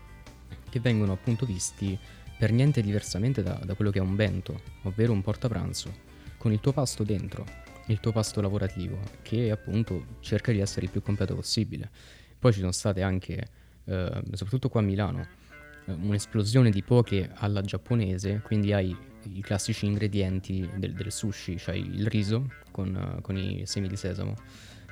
che 0.69 0.79
vengono 0.79 1.13
appunto 1.13 1.45
visti 1.45 1.97
per 2.37 2.51
niente 2.51 2.81
diversamente 2.81 3.41
da, 3.43 3.59
da 3.63 3.73
quello 3.73 3.91
che 3.91 3.99
è 3.99 4.01
un 4.01 4.15
bento, 4.15 4.61
ovvero 4.83 5.11
un 5.11 5.21
portapranzo, 5.21 5.91
con 6.37 6.53
il 6.53 6.59
tuo 6.59 6.71
pasto 6.71 7.03
dentro, 7.03 7.45
il 7.89 7.99
tuo 7.99 8.11
pasto 8.11 8.39
lavorativo, 8.39 8.99
che 9.21 9.51
appunto 9.51 10.17
cerca 10.19 10.51
di 10.51 10.59
essere 10.59 10.85
il 10.85 10.91
più 10.91 11.01
completo 11.01 11.35
possibile. 11.35 11.89
Poi 12.37 12.53
ci 12.53 12.59
sono 12.59 12.71
state 12.71 13.01
anche, 13.01 13.47
eh, 13.85 14.21
soprattutto 14.33 14.69
qua 14.69 14.81
a 14.81 14.83
Milano, 14.83 15.27
eh, 15.85 15.91
un'esplosione 15.91 16.69
di 16.69 16.83
poke 16.83 17.31
alla 17.33 17.61
giapponese, 17.61 18.41
quindi 18.43 18.73
hai 18.73 18.95
i 19.33 19.41
classici 19.41 19.85
ingredienti 19.85 20.69
del, 20.77 20.93
del 20.93 21.11
sushi, 21.11 21.55
c'hai 21.57 21.79
il 21.79 22.07
riso 22.07 22.51
con, 22.71 23.17
con 23.21 23.35
i 23.35 23.63
semi 23.65 23.87
di 23.87 23.95
sesamo, 23.95 24.35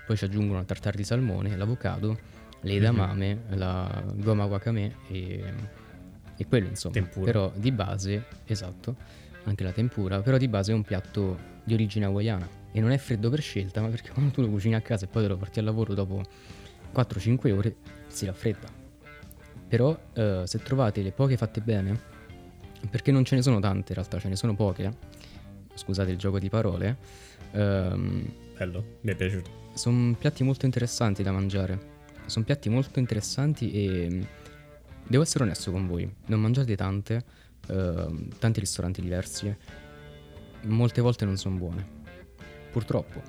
poi 0.06 0.18
ci 0.18 0.26
aggiungono 0.26 0.60
il 0.60 0.66
tartare 0.66 0.98
di 0.98 1.04
salmone, 1.04 1.56
l'avocado, 1.56 2.18
le 2.62 2.74
edamame, 2.74 3.44
la 3.50 4.04
goma 4.16 4.46
wakame 4.46 4.96
e, 5.08 5.54
e 6.36 6.46
quello 6.48 6.68
insomma. 6.68 6.96
Tempura. 6.96 7.26
Però 7.26 7.54
di 7.56 7.72
base, 7.72 8.26
esatto, 8.46 8.96
anche 9.44 9.64
la 9.64 9.72
tempura, 9.72 10.22
però 10.22 10.38
di 10.38 10.48
base 10.48 10.72
è 10.72 10.76
un 10.76 10.84
piatto 10.84 11.56
di 11.64 11.74
origine 11.74 12.06
hawaiana 12.06 12.57
e 12.72 12.80
non 12.80 12.92
è 12.92 12.98
freddo 12.98 13.30
per 13.30 13.42
scelta, 13.42 13.82
ma 13.82 13.88
perché 13.88 14.12
quando 14.14 14.32
tu 14.32 14.42
lo 14.42 14.50
cucini 14.50 14.76
a 14.76 14.82
casa 14.82 15.06
e 15.06 15.08
poi 15.08 15.24
te 15.24 15.30
lo 15.30 15.38
porti 15.38 15.60
al 15.60 15.66
lavoro 15.66 15.94
dopo 15.94 16.24
4-5 16.94 17.52
ore 17.52 17.76
si 18.08 18.26
raffredda. 18.26 18.68
Però 19.68 19.98
eh, 20.14 20.44
se 20.46 20.60
trovate 20.60 21.02
le 21.02 21.12
poche 21.12 21.36
fatte 21.38 21.60
bene, 21.62 22.00
perché 22.90 23.12
non 23.12 23.26
ce 23.26 23.36
ne 23.36 23.42
sono 23.42 23.60
tante 23.60 23.90
in 23.90 23.96
realtà, 23.96 24.20
ce 24.20 24.30
ne 24.30 24.36
sono 24.36 24.56
poche, 24.56 24.92
scusate 25.74 26.12
il 26.12 26.18
gioco 26.18 26.40
di 26.40 26.50
parole, 26.50 26.98
ehm, 27.52 28.26
Bello, 28.58 28.98
mi 29.02 29.12
è 29.12 29.16
piaciuto. 29.16 29.50
sono 29.74 30.16
piatti 30.18 30.44
molto 30.44 30.66
interessanti 30.66 31.22
da 31.22 31.32
mangiare. 31.32 31.96
Sono 32.28 32.46
piatti 32.46 32.70
molto 32.70 33.00
interessanti 33.00 33.72
e 33.72 34.28
devo 35.08 35.24
essere 35.24 35.44
onesto 35.44 35.72
con 35.72 35.88
voi, 35.88 36.04
ho 36.30 36.38
mangiate 36.38 36.76
tante, 36.76 37.24
ehm, 37.68 38.38
tanti 38.40 38.60
ristoranti 38.60 39.02
diversi, 39.02 39.54
molte 40.64 41.02
volte 41.02 41.26
non 41.26 41.38
sono 41.38 41.56
buone, 41.56 41.88
purtroppo. 42.78 43.22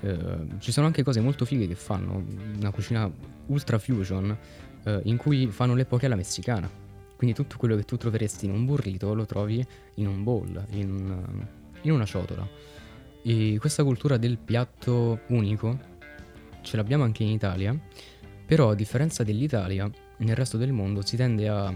Eh, 0.00 0.46
ci 0.58 0.72
sono 0.72 0.86
anche 0.86 1.04
cose 1.04 1.20
molto 1.20 1.44
fighe 1.44 1.68
che 1.68 1.76
fanno, 1.76 2.24
una 2.58 2.72
cucina 2.72 3.08
ultra 3.46 3.78
fusion 3.78 4.36
eh, 4.82 5.00
in 5.04 5.16
cui 5.16 5.46
fanno 5.46 5.74
le 5.74 5.84
poche 5.84 6.06
alla 6.06 6.16
messicana. 6.16 6.68
Quindi 7.16 7.36
tutto 7.36 7.56
quello 7.56 7.76
che 7.76 7.84
tu 7.84 7.96
troveresti 7.96 8.46
in 8.46 8.50
un 8.50 8.64
burrito 8.64 9.14
lo 9.14 9.24
trovi 9.24 9.64
in 9.94 10.08
un 10.08 10.24
bowl, 10.24 10.66
in, 10.70 10.90
un- 10.90 11.46
in 11.82 11.92
una 11.92 12.04
ciotola. 12.04 12.44
E 13.22 13.56
questa 13.60 13.84
cultura 13.84 14.16
del 14.16 14.36
piatto 14.36 15.20
unico 15.28 15.78
ce 16.62 16.76
l'abbiamo 16.76 17.04
anche 17.04 17.22
in 17.22 17.28
Italia, 17.28 17.78
però 18.44 18.70
a 18.70 18.74
differenza 18.74 19.22
dell'Italia, 19.22 19.88
nel 20.16 20.34
resto 20.34 20.56
del 20.56 20.72
mondo 20.72 21.06
si 21.06 21.14
tende 21.16 21.48
a 21.48 21.72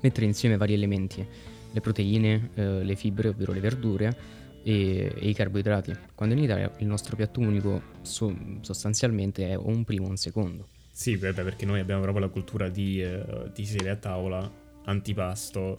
mettere 0.00 0.26
insieme 0.26 0.58
vari 0.58 0.74
elementi, 0.74 1.26
le 1.72 1.80
proteine, 1.80 2.50
eh, 2.52 2.84
le 2.84 2.96
fibre, 2.96 3.28
ovvero 3.28 3.52
le 3.54 3.60
verdure 3.60 4.38
e, 4.62 5.12
e 5.14 5.28
i 5.28 5.34
carboidrati, 5.34 5.92
quando 6.14 6.34
in 6.34 6.42
Italia 6.42 6.70
il 6.78 6.86
nostro 6.86 7.16
piatto 7.16 7.40
unico 7.40 7.82
so- 8.02 8.36
sostanzialmente 8.60 9.48
è 9.48 9.54
un 9.54 9.84
primo 9.84 10.06
o 10.06 10.10
un 10.10 10.16
secondo. 10.16 10.68
Sì, 10.90 11.16
beh, 11.16 11.32
perché 11.32 11.64
noi 11.64 11.80
abbiamo 11.80 12.02
proprio 12.02 12.26
la 12.26 12.30
cultura 12.30 12.68
di 12.68 13.02
eh, 13.02 13.50
ti 13.54 13.64
siedi 13.64 13.88
a 13.88 13.96
tavola, 13.96 14.50
antipasto, 14.84 15.76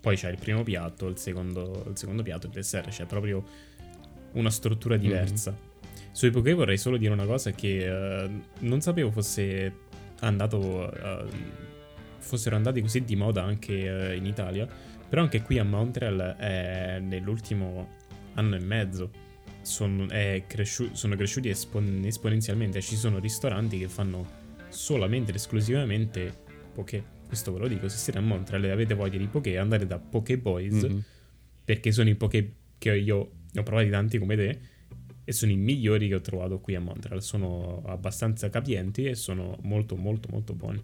poi 0.00 0.16
c'è 0.16 0.30
il 0.30 0.38
primo 0.38 0.62
piatto, 0.62 1.06
il 1.06 1.18
secondo, 1.18 1.84
il 1.88 1.96
secondo 1.96 2.22
piatto, 2.22 2.46
il 2.46 2.52
dessert, 2.52 2.88
c'è 2.88 3.06
proprio 3.06 3.42
una 4.32 4.50
struttura 4.50 4.96
diversa. 4.96 5.56
Sui 6.12 6.30
poké 6.30 6.52
vorrei 6.52 6.78
solo 6.78 6.96
dire 6.96 7.12
una 7.12 7.26
cosa 7.26 7.50
che 7.52 7.86
eh, 7.86 8.30
non 8.60 8.80
sapevo 8.80 9.10
fosse 9.10 9.72
andato, 10.20 10.92
eh, 10.92 11.24
fossero 12.18 12.54
andati 12.56 12.80
così 12.80 13.02
di 13.02 13.16
moda 13.16 13.42
anche 13.42 14.10
eh, 14.10 14.16
in 14.16 14.26
Italia, 14.26 14.68
però 15.14 15.26
anche 15.26 15.42
qui 15.42 15.60
a 15.60 15.64
Montreal 15.64 16.34
è 16.36 16.98
nell'ultimo 17.00 17.86
anno 18.34 18.56
e 18.56 18.58
mezzo 18.58 19.12
son- 19.62 20.08
è 20.10 20.42
cresciu- 20.48 20.90
sono 20.90 21.14
cresciuti 21.14 21.48
espon- 21.50 22.02
esponenzialmente. 22.04 22.80
Ci 22.82 22.96
sono 22.96 23.20
ristoranti 23.20 23.78
che 23.78 23.86
fanno 23.88 24.26
solamente 24.70 25.30
ed 25.30 25.36
esclusivamente 25.36 26.36
poké. 26.74 27.00
Questo 27.28 27.52
ve 27.52 27.60
lo 27.60 27.68
dico, 27.68 27.86
se 27.88 27.96
siete 27.96 28.18
a 28.18 28.22
Montreal 28.22 28.64
e 28.64 28.70
avete 28.70 28.94
voglia 28.94 29.16
di 29.18 29.28
poké, 29.28 29.56
andate 29.56 29.86
da 29.86 30.00
Poké 30.00 30.36
Boys, 30.36 30.82
Mhm. 30.82 31.04
perché 31.64 31.92
sono 31.92 32.08
i 32.08 32.16
poké 32.16 32.52
che 32.76 32.96
io 32.96 33.30
ne 33.52 33.60
ho 33.60 33.62
provati 33.62 33.90
tanti 33.90 34.18
come 34.18 34.34
te 34.34 34.58
e 35.22 35.30
sono 35.32 35.52
i 35.52 35.56
migliori 35.56 36.08
che 36.08 36.16
ho 36.16 36.20
trovato 36.22 36.58
qui 36.58 36.74
a 36.74 36.80
Montreal. 36.80 37.22
Sono 37.22 37.84
abbastanza 37.86 38.50
capienti 38.50 39.04
e 39.04 39.14
sono 39.14 39.58
molto 39.62 39.94
molto 39.94 40.26
molto 40.32 40.54
buoni. 40.54 40.82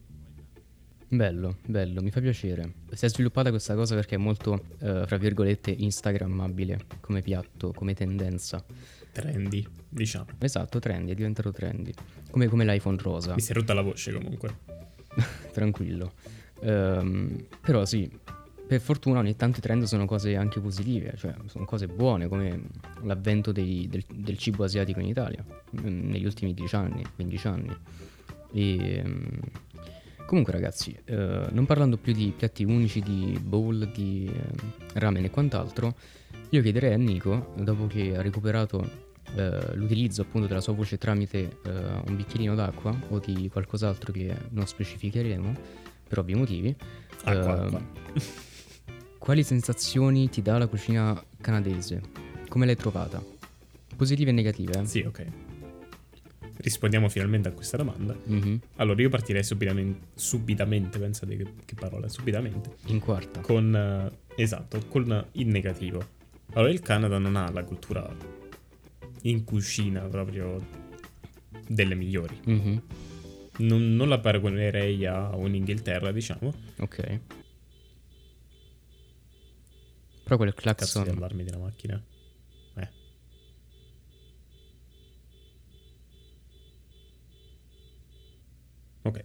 Bello, 1.13 1.57
bello, 1.67 2.03
mi 2.03 2.13
fa 2.13 2.21
piacere. 2.21 2.73
Si 2.93 3.05
è 3.05 3.09
sviluppata 3.09 3.51
questa 3.51 3.75
cosa 3.75 3.97
perché 3.97 4.15
è 4.15 4.19
molto, 4.19 4.67
eh, 4.79 5.03
fra 5.07 5.17
virgolette, 5.17 5.73
instagrammabile 5.77 6.87
come 7.01 7.21
piatto, 7.21 7.73
come 7.73 7.95
tendenza. 7.95 8.65
Trendy, 9.11 9.67
diciamo. 9.89 10.27
Esatto, 10.39 10.79
trendy, 10.79 11.11
è 11.11 11.15
diventato 11.17 11.51
trendy. 11.51 11.93
Come, 12.31 12.47
come 12.47 12.65
l'iPhone 12.65 12.97
rosa, 13.03 13.35
Mi 13.35 13.41
si 13.41 13.51
è 13.51 13.55
rotta 13.55 13.75
la 13.75 13.81
voce 13.83 14.13
comunque. 14.13 14.59
tranquillo. 15.51 16.13
Ehm, 16.61 17.45
però 17.61 17.85
sì, 17.85 18.09
per 18.69 18.81
fortuna 18.81 19.19
ogni 19.19 19.35
tanto 19.35 19.59
i 19.59 19.63
trend 19.63 19.83
sono 19.83 20.07
cose 20.07 20.37
anche 20.37 20.61
positive, 20.61 21.15
cioè 21.17 21.35
sono 21.47 21.65
cose 21.65 21.89
buone, 21.89 22.29
come 22.29 22.67
l'avvento 23.03 23.51
dei- 23.51 23.89
del, 23.91 24.05
del 24.15 24.39
cibo 24.39 24.63
asiatico 24.63 25.01
in 25.01 25.07
Italia, 25.07 25.45
mm, 25.81 26.09
negli 26.09 26.25
ultimi 26.25 26.55
10 26.55 26.77
anni, 26.77 27.03
15 27.17 27.47
anni. 27.49 27.77
E, 28.53 29.03
mm, 29.05 29.25
comunque 30.31 30.53
ragazzi, 30.53 30.97
eh, 31.07 31.49
non 31.51 31.67
parlando 31.67 31.97
più 31.97 32.13
di 32.13 32.33
piatti 32.37 32.63
unici, 32.63 33.01
di 33.01 33.37
bowl, 33.43 33.91
di 33.91 34.31
eh, 34.33 35.01
ramen 35.01 35.25
e 35.25 35.31
quant'altro, 35.31 35.97
io 36.51 36.63
chiederei 36.63 36.93
a 36.93 36.97
Nico, 36.97 37.53
dopo 37.57 37.89
che 37.89 38.17
ha 38.17 38.23
recuperato 38.23 38.89
eh, 39.35 39.75
l'utilizzo 39.75 40.23
appunto 40.23 40.47
della 40.47 40.61
sua 40.61 40.73
voce 40.73 40.99
tramite 40.99 41.59
eh, 41.65 41.71
un 42.07 42.15
bicchierino 42.15 42.55
d'acqua 42.55 42.97
o 43.09 43.19
di 43.19 43.49
qualcos'altro 43.51 44.13
che 44.13 44.33
non 44.51 44.69
specificheremo 44.69 45.53
per 46.07 46.19
ovvi 46.21 46.35
motivi, 46.35 46.77
Acqua, 47.25 47.57
eh, 47.57 47.65
acqua. 47.65 47.83
quali 49.19 49.43
sensazioni 49.43 50.29
ti 50.29 50.43
dà 50.43 50.59
la 50.59 50.69
cucina 50.69 51.21
canadese? 51.41 52.03
Come 52.49 52.67
l'hai 52.67 52.77
trovata? 52.77 53.21
Positive 53.97 54.31
e 54.31 54.33
negative? 54.33 54.87
Sì, 54.87 55.01
ok. 55.01 55.50
Rispondiamo 56.63 57.09
finalmente 57.09 57.49
a 57.49 57.53
questa 57.53 57.77
domanda. 57.77 58.15
Mhm. 58.25 58.61
Allora, 58.77 59.01
io 59.01 59.09
partirei 59.09 59.43
subitamente, 59.43 60.09
subitamente 60.15 60.99
pensate 60.99 61.37
che, 61.37 61.47
che 61.65 61.75
parola, 61.75 62.09
subitamente, 62.09 62.77
In 62.87 63.01
quarta. 63.01 63.41
con, 63.41 63.75
eh, 63.75 64.43
esatto, 64.43 64.79
con 64.89 65.27
il 65.33 65.47
negativo. 65.47 66.05
Allora, 66.53 66.71
il 66.73 66.81
Canada 66.81 67.19
non 67.19 67.37
ha 67.37 67.51
la 67.51 67.65
cultura 67.65 68.15
in 69.23 69.45
cucina 69.45 70.01
proprio 70.03 70.65
delle 71.67 71.95
migliori. 71.95 72.39
Mhm. 72.45 72.83
Non, 73.59 73.95
non 73.95 74.09
la 74.09 74.19
paragonerei 74.19 75.05
a 75.07 75.35
un'Inghilterra, 75.37 76.13
diciamo. 76.13 76.53
Ok. 76.79 77.21
Però 80.25 80.37
quel 80.37 80.55
Cazzo 80.55 80.75
clacson... 80.75 81.03
di 81.05 81.09
allarme 81.11 81.45
della 81.45 81.59
macchina. 81.59 82.03
Ok. 89.03 89.25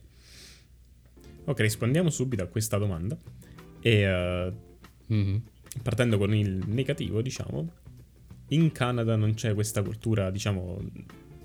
Ok, 1.46 1.60
rispondiamo 1.60 2.10
subito 2.10 2.44
a 2.44 2.48
questa 2.48 2.78
domanda. 2.78 3.18
E 3.82 3.92
eh, 4.02 4.54
Mhm. 5.08 5.42
partendo 5.84 6.18
con 6.18 6.34
il 6.34 6.64
negativo, 6.68 7.22
diciamo, 7.22 7.72
in 8.50 8.72
Canada 8.72 9.16
non 9.16 9.34
c'è 9.36 9.54
questa 9.54 9.82
cultura, 9.84 10.32
diciamo, 10.32 10.82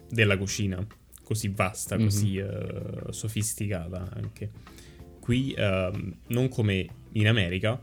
della 0.08 0.36
cucina 0.38 0.84
così 1.22 1.48
vasta, 1.48 1.96
Mhm. 1.96 2.02
così 2.04 2.36
eh, 2.38 3.02
sofisticata 3.10 4.10
anche. 4.14 4.50
Qui, 5.20 5.54
ehm, 5.56 6.16
non 6.28 6.48
come 6.48 6.88
in 7.12 7.28
America, 7.28 7.78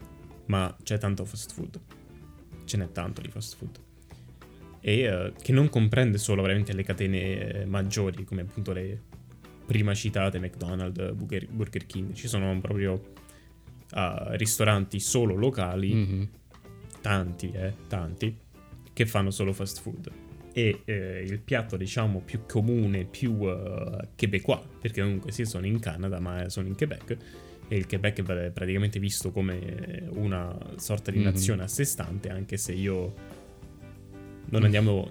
ma 0.47 0.75
c'è 0.83 0.97
tanto 0.97 1.23
fast 1.25 1.53
food. 1.53 1.79
Ce 2.65 2.77
n'è 2.77 2.91
tanto 2.91 3.21
di 3.21 3.29
fast 3.29 3.55
food. 3.55 3.79
E 4.81 4.99
eh, 5.01 5.33
che 5.41 5.51
non 5.53 5.69
comprende 5.69 6.17
solo 6.17 6.41
veramente 6.41 6.73
le 6.73 6.83
catene 6.83 7.65
maggiori, 7.65 8.23
come 8.25 8.41
appunto 8.41 8.73
le 8.73 9.03
prima 9.67 9.93
citate 9.93 10.39
McDonald's, 10.39 11.11
Burger, 11.13 11.85
King. 11.85 12.13
Ci 12.13 12.27
sono 12.27 12.59
proprio 12.59 13.13
ah, 13.91 14.29
ristoranti 14.31 14.99
solo 14.99 15.35
locali 15.35 15.93
Mhm. 15.93 16.27
tanti, 17.01 17.51
eh, 17.53 17.73
tanti, 17.87 18.35
che 18.93 19.05
fanno 19.05 19.29
solo 19.29 19.53
fast 19.53 19.79
food. 19.81 20.09
E 20.53 20.81
eh, 20.85 21.23
il 21.23 21.39
piatto, 21.39 21.77
diciamo, 21.77 22.19
più 22.25 22.39
comune, 22.47 23.05
più 23.05 23.37
eh, 23.47 24.07
québécois, 24.17 24.61
perché 24.81 25.01
comunque 25.03 25.31
sì, 25.31 25.45
sono 25.45 25.67
in 25.67 25.79
Canada, 25.79 26.19
ma 26.19 26.49
sono 26.49 26.67
in 26.67 26.75
Quebec, 26.75 27.17
e 27.67 27.75
il 27.77 27.85
Quebec 27.85 28.25
è 28.25 28.49
praticamente 28.51 28.97
visto 28.99 29.31
come 29.31 30.07
una 30.13 30.57
sorta 30.77 31.11
di 31.11 31.19
Mhm. 31.19 31.23
nazione 31.23 31.63
a 31.63 31.67
sé 31.67 31.83
stante, 31.85 32.29
anche 32.29 32.57
se 32.57 32.73
io 32.73 33.13
non 34.49 34.63
andiamo, 34.63 35.07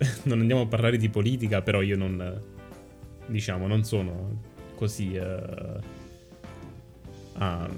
non 0.24 0.40
andiamo 0.40 0.62
a 0.62 0.66
parlare 0.66 0.96
di 0.96 1.08
politica, 1.10 1.60
però 1.62 1.82
io 1.82 1.96
non, 1.96 2.42
diciamo, 3.26 3.66
non 3.66 3.84
sono 3.84 4.40
così 4.74 5.14
eh, 5.14 5.80
ah, 7.34 7.68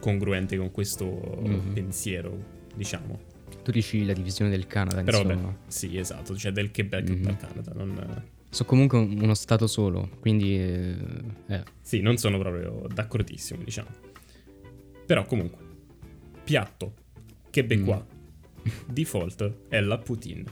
congruente 0.00 0.56
con 0.56 0.70
questo 0.70 1.06
Mhm. 1.44 1.72
pensiero, 1.72 2.36
diciamo. 2.74 3.30
Tu 3.62 3.70
dici 3.70 4.04
la 4.04 4.12
divisione 4.12 4.50
del 4.50 4.66
Canada, 4.66 5.02
Però 5.02 5.20
insomma. 5.22 5.40
vabbè, 5.40 5.54
sì, 5.68 5.96
esatto, 5.96 6.36
cioè 6.36 6.50
del 6.52 6.70
Quebec 6.72 7.08
Mhm. 7.08 7.22
dal 7.22 7.36
Canada. 7.36 7.72
Non, 7.74 8.24
Sono 8.50 8.68
comunque 8.68 8.98
un- 8.98 9.18
uno 9.20 9.34
stato 9.34 9.66
solo, 9.66 10.10
quindi... 10.20 10.58
eh, 10.58 10.96
eh, 11.46 11.62
sì, 11.80 12.00
non 12.00 12.16
sono 12.18 12.38
proprio 12.38 12.86
d'accordissimo, 12.92 13.62
diciamo. 13.62 13.88
Però 15.06 15.24
comunque, 15.24 15.58
piatto 16.44 16.94
québécois 17.50 18.00
Mm. 18.00 18.70
default 18.92 19.52
è 19.68 19.80
la 19.80 19.98
poutine. 19.98 20.44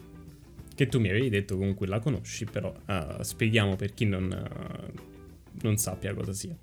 Che 0.81 0.87
tu 0.87 0.99
mi 0.99 1.11
avevi 1.11 1.29
detto 1.29 1.59
comunque 1.59 1.87
la 1.87 1.99
conosci, 1.99 2.47
però 2.47 2.75
ah, 2.87 3.23
spieghiamo 3.23 3.77
per 3.77 3.93
chi 3.93 4.07
non, 4.07 4.33
ah, 4.33 4.91
non 5.61 5.77
sappia 5.77 6.15
cosa 6.15 6.33
sia. 6.33 6.57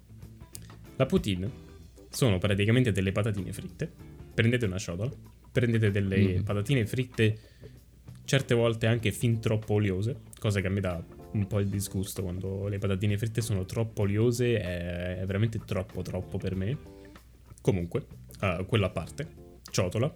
La 0.96 1.06
poutine 1.06 1.48
sono 2.10 2.40
praticamente 2.40 2.92
delle 2.92 3.12
patatine 3.12 3.54
fritte. 3.54 3.88
Prendete 4.34 4.66
una 4.66 4.80
ciotola, 4.80 5.12
prendete 5.52 5.92
delle 5.92 6.38
Mhm. 6.38 6.44
patatine 6.44 6.88
fritte 6.88 7.38
certe 8.26 8.56
volte 8.56 8.88
anche 8.88 9.12
fin 9.12 9.40
troppo 9.40 9.76
oliose, 9.76 10.22
cosa 10.40 10.62
che 10.62 10.66
a 10.66 10.72
me 10.72 10.80
dà 10.80 11.00
un 11.34 11.46
po' 11.46 11.60
il 11.60 11.68
disgusto 11.68 12.24
quando 12.24 12.68
le 12.70 12.80
patatine 12.80 13.20
fritte 13.20 13.42
sono 13.42 13.66
troppo 13.66 14.02
oliose, 14.02 14.60
è, 14.60 15.24
veramente 15.28 15.60
troppo 15.64 16.02
troppo 16.02 16.40
per 16.40 16.56
me. 16.56 16.76
Comunque, 17.62 18.08
eh, 18.42 18.66
quello 18.68 18.88
a 18.88 18.90
parte, 18.90 19.28
ciotola, 19.70 20.12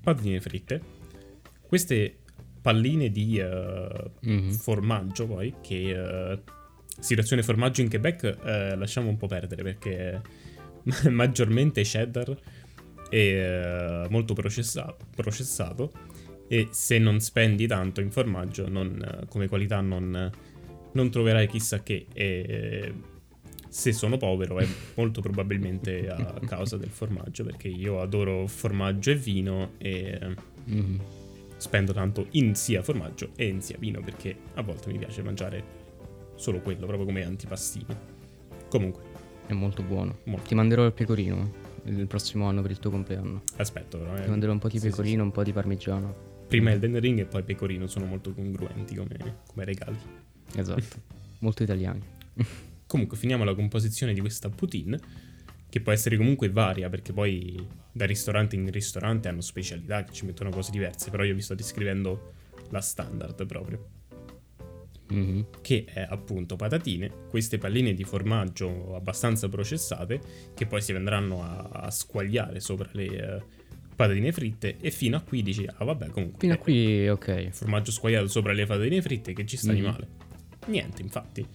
patatine 0.00 0.40
fritte, 0.40 1.00
Queste 1.72 2.18
palline 2.62 3.10
di 3.10 3.38
uh, 3.40 4.10
Mhm. 4.26 4.50
formaggio, 4.52 5.26
poi, 5.26 5.54
che 5.60 5.92
uh, 5.94 6.38
situazione 6.98 7.42
formaggio 7.42 7.80
in 7.82 7.88
Quebec 7.88 8.36
uh, 8.40 8.78
lasciamo 8.78 9.08
un 9.08 9.16
po' 9.16 9.26
perdere 9.26 9.62
perché 9.62 10.22
è 11.02 11.08
maggiormente 11.10 11.82
cheddar 11.82 12.34
e 13.10 14.06
molto 14.08 14.32
processato, 14.34 15.04
processato. 15.14 15.92
E 16.48 16.68
se 16.70 16.98
non 16.98 17.20
spendi 17.20 17.66
tanto 17.66 18.00
in 18.00 18.10
formaggio, 18.10 18.68
non, 18.68 19.24
come 19.28 19.48
qualità, 19.48 19.80
non, 19.80 20.30
non 20.92 21.10
troverai 21.10 21.46
chissà 21.46 21.82
che. 21.82 22.06
E 22.12 22.92
se 23.68 23.92
sono 23.92 24.18
povero 24.18 24.58
è 24.58 24.66
molto 24.96 25.20
probabilmente 25.22 26.08
a 26.08 26.38
causa 26.46 26.76
del 26.76 26.90
formaggio, 26.90 27.44
perché 27.44 27.68
io 27.68 28.00
adoro 28.00 28.46
formaggio 28.46 29.10
e 29.10 29.14
vino 29.16 29.72
e 29.78 30.18
Mhm. 30.64 31.00
Spendo 31.62 31.92
tanto 31.92 32.26
in 32.32 32.54
sia 32.54 32.82
formaggio 32.82 33.30
e 33.36 33.46
in 33.46 33.62
sia 33.62 33.76
vino, 33.78 34.00
perché 34.00 34.36
a 34.54 34.62
volte 34.62 34.90
mi 34.90 34.98
piace 34.98 35.22
mangiare 35.22 35.80
solo 36.34 36.60
quello, 36.60 36.86
proprio 36.86 37.06
come 37.06 37.24
antipastino. 37.24 38.10
Comunque, 38.68 39.02
È 39.46 39.52
molto 39.52 39.82
buono. 39.82 40.18
Molto. 40.24 40.48
Ti 40.48 40.54
manderò 40.54 40.84
il 40.84 40.92
pecorino 40.92 41.60
il 41.84 42.06
prossimo 42.06 42.46
anno 42.46 42.62
per 42.62 42.70
il 42.70 42.78
tuo 42.78 42.90
compleanno. 42.90 43.42
aspetto 43.56 43.98
però. 43.98 44.16
eh. 44.16 44.22
Ti 44.22 44.28
manderò 44.30 44.52
un 44.52 44.58
po' 44.58 44.68
di 44.68 44.78
Sì, 44.78 44.84
sì, 44.84 44.90
pecorino, 44.90 45.22
un 45.24 45.30
po' 45.32 45.42
di 45.42 45.52
parmigiano. 45.52 46.14
sì. 46.42 46.46
Prima 46.48 46.70
Elden 46.70 47.00
Ring 47.00 47.18
e 47.20 47.24
poi 47.24 47.42
pecorino 47.42 47.86
sono 47.86 48.04
molto 48.06 48.32
congruenti 48.32 48.94
come, 48.94 49.16
come 49.46 49.64
regali. 49.64 49.96
Esatto. 50.54 50.82
molto 51.40 51.62
italiani. 51.62 52.00
Comunque, 52.86 53.16
finiamo 53.16 53.42
la 53.44 53.54
composizione 53.54 54.12
di 54.12 54.20
questa 54.20 54.48
poutine, 54.48 54.98
che 55.72 55.80
può 55.80 55.90
essere 55.90 56.18
comunque 56.18 56.50
varia, 56.50 56.90
perché 56.90 57.14
poi 57.14 57.66
da 57.90 58.04
ristorante 58.04 58.56
in 58.56 58.70
ristorante 58.70 59.28
hanno 59.28 59.40
specialità 59.40 60.04
che 60.04 60.12
ci 60.12 60.26
mettono 60.26 60.50
cose 60.50 60.70
diverse, 60.70 61.08
però 61.08 61.22
io 61.24 61.34
vi 61.34 61.40
sto 61.40 61.54
descrivendo 61.54 62.34
la 62.68 62.82
standard 62.82 63.46
proprio, 63.46 63.88
Mhm. 65.08 65.46
che 65.62 65.86
è 65.86 66.06
appunto 66.06 66.56
patatine, 66.56 67.10
queste 67.30 67.56
palline 67.56 67.94
di 67.94 68.04
formaggio 68.04 68.94
abbastanza 68.94 69.48
processate, 69.48 70.20
che 70.54 70.66
poi 70.66 70.82
si 70.82 70.92
andranno 70.92 71.42
a, 71.42 71.70
a 71.86 71.90
squagliare 71.90 72.60
sopra 72.60 72.90
le 72.92 73.04
eh, 73.06 73.42
patatine 73.96 74.30
fritte, 74.30 74.76
e 74.78 74.90
fino 74.90 75.16
a 75.16 75.20
qui 75.22 75.42
dici, 75.42 75.66
ah 75.66 75.84
vabbè 75.86 76.08
comunque... 76.10 76.38
Fino 76.38 76.52
a 76.52 76.56
eh, 76.56 76.60
qui, 76.60 77.08
ok. 77.08 77.48
formaggio 77.48 77.92
squagliato 77.92 78.28
sopra 78.28 78.52
le 78.52 78.66
patatine 78.66 79.00
fritte 79.00 79.32
che 79.32 79.46
ci 79.46 79.56
sta 79.56 79.72
di 79.72 79.80
Mhm. 79.80 79.86
male. 79.86 80.08
Niente, 80.66 81.00
infatti. 81.00 81.46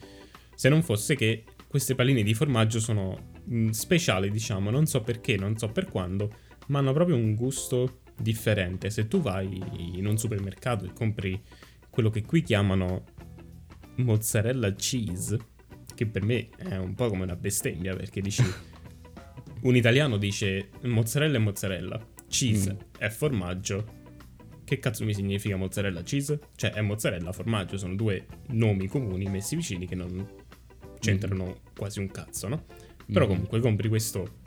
Se 0.55 0.69
non 0.69 0.81
fosse 0.81 1.15
che 1.15 1.43
queste 1.67 1.93
palline 1.93 2.23
di 2.23 2.33
formaggio 2.33 2.79
sono 2.79 3.35
mh, 3.47 3.69
speciali, 3.69 4.29
diciamo, 4.29 4.69
non 4.69 4.85
so 4.85 5.01
perché, 5.01 5.37
non 5.37 5.57
so 5.57 5.69
per 5.69 5.85
quando, 5.87 6.29
ma 6.67 6.79
hanno 6.79 6.93
proprio 6.93 7.15
un 7.15 7.33
gusto 7.35 8.01
differente. 8.19 8.89
Se 8.89 9.07
tu 9.07 9.21
vai 9.21 9.61
in 9.97 10.05
un 10.05 10.17
supermercato 10.17 10.85
e 10.85 10.93
compri 10.93 11.41
quello 11.89 12.09
che 12.09 12.23
qui 12.23 12.41
chiamano 12.43 13.03
mozzarella 13.95 14.73
cheese, 14.73 15.37
che 15.95 16.05
per 16.05 16.23
me 16.23 16.49
è 16.57 16.75
un 16.77 16.93
po' 16.93 17.09
come 17.09 17.23
una 17.23 17.35
bestemmia, 17.35 17.95
perché 17.95 18.21
dici 18.21 18.43
un 19.61 19.75
italiano 19.75 20.17
dice 20.17 20.69
mozzarella 20.83 21.37
è 21.37 21.39
mozzarella, 21.39 21.99
cheese 22.27 22.73
Mm. 22.73 22.77
è 22.99 23.09
formaggio. 23.09 23.95
Che 24.63 24.79
cazzo 24.79 25.05
mi 25.05 25.13
significa 25.13 25.55
mozzarella 25.55 26.03
cheese? 26.03 26.39
Cioè 26.55 26.71
è 26.71 26.81
mozzarella 26.81 27.31
formaggio, 27.31 27.77
sono 27.77 27.95
due 27.95 28.25
nomi 28.47 28.87
comuni 28.87 29.25
messi 29.25 29.55
vicini 29.55 29.87
che 29.87 29.95
non 29.95 30.27
c'entrano 30.99 31.61
quasi 31.75 31.99
un 31.99 32.11
cazzo, 32.11 32.49
no? 32.49 32.65
Però 33.11 33.25
Mhm. 33.25 33.31
comunque 33.31 33.59
compri 33.59 33.87
questo 33.89 34.45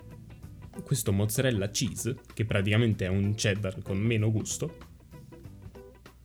questo 0.85 1.13
mozzarella 1.13 1.69
cheese 1.71 2.17
che 2.33 2.45
praticamente 2.47 3.05
è 3.05 3.09
un 3.09 3.35
cheddar 3.35 3.83
con 3.83 3.99
meno 3.99 4.31
gusto. 4.31 4.77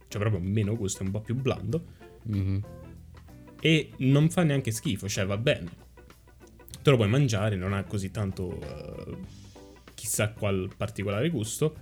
Cioè 0.08 0.22
proprio 0.22 0.40
meno 0.40 0.76
gusto, 0.78 1.02
è 1.04 1.06
un 1.06 1.12
po' 1.12 1.22
più 1.22 1.36
blando 1.36 1.86
Mhm. 2.24 2.64
e 3.60 3.92
non 3.98 4.30
fa 4.30 4.44
neanche 4.44 4.72
schifo, 4.72 5.10
cioè 5.10 5.26
va 5.26 5.38
bene. 5.38 5.70
Te 6.82 6.90
lo 6.90 6.96
puoi 6.96 7.10
mangiare, 7.10 7.56
non 7.56 7.74
ha 7.74 7.84
così 7.84 8.12
tanto 8.12 8.60
eh, 8.62 9.18
chissà 9.94 10.32
qual 10.32 10.70
particolare 10.78 11.30
gusto. 11.30 11.76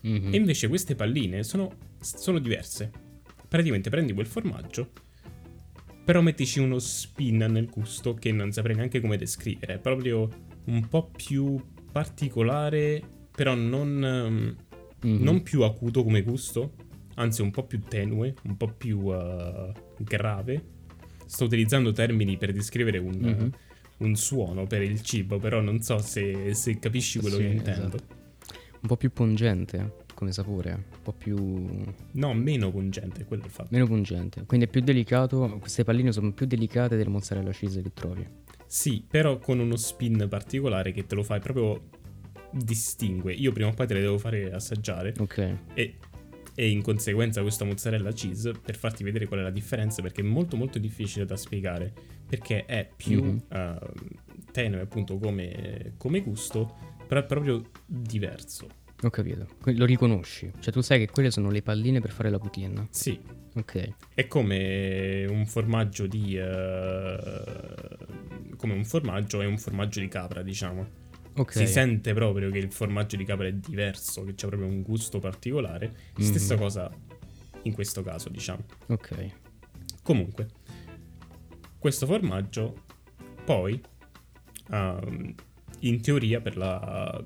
Mhm. 0.00 0.32
E 0.32 0.36
invece 0.36 0.66
queste 0.68 0.94
palline 0.94 1.42
sono, 1.44 1.70
sono 2.00 2.38
diverse. 2.38 2.90
Praticamente 3.46 3.90
prendi 3.90 4.12
quel 4.14 4.26
formaggio, 4.26 4.90
però 6.10 6.22
mettici 6.22 6.58
uno 6.58 6.80
spin 6.80 7.36
nel 7.36 7.68
gusto 7.70 8.14
che 8.14 8.32
non 8.32 8.50
saprei 8.50 8.74
neanche 8.74 9.00
come 9.00 9.16
descrivere. 9.16 9.74
È 9.74 9.78
proprio 9.78 10.28
un 10.64 10.88
po' 10.88 11.08
più 11.08 11.56
particolare, 11.92 13.00
però 13.30 13.54
non, 13.54 14.56
Mhm. 15.02 15.22
non 15.22 15.42
più 15.44 15.62
acuto 15.62 16.02
come 16.02 16.22
gusto, 16.22 16.72
anzi 17.14 17.42
un 17.42 17.52
po' 17.52 17.62
più 17.64 17.78
tenue, 17.82 18.34
un 18.42 18.56
po' 18.56 18.66
più 18.76 19.12
eh, 19.12 19.72
grave. 19.98 20.64
Sto 21.26 21.44
utilizzando 21.44 21.92
termini 21.92 22.36
per 22.36 22.50
descrivere 22.52 22.98
un, 22.98 23.14
Mhm. 23.16 23.50
un 23.98 24.16
suono 24.16 24.66
per 24.66 24.82
il 24.82 25.00
cibo, 25.02 25.38
però 25.38 25.60
non 25.60 25.80
so 25.80 25.98
se, 25.98 26.54
se 26.54 26.76
capisci 26.80 27.20
quello 27.20 27.36
Sì, 27.36 27.42
che 27.42 27.48
intendo. 27.50 27.86
esatto. 27.96 28.04
Un 28.80 28.88
po' 28.88 28.96
più 28.96 29.12
pungente 29.12 29.92
come 30.20 30.32
sapore, 30.32 30.72
un 30.72 31.02
po' 31.02 31.12
più 31.14 31.82
No, 32.12 32.34
meno 32.34 32.70
pungente, 32.70 33.24
quello 33.24 33.42
è 33.42 33.46
il 33.46 33.50
fatto. 33.52 33.68
meno 33.72 33.86
pungente. 33.86 34.44
Quindi 34.44 34.66
è 34.66 34.68
più 34.68 34.82
delicato, 34.82 35.56
queste 35.58 35.82
palline 35.82 36.12
sono 36.12 36.30
più 36.32 36.44
delicate 36.46 36.96
delle 36.96 37.08
mozzarella 37.08 37.50
cheese 37.52 37.80
che 37.80 37.90
trovi. 37.94 38.26
Sì, 38.66 39.02
però 39.08 39.38
con 39.38 39.58
uno 39.58 39.76
spin 39.76 40.26
particolare 40.28 40.92
che 40.92 41.06
te 41.06 41.14
lo 41.14 41.22
fai 41.22 41.40
proprio 41.40 41.88
distingue. 42.52 43.32
Io 43.32 43.50
prima 43.52 43.70
o 43.70 43.72
poi 43.72 43.86
te 43.86 43.94
le 43.94 44.00
devo 44.00 44.18
fare 44.18 44.52
assaggiare 44.52 45.14
Ok. 45.18 45.56
e, 45.74 45.96
e 46.54 46.68
in 46.68 46.82
conseguenza 46.82 47.40
questa 47.40 47.64
mozzarella 47.64 48.12
cheese 48.12 48.52
per 48.52 48.76
farti 48.76 49.02
vedere 49.02 49.26
qual 49.26 49.40
è 49.40 49.42
la 49.42 49.50
differenza 49.50 50.02
perché 50.02 50.20
è 50.20 50.24
molto 50.24 50.56
molto 50.56 50.78
difficile 50.78 51.24
da 51.24 51.36
spiegare 51.36 51.92
perché 52.28 52.64
è 52.66 52.88
più 52.94 53.22
Mhm. 53.22 53.42
eh, 53.48 53.78
tenue 54.52 54.80
appunto 54.80 55.16
come, 55.18 55.94
come 55.96 56.20
gusto 56.20 56.76
però 57.06 57.20
è 57.20 57.24
proprio 57.24 57.62
diverso. 57.86 58.68
Ho 59.02 59.10
capito. 59.10 59.46
Lo 59.64 59.84
riconosci. 59.86 60.50
Cioè 60.60 60.72
tu 60.72 60.80
sai 60.82 60.98
che 60.98 61.10
quelle 61.10 61.30
sono 61.30 61.50
le 61.50 61.62
palline 61.62 62.00
per 62.00 62.10
fare 62.10 62.28
la 62.30 62.38
poutine. 62.38 62.88
Sì, 62.90 63.18
Ok. 63.54 63.94
è 64.14 64.26
come 64.26 65.24
un 65.28 65.46
formaggio 65.46 66.06
di... 66.06 66.36
eh, 66.36 67.18
come 68.56 68.74
un 68.74 68.84
formaggio 68.84 69.40
è 69.40 69.46
un 69.46 69.58
formaggio 69.58 70.00
di 70.00 70.08
capra 70.08 70.42
diciamo. 70.42 70.98
Ok. 71.36 71.52
Si 71.52 71.66
sente 71.66 72.12
proprio 72.12 72.50
che 72.50 72.58
il 72.58 72.70
formaggio 72.72 73.16
di 73.16 73.24
capra 73.24 73.46
è 73.46 73.52
diverso, 73.52 74.24
che 74.24 74.34
c'è 74.34 74.48
proprio 74.48 74.68
un 74.68 74.82
gusto 74.82 75.18
particolare. 75.18 75.94
Mhm. 76.16 76.24
Stessa 76.24 76.56
cosa 76.56 76.90
in 77.62 77.72
questo 77.72 78.02
caso, 78.02 78.28
diciamo. 78.28 78.64
Ok. 78.88 79.26
Comunque, 80.02 80.48
questo 81.78 82.04
formaggio 82.06 82.82
poi, 83.44 83.80
ehm, 84.70 85.34
in 85.80 86.00
teoria 86.02 86.40
per 86.40 86.56
la 86.58 87.22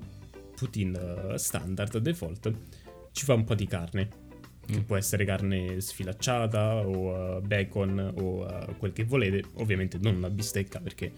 poutine 0.55 1.31
eh, 1.33 1.37
standard 1.37 1.97
default, 1.97 2.51
ci 3.11 3.25
fa 3.25 3.33
un 3.33 3.43
po' 3.43 3.55
di 3.55 3.67
carne. 3.67 4.23
Che 4.65 4.79
Mm. 4.79 4.81
può 4.81 4.95
essere 4.97 5.25
carne 5.25 5.79
sfilacciata 5.79 6.77
o 6.77 7.37
eh, 7.37 7.41
bacon 7.41 8.13
o 8.17 8.47
eh, 8.47 8.75
quel 8.77 8.93
che 8.93 9.03
volete. 9.03 9.43
Ovviamente 9.55 9.99
non 10.01 10.15
una 10.15 10.29
bistecca 10.31 10.79
perché 10.79 11.11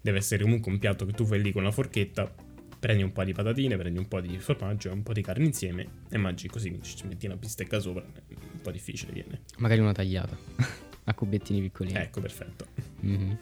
deve 0.00 0.16
essere 0.18 0.42
comunque 0.42 0.72
un 0.72 0.78
piatto 0.78 1.04
che 1.04 1.12
tu 1.12 1.26
fai 1.26 1.42
lì 1.42 1.52
con 1.52 1.62
la 1.64 1.70
forchetta. 1.70 2.32
Prendi 2.78 3.02
un 3.02 3.12
po' 3.12 3.24
di 3.24 3.32
patatine, 3.34 3.76
prendi 3.76 3.98
un 3.98 4.08
po' 4.08 4.20
di 4.22 4.38
formaggio 4.38 4.88
e 4.88 4.92
un 4.92 5.02
po' 5.02 5.12
di 5.12 5.20
carne 5.20 5.44
insieme 5.44 5.86
e 6.08 6.16
mangi 6.16 6.48
così. 6.48 6.78
Ci 6.80 7.06
metti 7.06 7.26
una 7.26 7.36
bistecca 7.36 7.78
sopra. 7.78 8.02
Un 8.04 8.60
po' 8.62 8.70
difficile 8.70 9.12
viene. 9.12 9.42
Magari 9.58 9.80
una 9.80 9.92
tagliata. 9.92 10.34
A 11.04 11.12
cubettini 11.14 11.60
piccolini. 11.60 11.98
Ecco, 11.98 12.20
perfetto. 12.22 12.66
Mhm. 13.00 13.38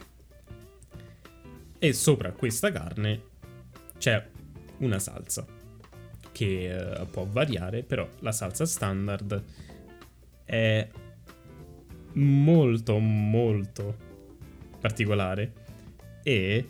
E 1.79 1.93
sopra 1.93 2.33
questa 2.33 2.73
carne 2.73 3.21
c'è 3.99 4.27
una 4.79 4.99
salsa 4.99 5.47
che 6.33 6.77
eh, 6.77 7.07
può 7.07 7.27
variare, 7.27 7.83
però 7.83 8.09
la 8.21 8.33
salsa 8.33 8.67
standard 8.67 9.43
è 10.45 10.89
molto 12.13 12.99
molto 12.99 13.97
particolare 14.81 15.53
e 16.23 16.67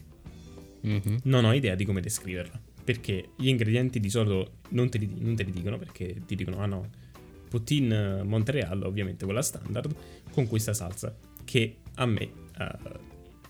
Mhm. 0.87 1.19
non 1.25 1.45
ho 1.45 1.53
idea 1.53 1.75
di 1.75 1.85
come 1.85 2.01
descriverla. 2.01 2.61
Perché 2.85 3.31
gli 3.37 3.49
ingredienti 3.49 3.99
di 3.99 4.09
solito 4.09 4.59
non 4.71 4.89
te 4.89 4.99
li, 4.99 5.11
non 5.19 5.35
te 5.35 5.43
li 5.43 5.51
dicono 5.51 5.77
perché 5.77 6.23
ti 6.25 6.37
dicono, 6.37 6.59
ah 6.59 6.67
no, 6.67 6.89
poutine 7.49 8.23
Montreal, 8.23 8.85
ovviamente 8.85 9.25
quella 9.25 9.43
standard, 9.43 9.93
con 10.31 10.47
questa 10.47 10.73
salsa 10.73 11.13
che 11.45 11.79
a 11.95 12.07
me, 12.07 12.23
eh, 12.59 12.79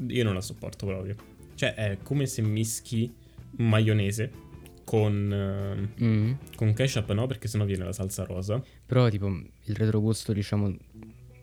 io 0.08 0.24
non 0.24 0.32
la 0.32 0.40
sopporto 0.40 0.86
proprio. 0.86 1.14
Cioè 1.54 1.74
è 1.74 1.98
come 2.02 2.24
se 2.26 2.40
mischi 2.40 3.12
maionese 3.58 4.30
con, 4.86 5.32
eh, 5.98 6.02
Mhm. 6.04 6.38
con 6.54 6.72
ketchup, 6.72 7.12
no? 7.12 7.26
Perché 7.26 7.48
sennò 7.48 7.64
viene 7.64 7.84
la 7.84 7.92
salsa 7.92 8.22
rosa. 8.24 8.62
Però 8.86 9.08
tipo 9.08 9.26
il 9.26 9.74
retrogusto 9.74 10.32
diciamo 10.32 10.72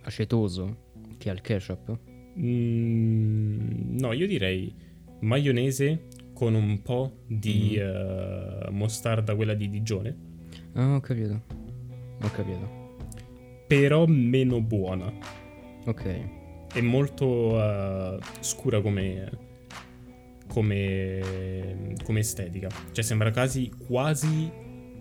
acetoso 0.04 0.78
che 1.18 1.30
ha 1.30 1.34
il 1.34 1.42
ketchup. 1.42 1.98
Mm, 2.40 3.98
no, 4.00 4.14
io 4.14 4.26
direi 4.28 4.74
maionese 5.20 6.08
con 6.34 6.54
un 6.56 6.82
po' 6.82 7.18
di 7.28 7.76
Mm. 7.78 7.82
eh, 7.82 8.68
mostarda, 8.72 9.36
quella 9.36 9.54
di 9.54 9.70
Digione. 9.70 10.16
Ah, 10.74 10.96
ho 10.96 11.00
capito. 11.02 11.42
Ho 12.22 12.30
capito. 12.32 12.82
però 13.68 14.06
meno 14.06 14.62
buona. 14.62 15.12
Ok. 15.86 16.20
È 16.74 16.82
molto 16.82 17.26
uh, 17.56 18.20
scura 18.42 18.82
come, 18.82 19.30
come, 20.54 21.96
come 22.04 22.20
estetica. 22.20 22.70
Cioè 22.92 23.04
sembra 23.04 23.32
quasi, 23.32 23.72
quasi 23.88 24.52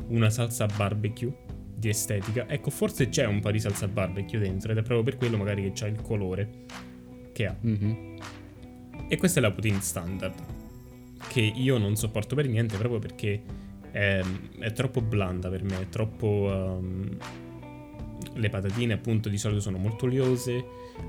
una 0.08 0.30
salsa 0.30 0.66
barbecue 0.66 1.32
di 1.76 1.90
estetica. 1.90 2.48
Ecco, 2.48 2.70
forse 2.70 3.10
c'è 3.10 3.26
un 3.26 3.40
po' 3.40 3.50
di 3.50 3.60
salsa 3.60 3.86
barbecue 3.86 4.38
dentro 4.38 4.72
ed 4.72 4.78
è 4.78 4.82
proprio 4.82 5.02
per 5.02 5.16
quello 5.16 5.36
magari 5.36 5.62
che 5.62 5.72
c'ha 5.74 5.86
il 5.86 6.00
colore 6.00 6.64
che 7.32 7.46
ha. 7.46 7.56
Mhm. 7.60 8.16
E 9.08 9.16
questa 9.18 9.40
è 9.40 9.42
la 9.42 9.50
poutine 9.50 9.80
standard, 9.80 10.34
che 11.28 11.40
io 11.40 11.76
non 11.76 11.96
sopporto 11.96 12.34
per 12.34 12.48
niente 12.48 12.78
proprio 12.78 12.98
perché 12.98 13.42
è, 13.90 14.22
è 14.58 14.72
troppo 14.72 15.02
blanda 15.02 15.50
per 15.50 15.62
me, 15.64 15.82
è 15.82 15.88
troppo... 15.88 16.78
um, 16.80 17.18
le 18.34 18.48
patatine 18.48 18.94
appunto 18.94 19.28
di 19.28 19.36
solito 19.36 19.60
sono 19.60 19.76
molto 19.76 20.06
oliose, 20.06 20.64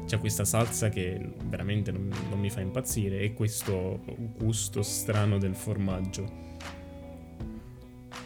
c'è 0.06 0.20
questa 0.20 0.46
salsa 0.46 0.90
che 0.90 1.34
veramente 1.46 1.92
non, 1.92 2.10
non 2.30 2.40
mi 2.40 2.50
fa 2.50 2.62
impazzire 2.62 3.20
e 3.20 3.34
questo 3.34 4.02
gusto 4.38 4.82
strano 4.82 5.38
del 5.38 5.56
formaggio. 5.56 6.42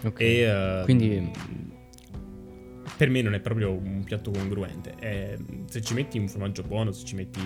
Ok. 0.03 0.19
E, 0.19 0.81
uh, 0.81 0.83
Quindi 0.83 1.31
per 2.97 3.09
me 3.09 3.21
non 3.21 3.35
è 3.35 3.39
proprio 3.39 3.71
un 3.71 4.03
piatto 4.03 4.31
congruente. 4.31 4.95
È- 4.97 5.37
se 5.65 5.81
ci 5.81 5.93
metti 5.93 6.17
un 6.17 6.27
formaggio 6.27 6.63
buono, 6.63 6.91
se 6.91 7.05
ci 7.05 7.15
metti 7.15 7.39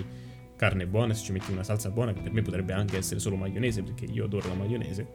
carne 0.55 0.85
buona, 0.85 1.13
se 1.13 1.25
ci 1.25 1.31
metti 1.31 1.51
una 1.51 1.63
salsa 1.63 1.89
buona, 1.89 2.13
che 2.13 2.21
per 2.21 2.31
me 2.31 2.41
potrebbe 2.41 2.73
anche 2.73 2.97
essere 2.97 3.19
solo 3.19 3.35
maionese, 3.35 3.83
perché 3.83 4.05
io 4.05 4.25
adoro 4.25 4.47
la 4.47 4.53
maionese, 4.53 5.07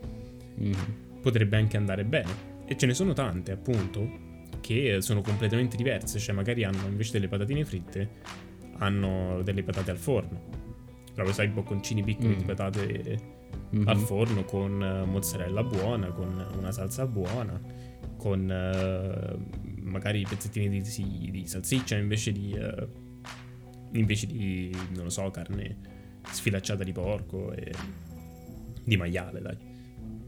mhm. 0.57 1.21
potrebbe 1.23 1.57
anche 1.57 1.77
andare 1.77 2.05
bene. 2.05 2.55
E 2.67 2.77
ce 2.77 2.87
ne 2.87 2.95
sono 2.95 3.13
tante, 3.13 3.53
appunto, 3.53 4.25
che 4.61 4.99
sono 5.01 5.21
completamente 5.23 5.77
diverse. 5.77 6.19
Cioè, 6.19 6.35
magari 6.35 6.65
hanno 6.65 6.87
invece 6.89 7.13
delle 7.13 7.29
patatine 7.29 7.65
fritte, 7.65 8.11
hanno 8.79 9.43
delle 9.43 9.63
patate 9.63 9.91
al 9.91 9.99
forno. 9.99 10.41
Proprio, 11.15 11.35
sai, 11.35 11.49
bocconcini 11.49 12.03
piccoli 12.03 12.35
Mm. 12.35 12.39
di 12.39 12.45
patate 12.45 13.19
Mhm. 13.71 13.89
al 13.89 13.97
forno 13.97 14.45
con 14.45 14.83
eh, 14.83 15.05
mozzarella 15.07 15.63
buona, 15.65 16.09
con 16.09 16.47
una 16.59 16.71
salsa 16.73 17.07
buona, 17.07 17.59
con 18.17 18.51
eh, 18.51 19.37
magari 19.81 20.25
pezzettini 20.29 20.81
di, 20.81 21.29
di 21.31 21.47
salsiccia 21.47 21.97
invece 21.97 22.33
di, 22.33 22.53
eh, 22.53 22.89
invece 23.93 24.27
di, 24.27 24.71
non 24.95 25.05
lo 25.05 25.11
so, 25.11 25.31
carne 25.31 25.77
sfilacciata 26.29 26.85
di 26.85 26.93
porco 26.93 27.53
e 27.53 27.73
di 28.85 28.97
maiale, 28.97 29.41
dai. 29.41 29.57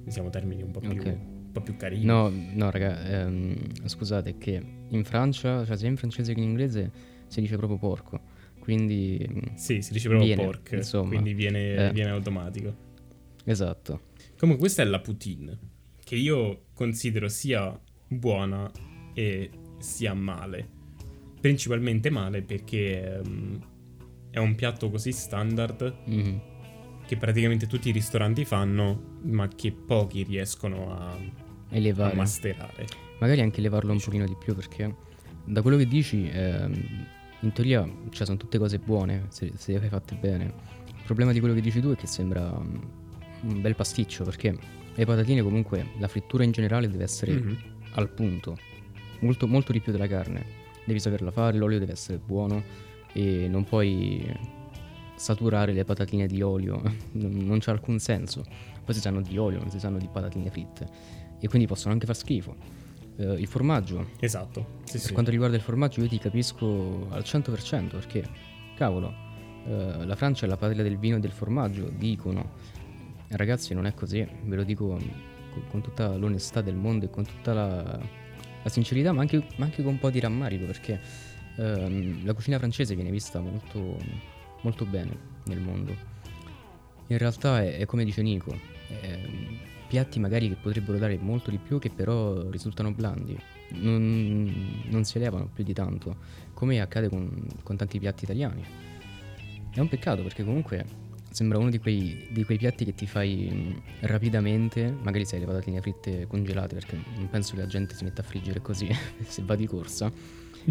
Usiamo 0.06 0.30
termini 0.30 0.62
un 0.62 0.70
po' 0.70 0.80
più, 0.80 0.90
Ok. 0.92 1.04
un 1.06 1.50
po' 1.52 1.60
più 1.60 1.76
carini. 1.76 2.04
No, 2.04 2.30
no, 2.30 2.70
raga, 2.70 3.04
ehm, 3.04 3.56
scusate 3.84 4.38
che 4.38 4.62
in 4.88 5.04
Francia, 5.04 5.64
cioè 5.66 5.76
sia 5.76 5.88
in 5.88 5.96
francese 5.96 6.32
che 6.32 6.40
in 6.40 6.48
inglese, 6.48 6.90
si 7.26 7.40
dice 7.42 7.56
proprio 7.56 7.78
porco. 7.78 8.20
Quindi, 8.68 9.26
Sì, 9.54 9.80
si 9.80 9.94
dice 9.94 10.08
proprio 10.10 10.26
Viene, 10.28 10.44
pork, 10.44 10.72
insomma. 10.72 11.08
quindi 11.08 11.32
viene, 11.32 11.86
Eh. 11.88 11.92
viene 11.94 12.10
automatico. 12.10 12.76
esatto. 13.44 14.00
Comunque 14.36 14.66
questa 14.66 14.82
è 14.82 14.84
la 14.84 15.00
poutine, 15.00 15.58
che 16.04 16.16
io 16.16 16.64
considero 16.74 17.28
sia 17.28 17.80
buona 18.06 18.70
e 19.14 19.48
sia 19.78 20.12
male. 20.12 20.68
Principalmente 21.40 22.10
male 22.10 22.42
perché 22.42 23.16
ehm, 23.16 23.58
è 24.32 24.38
un 24.38 24.54
piatto 24.54 24.90
così 24.90 25.12
standard 25.12 25.94
Mhm. 26.04 26.40
che 27.06 27.16
praticamente 27.16 27.66
tutti 27.66 27.88
i 27.88 27.92
ristoranti 27.92 28.44
fanno, 28.44 29.16
ma 29.22 29.48
che 29.48 29.72
pochi 29.72 30.24
riescono 30.24 30.92
a, 30.94 31.12
a 31.14 31.18
Elevare. 31.70 32.14
masterare. 32.14 32.84
Magari 33.18 33.40
anche 33.40 33.62
levarlo 33.62 33.92
un 33.92 33.98
pochino 34.00 34.26
di 34.26 34.36
più 34.38 34.54
perché 34.54 34.94
da 35.46 35.62
quello 35.62 35.78
che 35.78 35.86
dici, 35.86 36.28
ehm, 36.30 37.06
in 37.40 37.52
teoria, 37.52 37.88
cioè, 38.10 38.26
sono 38.26 38.36
tutte 38.38 38.58
cose 38.58 38.78
buone 38.78 39.26
se, 39.28 39.52
se 39.56 39.72
le 39.72 39.78
hai 39.84 39.88
fatte 39.88 40.14
bene. 40.16 40.44
Il 40.88 41.04
problema 41.04 41.32
di 41.32 41.38
quello 41.40 41.54
che 41.54 41.60
dici 41.60 41.80
tu 41.80 41.90
è 41.92 41.96
che 41.96 42.06
sembra 42.06 42.50
mm, 42.50 42.76
un 43.42 43.60
bel 43.60 43.74
pasticcio 43.74 44.24
perché 44.24 44.56
le 44.94 45.04
patatine 45.04 45.42
comunque, 45.42 45.86
la 45.98 46.08
frittura 46.08 46.42
in 46.44 46.50
generale 46.50 46.88
deve 46.88 47.04
essere 47.04 47.32
Mhm. 47.32 47.56
al 47.92 48.08
punto, 48.10 48.56
molto, 49.20 49.46
molto 49.46 49.72
di 49.72 49.80
più 49.80 49.92
della 49.92 50.06
carne. 50.08 50.44
Devi 50.84 50.98
saperla 51.00 51.30
fare, 51.30 51.56
l'olio 51.56 51.78
deve 51.78 51.92
essere 51.92 52.18
buono 52.18 52.62
e 53.12 53.46
non 53.48 53.64
puoi 53.64 54.24
saturare 55.14 55.72
le 55.72 55.84
patatine 55.84 56.26
di 56.26 56.40
olio, 56.42 56.80
non, 57.12 57.30
non 57.32 57.58
c'ha 57.60 57.72
alcun 57.72 57.98
senso. 57.98 58.44
Poi 58.84 58.94
si 58.94 59.00
sanno 59.00 59.20
di 59.20 59.36
olio, 59.36 59.58
non 59.60 59.70
si 59.70 59.78
sanno 59.78 59.98
di 59.98 60.08
patatine 60.10 60.50
fritte 60.50 60.88
e 61.40 61.46
quindi 61.48 61.66
possono 61.68 61.92
anche 61.92 62.06
far 62.06 62.16
schifo. 62.16 62.56
Eh, 63.20 63.32
il 63.32 63.46
formaggio, 63.48 64.10
Esatto, 64.20 64.78
sì, 64.84 64.92
per 64.92 65.00
sì. 65.00 65.12
quanto 65.12 65.30
riguarda 65.32 65.56
il 65.56 65.62
formaggio 65.62 66.00
io 66.00 66.08
ti 66.08 66.18
capisco 66.18 67.08
al 67.10 67.22
100% 67.22 67.88
perché, 67.90 68.24
cavolo, 68.76 69.12
eh, 69.66 70.06
la 70.06 70.14
Francia 70.14 70.46
è 70.46 70.48
la 70.48 70.56
patria 70.56 70.84
del 70.84 70.98
vino 70.98 71.16
e 71.16 71.20
del 71.20 71.32
formaggio, 71.32 71.88
dicono. 71.88 72.76
Ragazzi 73.30 73.74
non 73.74 73.86
è 73.86 73.92
così, 73.92 74.26
ve 74.44 74.56
lo 74.56 74.62
dico 74.62 74.86
con, 74.86 75.10
con 75.68 75.82
tutta 75.82 76.16
l'onestà 76.16 76.62
del 76.62 76.76
mondo 76.76 77.06
e 77.06 77.10
con 77.10 77.24
tutta 77.24 77.52
la, 77.52 77.80
la 78.62 78.68
sincerità, 78.70 79.12
ma 79.12 79.20
anche, 79.20 79.44
ma 79.56 79.64
anche 79.64 79.82
con 79.82 79.94
un 79.94 79.98
po' 79.98 80.10
di 80.10 80.20
rammarico 80.20 80.64
perché 80.64 80.98
ehm, 81.56 82.24
la 82.24 82.32
cucina 82.32 82.58
francese 82.58 82.94
viene 82.94 83.10
vista 83.10 83.40
molto, 83.40 83.98
molto 84.62 84.86
bene 84.86 85.16
nel 85.46 85.60
mondo. 85.60 85.94
In 87.08 87.18
realtà 87.18 87.62
è, 87.62 87.78
è 87.78 87.84
come 87.84 88.04
dice 88.04 88.22
Nico, 88.22 88.56
ehm, 89.02 89.58
piatti 89.88 90.20
magari 90.20 90.48
che 90.48 90.56
potrebbero 90.56 90.98
dare 90.98 91.18
molto 91.18 91.50
di 91.50 91.58
più 91.58 91.78
che 91.78 91.90
però 91.90 92.48
risultano 92.50 92.92
blandi, 92.92 93.36
non, 93.70 94.82
non 94.88 95.04
si 95.04 95.16
elevano 95.16 95.48
più 95.52 95.64
di 95.64 95.72
tanto, 95.72 96.16
come 96.54 96.80
accade 96.80 97.08
con, 97.08 97.46
con 97.62 97.76
tanti 97.76 97.98
piatti 97.98 98.24
italiani. 98.24 98.64
È 99.72 99.80
un 99.80 99.88
peccato 99.88 100.22
perché 100.22 100.44
comunque 100.44 101.06
sembra 101.30 101.58
uno 101.58 101.70
di 101.70 101.78
quei, 101.78 102.26
di 102.30 102.44
quei 102.44 102.58
piatti 102.58 102.84
che 102.84 102.94
ti 102.94 103.06
fai 103.06 103.48
mh, 103.50 104.06
rapidamente, 104.06 104.94
magari 105.02 105.24
se 105.24 105.34
hai 105.36 105.40
le 105.42 105.46
patatine 105.46 105.80
fritte 105.80 106.26
congelate 106.26 106.74
perché 106.74 106.98
non 107.16 107.28
penso 107.30 107.54
che 107.54 107.60
la 107.60 107.66
gente 107.66 107.94
si 107.94 108.04
metta 108.04 108.22
a 108.22 108.24
friggere 108.24 108.60
così 108.60 108.88
se 109.26 109.42
va 109.42 109.54
di 109.56 109.66
corsa, 109.66 110.10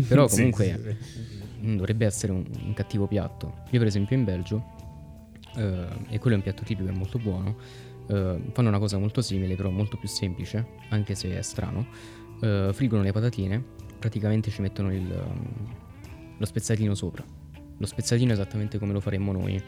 però 0.07 0.27
comunque 0.29 0.97
sì, 0.99 1.23
sì. 1.23 1.65
Mm, 1.65 1.75
dovrebbe 1.77 2.05
essere 2.05 2.31
un, 2.31 2.43
un 2.63 2.73
cattivo 2.73 3.07
piatto. 3.07 3.63
Io 3.71 3.79
per 3.79 3.87
esempio 3.87 4.15
in 4.15 4.23
Belgio, 4.23 4.63
eh, 5.55 5.87
e 6.09 6.19
quello 6.19 6.35
è 6.35 6.39
un 6.39 6.43
piatto 6.43 6.63
tipico 6.63 6.89
e 6.89 6.91
molto 6.91 7.17
buono, 7.17 7.55
eh, 8.07 8.41
fanno 8.51 8.69
una 8.69 8.79
cosa 8.79 8.97
molto 8.97 9.21
simile 9.21 9.55
però 9.55 9.69
molto 9.69 9.97
più 9.97 10.07
semplice, 10.07 10.65
anche 10.89 11.15
se 11.15 11.37
è 11.37 11.41
strano. 11.41 11.85
Eh, 12.41 12.69
friggono 12.71 13.03
le 13.03 13.11
patatine, 13.11 13.63
praticamente 13.99 14.49
ci 14.49 14.61
mettono 14.61 14.93
il, 14.93 15.09
um, 15.09 15.75
lo 16.37 16.45
spezzatino 16.45 16.93
sopra. 16.95 17.23
Lo 17.79 17.85
spezzatino 17.85 18.31
esattamente 18.31 18.79
come 18.79 18.93
lo 18.93 18.99
faremmo 18.99 19.31
noi, 19.31 19.61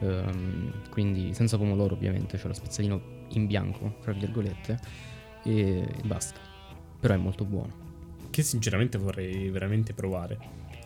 ehm, 0.00 0.90
quindi 0.90 1.32
senza 1.32 1.56
pomodoro 1.56 1.94
ovviamente, 1.94 2.36
cioè 2.36 2.48
lo 2.48 2.54
spezzatino 2.54 3.00
in 3.30 3.46
bianco, 3.46 3.96
tra 4.02 4.12
virgolette, 4.12 4.78
e 5.42 5.86
basta. 6.04 6.38
Però 7.00 7.14
è 7.14 7.16
molto 7.16 7.44
buono. 7.44 7.84
che 8.30 8.42
sinceramente 8.42 8.98
vorrei 8.98 9.48
veramente 9.48 9.94
provare. 9.94 10.38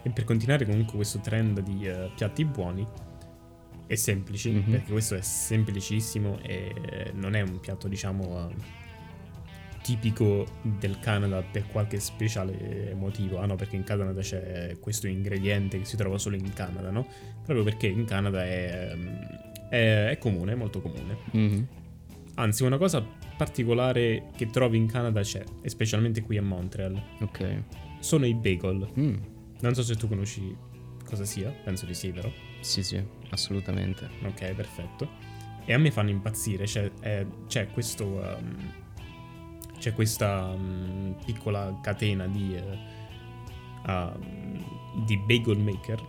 E 0.02 0.10
per 0.10 0.22
continuare 0.22 0.64
comunque 0.64 0.94
questo 0.94 1.18
trend 1.18 1.60
di 1.60 1.84
eh, 1.84 2.10
piatti 2.14 2.44
buoni 2.44 2.86
e 3.90 3.96
semplici, 3.96 4.50
Mhm. 4.50 4.70
perché 4.70 4.92
questo 4.92 5.16
è 5.16 5.20
semplicissimo 5.20 6.38
e 6.42 7.10
non 7.14 7.34
è 7.34 7.40
un 7.40 7.58
piatto, 7.58 7.88
diciamo, 7.88 8.52
tipico 9.82 10.46
del 10.62 11.00
Canada 11.00 11.42
per 11.42 11.66
qualche 11.66 11.98
speciale 11.98 12.94
motivo. 12.96 13.38
Ah 13.40 13.46
no, 13.46 13.56
perché 13.56 13.74
in 13.74 13.82
Canada 13.82 14.20
c'è 14.20 14.76
questo 14.78 15.08
ingrediente 15.08 15.78
che 15.78 15.84
si 15.84 15.96
trova 15.96 16.18
solo 16.18 16.36
in 16.36 16.52
Canada, 16.52 16.90
no? 16.90 17.04
Proprio 17.44 17.64
perché 17.64 17.88
in 17.88 18.04
Canada 18.04 18.44
è, 18.44 18.90
ehm, 18.92 19.68
è, 19.70 20.08
è 20.10 20.18
comune, 20.18 20.52
è 20.52 20.54
molto 20.54 20.80
comune. 20.80 21.16
Mhm. 21.32 21.66
Anzi, 22.34 22.62
una 22.62 22.78
cosa 22.78 23.04
particolare 23.36 24.26
che 24.36 24.50
trovi 24.50 24.76
in 24.76 24.86
Canada 24.86 25.22
c'è, 25.22 25.42
e 25.62 25.68
specialmente 25.68 26.20
qui 26.22 26.36
a 26.36 26.42
Montreal. 26.42 27.00
Ok. 27.22 27.62
Sono 27.98 28.24
i 28.26 28.34
bagel. 28.34 28.86
Mm, 28.98 29.14
Non 29.62 29.74
so 29.74 29.82
se 29.82 29.96
tu 29.96 30.06
conosci 30.08 30.56
cosa 31.04 31.24
sia, 31.24 31.50
penso 31.50 31.84
di 31.86 31.92
sì, 31.94 32.10
però. 32.12 32.30
Sì, 32.60 32.82
sì, 32.82 33.02
assolutamente. 33.30 34.08
Ok, 34.24 34.52
perfetto. 34.52 35.08
E 35.64 35.72
a 35.72 35.78
me 35.78 35.90
fanno 35.90 36.10
impazzire, 36.10 36.64
c'è, 36.64 36.90
è- 37.00 37.26
c'è 37.46 37.68
questo... 37.70 38.04
um, 38.04 38.56
c'è 39.78 39.94
questa 39.94 40.52
um, 40.54 41.14
piccola 41.24 41.78
catena 41.82 42.26
di, 42.26 42.54
eh, 42.54 42.78
um, 43.86 45.04
di 45.06 45.16
bagel 45.16 45.58
maker, 45.58 46.00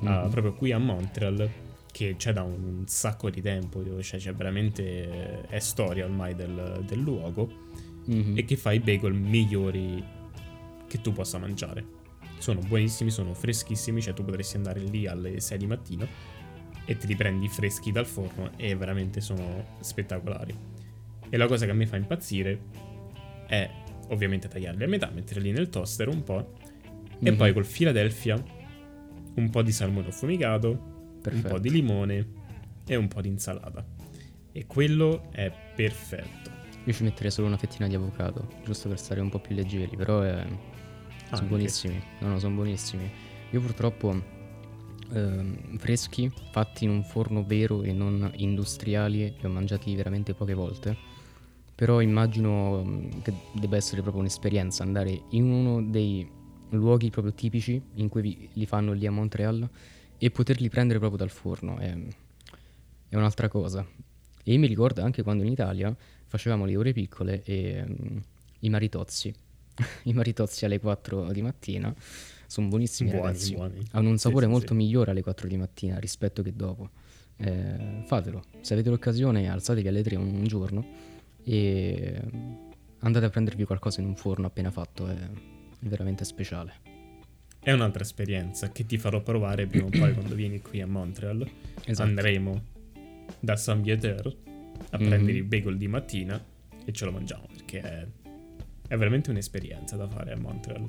uh, 0.00 0.06
Mhm. 0.06 0.30
proprio 0.30 0.54
qui 0.54 0.72
a 0.72 0.78
Montreal, 0.78 1.50
che 1.92 2.14
c'è 2.16 2.32
da 2.32 2.42
un 2.44 2.84
sacco 2.86 3.28
di 3.28 3.42
tempo, 3.42 3.82
cioè 4.02 4.18
c'è 4.18 4.32
veramente... 4.34 4.82
eh, 4.82 5.40
è 5.48 5.58
storia 5.58 6.04
ormai 6.06 6.34
del, 6.34 6.82
del 6.86 6.98
luogo, 7.00 7.68
Mhm. 8.06 8.38
e 8.38 8.44
che 8.46 8.56
fa 8.56 8.72
i 8.72 8.80
bagel 8.80 9.12
migliori 9.12 10.02
che 10.86 11.00
tu 11.02 11.12
possa 11.12 11.36
mangiare. 11.38 11.84
Sono 12.40 12.60
buonissimi, 12.60 13.10
sono 13.10 13.34
freschissimi, 13.34 14.00
cioè 14.00 14.14
tu 14.14 14.24
potresti 14.24 14.56
andare 14.56 14.80
lì 14.80 15.06
alle 15.06 15.40
6 15.40 15.58
di 15.58 15.66
mattino 15.66 16.06
e 16.86 16.96
te 16.96 17.06
li 17.06 17.14
prendi 17.14 17.48
freschi 17.48 17.92
dal 17.92 18.06
forno 18.06 18.50
e 18.56 18.74
veramente 18.74 19.20
sono 19.20 19.76
spettacolari. 19.80 20.56
E 21.28 21.36
la 21.36 21.46
cosa 21.46 21.66
che 21.66 21.70
a 21.70 21.74
me 21.74 21.86
fa 21.86 21.96
impazzire 21.96 22.58
è 23.46 23.70
ovviamente 24.08 24.48
tagliarli 24.48 24.82
a 24.84 24.88
metà, 24.88 25.10
metterli 25.12 25.52
nel 25.52 25.68
toaster 25.68 26.08
un 26.08 26.22
po' 26.24 26.54
E 27.22 27.30
Mhm. 27.32 27.36
poi 27.36 27.52
col 27.52 27.66
Philadelphia 27.66 28.42
un 29.34 29.50
po' 29.50 29.60
di 29.60 29.72
salmone 29.72 30.08
affumicato, 30.08 30.68
un 31.30 31.42
po' 31.42 31.58
di 31.58 31.70
limone 31.70 32.26
e 32.86 32.96
un 32.96 33.08
po' 33.08 33.20
di 33.20 33.28
insalata. 33.28 33.84
E 34.52 34.64
quello 34.66 35.28
è 35.30 35.52
perfetto. 35.76 36.50
Io 36.84 36.92
ci 36.94 37.02
metterei 37.02 37.30
solo 37.30 37.46
una 37.48 37.58
fettina 37.58 37.86
di 37.86 37.94
avocado, 37.94 38.48
giusto 38.64 38.88
per 38.88 38.98
stare 38.98 39.20
un 39.20 39.28
po' 39.28 39.38
più 39.38 39.54
leggeri, 39.54 39.94
però 39.96 40.22
è... 40.22 40.42
sono 41.30 41.42
Anche. 41.42 41.54
buonissimi. 41.54 42.02
No, 42.20 42.28
no, 42.28 42.38
sono 42.38 42.54
buonissimi. 42.54 43.10
Io 43.50 43.60
purtroppo 43.60 44.20
ehm, 45.12 45.78
freschi, 45.78 46.30
fatti 46.50 46.84
in 46.84 46.90
un 46.90 47.04
forno 47.04 47.44
vero 47.44 47.82
e 47.82 47.92
non 47.92 48.30
industriali, 48.36 49.34
li 49.38 49.46
ho 49.46 49.48
mangiati 49.48 49.94
veramente 49.94 50.34
poche 50.34 50.54
volte. 50.54 50.96
Però 51.74 52.00
immagino 52.00 52.82
mm, 52.84 53.20
che 53.22 53.32
debba 53.52 53.76
essere 53.76 54.02
proprio 54.02 54.22
un'esperienza 54.22 54.82
andare 54.82 55.22
in 55.30 55.50
uno 55.50 55.82
dei 55.82 56.28
luoghi 56.70 57.10
proprio 57.10 57.32
tipici 57.32 57.80
in 57.94 58.08
cui 58.08 58.22
vi- 58.22 58.48
li 58.52 58.66
fanno 58.66 58.92
lì 58.92 59.06
a 59.06 59.10
Montreal 59.10 59.68
e 60.18 60.30
poterli 60.30 60.68
prendere 60.68 60.98
proprio 60.98 61.18
dal 61.18 61.30
forno. 61.30 61.78
È, 61.78 61.96
è 63.08 63.16
un'altra 63.16 63.48
cosa. 63.48 63.86
E 64.42 64.56
mi 64.56 64.66
ricorda 64.66 65.02
anche 65.04 65.22
quando 65.22 65.44
in 65.44 65.52
Italia 65.52 65.94
facevamo 66.26 66.64
le 66.64 66.76
ore 66.76 66.92
piccole 66.92 67.42
e 67.44 67.84
mm, 67.86 68.16
i 68.60 68.68
maritozzi. 68.68 69.32
I 70.04 70.12
maritozzi 70.12 70.64
alle 70.64 70.78
4 70.78 71.32
di 71.32 71.42
mattina 71.42 71.94
sono 72.46 72.68
buonissimi 72.68 73.10
Buoni, 73.10 73.24
ragazzi. 73.26 73.54
buoni. 73.54 73.80
Hanno 73.92 74.08
un 74.08 74.18
sapore 74.18 74.46
sì, 74.46 74.50
molto 74.50 74.68
sì. 74.68 74.74
migliore 74.74 75.10
alle 75.12 75.22
4 75.22 75.48
di 75.48 75.56
mattina 75.56 75.98
rispetto 75.98 76.42
che 76.42 76.52
dopo. 76.54 76.90
Eh, 77.36 78.02
fatelo, 78.04 78.42
se 78.60 78.74
avete 78.74 78.90
l'occasione 78.90 79.48
alzatevi 79.48 79.88
alle 79.88 80.02
3 80.02 80.16
un, 80.16 80.34
un 80.34 80.44
giorno 80.44 80.84
e 81.42 82.20
andate 82.98 83.24
a 83.24 83.30
prendervi 83.30 83.64
qualcosa 83.64 84.00
in 84.00 84.06
un 84.08 84.16
forno 84.16 84.46
appena 84.46 84.70
fatto, 84.70 85.06
è, 85.08 85.14
è 85.14 85.86
veramente 85.86 86.24
speciale. 86.24 86.74
È 87.62 87.72
un'altra 87.72 88.02
esperienza 88.02 88.70
che 88.70 88.84
ti 88.86 88.98
farò 88.98 89.22
provare 89.22 89.66
prima 89.66 89.86
o 89.86 89.90
poi 89.90 90.12
quando 90.14 90.34
vieni 90.34 90.60
qui 90.60 90.80
a 90.80 90.86
Montreal. 90.86 91.48
Esatto. 91.84 92.08
Andremo 92.08 92.62
da 93.38 93.56
San 93.56 93.80
Vieter 93.82 94.26
a 94.90 94.98
Mhm. 94.98 95.06
prendere 95.08 95.36
il 95.38 95.44
bagel 95.44 95.76
di 95.76 95.86
mattina 95.86 96.42
e 96.84 96.92
ce 96.92 97.04
lo 97.04 97.12
mangiamo 97.12 97.46
perché 97.52 97.80
è, 97.80 98.06
è 98.90 98.96
veramente 98.96 99.30
un'esperienza 99.30 99.94
da 99.94 100.08
fare 100.08 100.32
a 100.32 100.36
Montreal. 100.36 100.84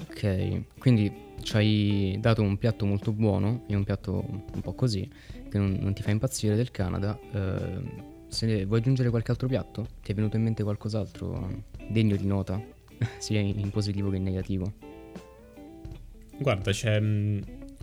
Ok, 0.00 0.78
quindi 0.80 1.12
ci 1.42 1.56
hai 1.56 2.16
dato 2.18 2.42
un 2.42 2.58
piatto 2.58 2.86
molto 2.86 3.12
buono 3.12 3.62
e 3.68 3.76
un 3.76 3.84
piatto 3.84 4.24
un 4.52 4.60
po' 4.60 4.74
così, 4.74 5.08
che 5.48 5.58
non, 5.58 5.78
non 5.80 5.94
ti 5.94 6.02
fa 6.02 6.10
impazzire 6.10 6.56
del 6.56 6.72
Canada. 6.72 7.16
Eh, 7.32 7.82
se 8.26 8.64
vuoi 8.64 8.80
aggiungere 8.80 9.10
qualche 9.10 9.30
altro 9.30 9.46
piatto? 9.46 9.86
Ti 10.02 10.10
è 10.10 10.14
venuto 10.14 10.34
in 10.36 10.42
mente 10.42 10.64
qualcos'altro 10.64 11.62
degno 11.88 12.16
di 12.16 12.26
nota, 12.26 12.60
sia 13.18 13.38
in 13.38 13.56
in 13.60 13.70
positivo 13.70 14.10
che 14.10 14.16
in 14.16 14.24
negativo? 14.24 14.72
Guarda, 16.36 16.72
c'è 16.72 16.98
mm, 17.00 17.38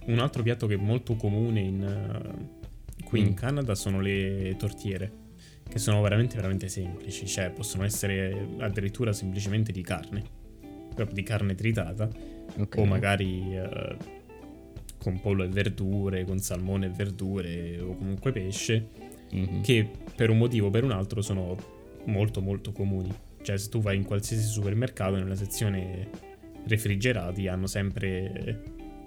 un 0.07 0.20
altro 0.20 0.43
piatto 0.43 0.68
che 0.68 0.74
è 0.74 0.78
molto 0.78 1.15
comune 1.15 1.61
in, 1.61 1.84
eh, 1.84 3.03
qui 3.05 3.22
in 3.22 3.30
Mm. 3.30 3.34
Canada 3.34 3.76
sono 3.76 4.01
le 4.01 4.55
tortiere, 4.57 5.09
che 5.70 5.80
sono 5.80 6.01
veramente 6.01 6.36
veramente 6.36 6.68
semplici, 6.70 7.26
cioè 7.28 7.49
possono 7.51 7.84
essere 7.84 8.47
addirittura 8.59 9.11
semplicemente 9.13 9.72
di 9.72 9.82
carne, 9.82 10.24
proprio 10.93 11.15
di 11.15 11.24
carne 11.24 11.55
tritata, 11.55 12.09
Ok. 12.59 12.78
o 12.78 12.86
magari 12.86 13.55
eh, 13.55 13.95
con 14.97 15.20
pollo 15.22 15.43
e 15.43 15.47
verdure, 15.47 16.24
con 16.26 16.39
salmone 16.39 16.88
e 16.88 16.89
verdure, 16.89 17.80
o 17.82 17.95
comunque 17.95 18.32
pesce, 18.32 18.88
Mhm. 19.32 19.61
che 19.61 19.89
per 20.15 20.30
un 20.30 20.38
motivo 20.38 20.68
o 20.68 20.70
per 20.70 20.84
un 20.86 20.91
altro 20.91 21.22
sono 21.22 21.55
molto 22.05 22.41
molto 22.41 22.72
comuni. 22.72 23.13
Cioè 23.41 23.57
se 23.57 23.70
tu 23.70 23.82
vai 23.82 23.97
in 23.97 24.05
qualsiasi 24.05 24.43
supermercato 24.47 25.15
nella 25.18 25.36
sezione 25.36 26.09
refrigerati 26.65 27.47
hanno 27.47 27.68
sempre 27.68 28.63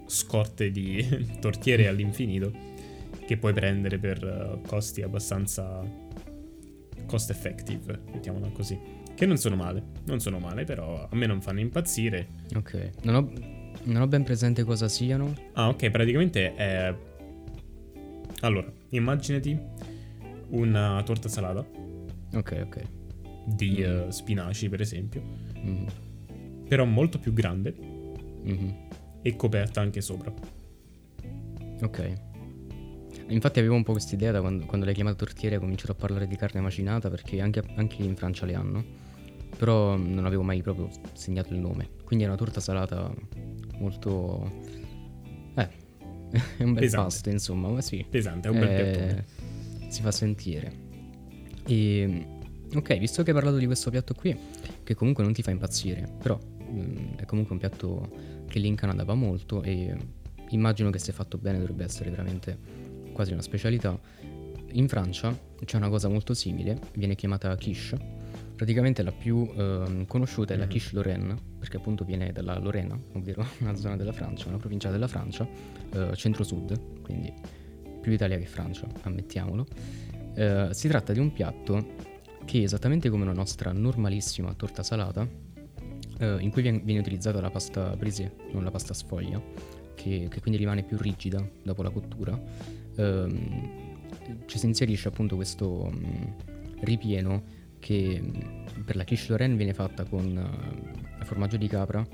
scorte 0.07 0.71
di 0.71 1.05
tortiere 1.41 1.89
all'infinito 1.89 2.53
che 3.27 3.37
puoi 3.37 3.53
prendere 3.53 3.99
per 3.99 4.23
eh, 4.25 4.67
costi 4.67 5.03
abbastanza 5.03 5.83
cost 7.11 7.29
effective, 7.31 8.01
mettiamola 8.13 8.51
così. 8.51 8.79
Che 9.17 9.27
non 9.27 9.37
sono 9.37 9.57
male, 9.57 9.83
non 10.05 10.21
sono 10.21 10.39
male, 10.39 10.63
però 10.65 11.09
a 11.11 11.17
me 11.17 11.27
non 11.27 11.43
fanno 11.43 11.59
impazzire. 11.59 12.29
Ok, 12.55 12.91
non 13.03 13.15
ho, 13.17 13.33
non 13.83 14.03
ho 14.03 14.07
ben 14.07 14.23
presente 14.23 14.63
cosa 14.63 14.87
siano. 14.89 15.35
Ah, 15.55 15.69
ok, 15.69 15.91
praticamente 15.91 16.55
è 16.55 16.95
Allora, 18.43 18.73
immaginati 18.91 19.59
una 20.51 21.03
torta 21.05 21.29
salata 21.29 21.65
Ok, 22.35 22.63
ok. 22.65 22.83
di 23.45 23.77
Mm. 23.81 23.83
eh, 23.83 24.13
spinaci, 24.13 24.69
per 24.69 24.81
esempio, 24.81 25.21
Mhm, 25.57 25.87
però 26.69 26.85
molto 26.85 27.19
più 27.19 27.33
grande 27.33 27.75
mhm. 27.77 28.75
e 29.23 29.35
coperta 29.37 29.81
anche 29.81 30.01
sopra. 30.01 30.33
Ok. 31.83 32.13
Infatti 33.31 33.61
avevo 33.61 33.75
un 33.75 33.85
po' 33.85 33.93
quest'idea 33.93 34.33
da 34.33 34.41
quando, 34.41 34.67
quando 34.67 34.85
l'hai 34.85 34.95
chiamata 34.95 35.17
tortiere 35.17 35.57
ho 35.57 35.61
cominciato 35.61 35.93
a 35.93 35.95
parlare 35.95 36.27
di 36.27 36.37
carne 36.37 36.61
macinata 36.61 37.09
perché 37.09 37.41
anche, 37.41 37.63
anche 37.77 38.03
in 38.03 38.17
Francia 38.17 38.45
le 38.45 38.55
hanno, 38.55 38.85
però 39.57 39.97
non 39.97 40.27
avevo 40.27 40.43
mai 40.43 40.63
proprio 40.63 40.89
segnato 41.13 41.53
il 41.55 41.61
nome. 41.61 41.91
Quindi 42.05 42.25
è 42.25 42.29
una 42.29 42.37
torta 42.37 42.61
salata 42.61 43.13
molto... 43.79 44.51
Eh, 45.55 45.69
è 46.59 46.63
un 46.63 46.73
bel 46.73 46.83
Pesante. 46.83 47.05
pasto 47.05 47.31
insomma, 47.31 47.69
ma 47.69 47.81
sì. 47.81 48.05
Pesante, 48.09 48.49
è 48.49 48.51
un 48.51 48.59
bel 48.59 48.69
Eh, 48.69 48.83
piattone. 48.83 49.25
Si 49.91 50.03
fa 50.03 50.11
sentire. 50.11 50.73
E... 51.67 52.27
Ok, 52.75 52.99
visto 52.99 53.23
che 53.23 53.31
hai 53.31 53.37
parlato 53.37 53.59
di 53.59 53.67
questo 53.67 53.91
piatto 53.91 54.15
qui, 54.15 54.37
che 54.83 54.95
comunque 54.95 55.25
non 55.25 55.33
ti 55.33 55.43
fa 55.43 55.51
impazzire, 55.51 56.09
però 56.21 56.39
mm, 56.39 57.15
è 57.17 57.25
comunque 57.27 57.55
un 57.55 57.61
piatto 57.61 58.11
che 58.47 58.59
lì 58.59 58.69
in 58.69 58.77
Canada 58.77 59.05
va 59.05 59.15
molto 59.15 59.63
e 59.63 59.97
immagino 60.51 60.91
che 60.91 60.99
se 60.99 61.13
fatto 61.13 61.39
bene 61.39 61.59
dovrebbe 61.59 61.85
essere 61.85 62.11
veramente 62.11 62.59
quasi 63.21 63.33
una 63.33 63.43
specialità. 63.43 63.99
In 64.73 64.89
Francia 64.89 65.39
c'è 65.63 65.77
una 65.77 65.91
cosa 65.91 66.09
molto 66.09 66.33
simile, 66.33 66.79
viene 66.95 67.15
chiamata 67.15 67.55
quiche. 67.57 67.99
Praticamente 68.57 69.03
la 69.03 69.13
più 69.13 69.47
ehm, 69.55 70.07
conosciuta 70.07 70.55
è 70.55 70.57
la 70.57 70.65
Mhm. 70.65 70.71
quiche 70.71 70.89
Lorraine, 70.95 71.37
perché 71.59 71.77
appunto 71.77 72.05
viene 72.05 72.33
dalla 72.33 72.59
Lorena, 72.59 72.99
ovvero 73.13 73.45
una 73.61 73.75
zona 73.75 73.97
della 73.97 74.13
Francia, 74.13 74.49
una 74.49 74.57
provincia 74.57 74.91
della 74.91 75.07
Francia, 75.07 75.47
eh, 75.93 76.17
centro-sud, 76.17 77.03
quindi 77.03 77.31
più 78.01 78.11
Italia 78.13 78.39
che 78.39 78.47
Francia, 78.47 78.87
ammettiamolo. 79.03 79.67
Eh, 80.35 80.69
si 80.71 80.89
tratta 80.89 81.13
di 81.13 81.19
un 81.19 81.31
piatto 81.33 81.87
che 82.47 82.63
esattamente 82.63 83.11
come 83.11 83.25
una 83.25 83.35
nostra 83.35 83.73
normalissima 83.73 84.55
torta 84.55 84.83
salata, 84.83 85.29
eh, 86.19 86.37
in 86.41 86.51
cui 86.51 86.63
viene, 86.63 86.81
viene 86.83 87.01
utilizzata 87.01 87.39
la 87.43 87.51
pasta 87.51 87.95
brisée, 87.97 88.33
non 88.53 88.65
la 88.65 88.71
pasta 88.71 88.95
sfoglia, 88.95 89.43
che, 89.95 90.29
che 90.31 90.41
quindi 90.41 90.59
rimane 90.59 90.83
più 90.85 90.97
rigida 90.97 91.47
dopo 91.63 91.83
la 91.83 91.91
cottura, 91.91 92.39
ci 94.47 94.59
si 94.59 94.67
inserisce 94.67 95.09
appunto 95.09 95.37
questo 95.37 95.91
mm, 95.93 96.25
ripieno 96.81 97.43
che 97.79 98.21
mm, 98.21 98.83
per 98.85 98.97
la 98.97 99.05
quiche 99.05 99.27
Lorraine 99.29 99.57
viene 99.57 99.75
fatta 99.75 100.05
con 100.05 100.37
eh, 100.37 101.25
formaggio 101.25 101.57
di 101.57 101.69
capra 101.69 102.07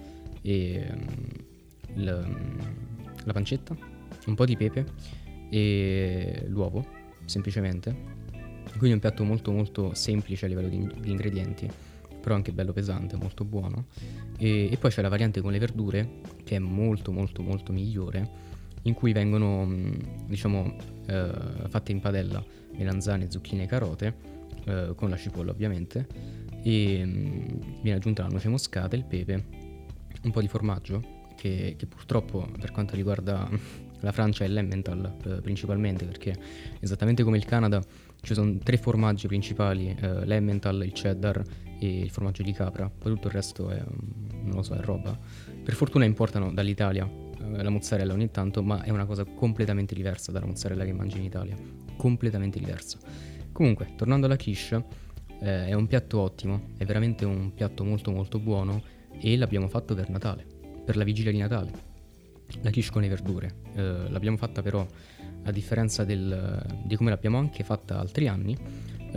e 0.43 0.87
mm, 0.91 2.03
l- 2.03 2.26
mm, 2.26 2.59
la 3.24 3.32
pancetta, 3.32 3.76
un 4.26 4.34
po' 4.34 4.45
di 4.45 4.57
pepe 4.57 4.84
e 5.51 6.45
l'uovo, 6.49 6.87
semplicemente. 7.24 8.14
Quindi 8.76 8.95
un 8.95 9.01
piatto 9.01 9.24
molto 9.24 9.53
molto 9.53 9.95
semplice 9.95 10.45
a 10.45 10.49
livello 10.49 10.68
di, 10.68 10.87
di 11.01 11.11
ingredienti, 11.11 11.68
però 12.20 12.34
anche 12.34 12.53
bello 12.53 12.72
pesante, 12.72 13.16
molto 13.16 13.45
buono. 13.45 13.87
E, 14.39 14.68
e 14.70 14.76
poi 14.76 14.91
c'è 14.91 15.01
la 15.01 15.09
variante 15.09 15.41
con 15.41 15.53
le 15.53 15.59
verdure, 15.59 16.20
che 16.45 16.57
è 16.57 16.59
molto 16.59 17.11
molto 17.11 17.43
molto 17.43 17.72
migliore, 17.72 18.28
in 18.87 18.95
cui 18.95 19.12
vengono, 19.12 19.64
mh, 19.64 20.26
diciamo, 20.26 20.76
eh, 21.07 21.30
fatte 21.68 21.93
in 21.93 22.01
padella 22.01 22.43
melanzane, 22.76 23.30
zucchine 23.30 23.64
e 23.64 23.66
carote, 23.66 24.14
eh, 24.64 24.93
con 24.95 25.11
la 25.11 25.16
cipolla 25.16 25.51
ovviamente, 25.51 26.07
e 26.62 27.05
mh, 27.05 27.80
viene 27.82 27.99
aggiunta 27.99 28.22
la 28.22 28.28
noce 28.28 28.49
moscata, 28.49 28.97
il 28.97 29.05
pepe, 29.05 29.45
un 30.22 30.30
po' 30.30 30.41
di 30.41 30.49
formaggio, 30.49 31.24
che, 31.37 31.74
che 31.76 31.87
purtroppo 31.87 32.49
per 32.59 32.70
quanto 32.70 32.95
riguarda 32.95 33.49
la 34.01 34.12
Francia 34.12 34.45
è 34.45 34.49
l'Emmental 34.49 35.16
eh, 35.24 35.41
principalmente, 35.41 36.05
perché 36.05 36.34
esattamente 36.80 37.24
come 37.24 37.37
il 37.37 37.45
Canada 37.45 37.82
ci 38.20 38.34
sono 38.34 38.57
tre 38.59 38.76
formaggi 38.76 39.26
principali, 39.26 39.95
eh, 39.99 40.24
l'Emmental, 40.24 40.84
il 40.84 40.93
cheddar 40.93 41.43
e 41.78 42.01
il 42.01 42.11
formaggio 42.11 42.43
di 42.43 42.53
capra, 42.53 42.89
poi 42.89 43.12
tutto 43.14 43.26
il 43.26 43.34
resto 43.34 43.68
è, 43.70 43.80
mm, 43.80 44.47
non 44.47 44.57
lo 44.57 44.62
so, 44.62 44.74
è 44.74 44.80
roba. 44.80 45.18
Per 45.64 45.74
fortuna 45.74 46.05
importano 46.05 46.53
dall'Italia 46.53 47.24
la 47.51 47.70
mozzarella 47.70 48.12
ogni 48.12 48.30
tanto, 48.30 48.62
ma 48.62 48.82
è 48.82 48.90
una 48.90 49.05
cosa 49.05 49.24
completamente 49.24 49.94
diversa 49.94 50.32
dalla 50.32 50.47
mozzarella 50.47 50.84
che 50.84 50.92
mangi 50.92 51.18
in 51.18 51.24
Italia, 51.24 51.57
completamente 51.97 52.59
diversa. 52.59 52.99
Comunque, 53.53 53.94
tornando 53.97 54.26
alla 54.26 54.36
quiche, 54.36 54.84
eh, 55.40 55.66
è 55.66 55.72
un 55.74 55.86
piatto 55.86 56.20
ottimo, 56.20 56.70
è 56.76 56.84
veramente 56.84 57.24
un 57.24 57.53
piatto 57.55 57.84
molto 57.84 58.11
molto 58.11 58.38
buono 58.38 58.82
e 59.18 59.36
l'abbiamo 59.36 59.68
fatto 59.68 59.94
per 59.94 60.11
Natale, 60.11 60.47
per 60.84 60.97
la 60.97 61.05
vigilia 61.05 61.30
di 61.30 61.38
Natale. 61.38 61.72
La 62.62 62.70
quiche 62.70 62.90
con 62.90 63.03
le 63.03 63.09
verdure. 63.09 63.55
Eh, 63.74 64.11
l'abbiamo 64.11 64.36
fatta 64.36 64.62
però, 64.62 64.86
a 65.44 65.51
differenza 65.51 66.05
del- 66.05 66.64
di 66.84 66.97
come 66.97 67.11
l'abbiamo 67.11 67.38
anche 67.38 67.64
fatta 67.64 67.99
altri 67.99 68.28
anni, 68.28 68.57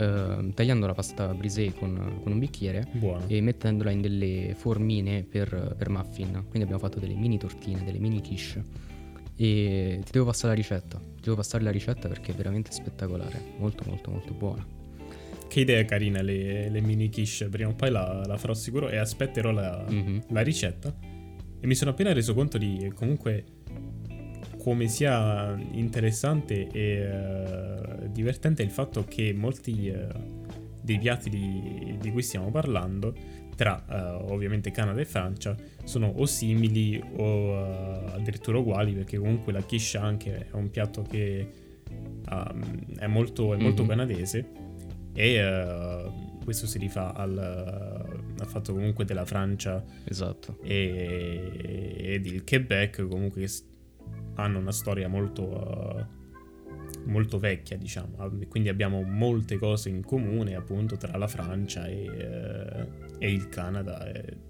eh, 0.00 0.50
tagliando 0.54 0.86
la 0.86 0.94
pasta 0.94 1.32
brisée 1.34 1.72
con, 1.74 2.20
con 2.22 2.32
un 2.32 2.38
bicchiere 2.38 2.86
Buono. 2.92 3.24
e 3.26 3.40
mettendola 3.40 3.90
in 3.90 4.00
delle 4.00 4.54
formine 4.56 5.22
per, 5.24 5.74
per 5.76 5.88
muffin. 5.90 6.30
Quindi 6.48 6.62
abbiamo 6.62 6.78
fatto 6.78 6.98
delle 6.98 7.14
mini 7.14 7.38
tortine, 7.38 7.84
delle 7.84 7.98
mini 7.98 8.20
quiche. 8.22 8.62
E 9.36 10.00
ti 10.04 10.10
devo 10.12 10.26
passare 10.26 10.48
la 10.48 10.54
ricetta. 10.54 10.98
Ti 10.98 11.22
devo 11.22 11.36
passare 11.36 11.62
la 11.64 11.70
ricetta 11.70 12.08
perché 12.08 12.32
è 12.32 12.34
veramente 12.34 12.72
spettacolare. 12.72 13.40
Molto, 13.58 13.84
molto, 13.86 14.10
molto 14.10 14.34
buona. 14.34 14.66
Che 15.48 15.60
idea 15.60 15.84
carina 15.84 16.20
le, 16.22 16.68
le 16.68 16.80
mini 16.80 17.08
quiche. 17.10 17.48
Prima 17.48 17.70
o 17.70 17.74
poi 17.74 17.90
la, 17.90 18.22
la 18.26 18.36
farò 18.36 18.52
sicuro 18.54 18.88
e 18.90 18.96
aspetterò 18.98 19.50
la, 19.50 19.84
Mhm. 19.88 20.24
la 20.28 20.42
ricetta. 20.42 20.94
E 21.62 21.66
mi 21.66 21.74
sono 21.74 21.90
appena 21.90 22.12
reso 22.12 22.34
conto 22.34 22.56
di 22.58 22.90
comunque 22.94 23.44
come 24.62 24.88
sia 24.88 25.58
interessante 25.72 26.68
e 26.68 26.80
eh, 26.80 28.10
divertente 28.10 28.62
il 28.62 28.70
fatto 28.70 29.04
che 29.04 29.32
molti 29.32 29.88
eh, 29.88 30.06
dei 30.82 30.98
piatti 30.98 31.30
di, 31.30 31.96
di 32.00 32.10
cui 32.10 32.22
stiamo 32.22 32.50
parlando, 32.50 33.14
tra 33.56 33.84
eh, 33.88 34.32
ovviamente 34.32 34.70
Canada 34.70 35.00
e 35.00 35.04
Francia, 35.04 35.56
sono 35.84 36.06
o 36.08 36.26
simili 36.26 37.02
o 37.16 38.04
addirittura 38.12 38.58
uguali, 38.58 38.92
perché 38.92 39.18
comunque 39.18 39.52
la 39.52 39.62
quiche 39.62 39.98
anche 39.98 40.46
è 40.50 40.54
un 40.54 40.70
piatto 40.70 41.02
che 41.02 41.48
um, 42.30 42.96
è 42.98 43.06
molto, 43.06 43.54
è 43.54 43.60
molto 43.60 43.82
Mhm. 43.82 43.88
canadese 43.88 44.46
e 45.12 45.42
questo 46.44 46.66
si 46.66 46.78
rifà 46.78 47.12
al, 47.14 47.36
al 47.38 48.46
fatto 48.46 48.72
comunque 48.72 49.04
della 49.04 49.24
Francia 49.24 49.84
Esatto. 50.04 50.58
e, 50.62 51.92
ed 51.96 52.26
il 52.26 52.44
Quebec 52.44 53.06
comunque 53.06 53.42
hanno 54.40 54.58
una 54.58 54.72
storia 54.72 55.08
molto, 55.08 55.98
eh, 55.98 56.06
molto 57.06 57.38
vecchia 57.38 57.76
diciamo. 57.76 58.16
Quindi 58.48 58.68
abbiamo 58.68 59.02
molte 59.02 59.58
cose 59.58 59.88
in 59.88 60.02
comune 60.02 60.54
appunto 60.54 60.96
tra 60.96 61.16
la 61.16 61.28
Francia 61.28 61.86
e, 61.86 62.04
eh, 62.04 62.88
e 63.18 63.32
il 63.32 63.48
Canada 63.48 64.10
e- 64.10 64.48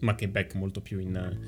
ma 0.00 0.14
Quebec 0.14 0.54
molto 0.54 0.80
più 0.80 0.98
in, 0.98 1.38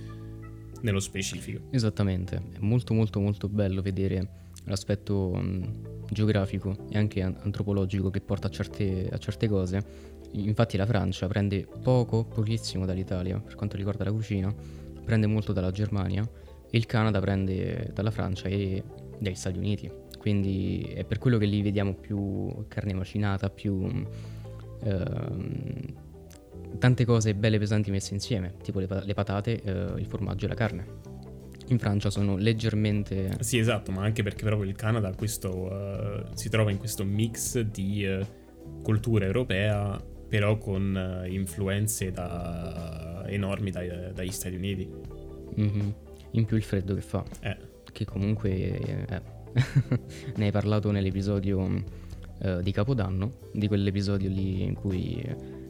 nello 0.82 1.00
specifico. 1.00 1.60
Esattamente, 1.70 2.36
è 2.36 2.58
molto 2.58 2.92
molto 2.94 3.20
molto 3.20 3.48
bello 3.48 3.80
vedere 3.82 4.40
l'aspetto 4.64 5.34
mh, 5.34 6.06
geografico 6.10 6.86
e 6.90 6.98
anche 6.98 7.22
an- 7.22 7.36
antropologico 7.40 8.10
che 8.10 8.20
porta 8.20 8.48
a 8.48 8.50
certe, 8.50 9.08
a 9.10 9.18
certe 9.18 9.48
cose. 9.48 10.10
Infatti 10.32 10.76
la 10.76 10.86
Francia 10.86 11.26
prende 11.26 11.66
poco, 11.82 12.24
pochissimo 12.24 12.86
dall'Italia 12.86 13.38
per 13.38 13.54
quanto 13.54 13.76
riguarda 13.76 14.04
la 14.04 14.12
cucina, 14.12 14.54
prende 15.04 15.26
molto 15.26 15.52
dalla 15.52 15.70
Germania 15.70 16.28
il 16.72 16.86
Canada 16.86 17.20
prende 17.20 17.90
dalla 17.94 18.10
Francia 18.10 18.48
e 18.48 18.82
dagli 19.18 19.34
Stati 19.34 19.58
Uniti. 19.58 19.90
Quindi 20.18 20.92
è 20.94 21.04
per 21.04 21.18
quello 21.18 21.38
che 21.38 21.46
lì 21.46 21.62
vediamo 21.62 21.94
più 21.94 22.66
carne 22.68 22.94
macinata, 22.94 23.50
più 23.50 24.04
ehm, 24.84 25.94
tante 26.78 27.04
cose 27.04 27.34
belle 27.34 27.58
pesanti 27.58 27.90
messe 27.90 28.14
insieme, 28.14 28.54
tipo 28.62 28.78
le, 28.78 28.86
le 29.02 29.14
patate, 29.14 29.60
eh, 29.62 30.00
il 30.00 30.06
formaggio 30.06 30.46
e 30.46 30.48
la 30.48 30.54
carne. 30.54 30.86
In 31.68 31.78
Francia 31.78 32.10
sono 32.10 32.36
leggermente... 32.36 33.36
sì 33.40 33.58
esatto 33.58 33.92
ma 33.92 34.02
anche 34.02 34.22
perché 34.22 34.44
proprio 34.44 34.68
il 34.68 34.76
Canada 34.76 35.12
questo, 35.14 35.70
eh, 35.70 36.24
si 36.34 36.48
trova 36.50 36.70
in 36.70 36.78
questo 36.78 37.04
mix 37.04 37.60
di 37.60 38.04
eh, 38.04 38.26
cultura 38.82 39.24
europea 39.24 40.00
però 40.28 40.58
con 40.58 41.22
eh, 41.24 41.30
influenze 41.30 42.10
da- 42.10 43.24
enormi 43.26 43.70
dai- 43.70 44.12
dagli 44.12 44.30
Stati 44.32 44.54
Uniti 44.54 44.90
Mhm. 45.54 45.94
In 46.32 46.44
più 46.46 46.56
il 46.56 46.62
freddo 46.62 46.94
che 46.94 47.00
fa, 47.00 47.24
eh, 47.40 47.56
che 47.92 48.04
comunque 48.04 48.50
eh, 48.50 49.22
ne 50.36 50.44
hai 50.44 50.50
parlato 50.50 50.90
nell'episodio 50.90 51.84
eh, 52.40 52.62
di 52.62 52.72
Capodanno, 52.72 53.32
di 53.52 53.68
quell'episodio 53.68 54.28
lì 54.28 54.62
in 54.62 54.74
cui 54.74 55.22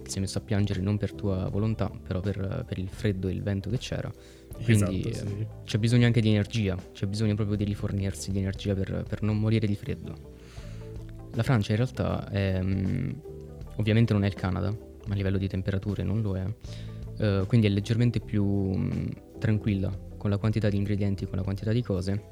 ti 0.03 0.11
sei 0.11 0.21
messo 0.21 0.39
a 0.39 0.41
piangere 0.41 0.81
non 0.81 0.99
per 0.99 1.13
tua 1.13 1.49
volontà, 1.49 1.91
però 1.91 2.21
per, 2.21 2.65
per 2.67 2.79
il 2.79 2.89
freddo 2.89 3.29
e 3.29 3.33
il 3.33 3.43
vento 3.43 3.71
che 3.71 3.79
c'era. 3.79 4.13
Quindi 4.63 5.09
esatto, 5.09 5.29
sì. 5.29 5.39
eh, 5.41 5.47
c'è 5.65 5.79
bisogno 5.79 6.07
anche 6.07 6.21
di 6.21 6.29
energia, 6.29 6.77
c'è 6.93 7.07
bisogno 7.07 7.35
proprio 7.35 7.57
di 7.57 7.65
rifornirsi 7.65 8.31
di 8.31 8.39
energia 8.39 8.75
per, 8.75 9.05
per 9.09 9.23
non 9.23 9.39
morire 9.39 9.67
di 9.67 9.75
freddo. 9.75 10.15
La 11.35 11.43
Francia 11.43 11.73
in 11.73 11.79
realtà 11.79 12.29
è, 12.29 12.61
mh, 12.61 13.23
ovviamente 13.77 14.13
non 14.13 14.25
è 14.25 14.27
il 14.27 14.35
Canada, 14.35 14.71
ma 14.71 15.13
a 15.13 15.17
livello 15.17 15.39
di 15.39 15.49
temperature 15.49 16.03
non 16.03 16.21
lo 16.21 16.37
è, 16.37 16.47
eh, 17.19 17.45
quindi 17.47 17.67
è 17.67 17.71
leggermente 17.71 18.21
più 18.21 18.45
mh, 18.45 19.39
tranquilla 19.39 20.11
con 20.23 20.31
la 20.31 20.39
quantità 20.39 20.69
di 20.69 20.77
ingredienti, 20.77 21.27
con 21.27 21.37
la 21.37 21.43
quantità 21.43 21.73
di 21.73 21.83
cose. 21.83 22.23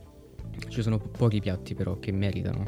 Ci 0.68 0.80
sono 0.80 0.99
po- 0.99 1.09
pochi 1.09 1.41
piatti 1.41 1.74
però 1.74 1.99
che 1.99 2.12
meritano 2.12 2.64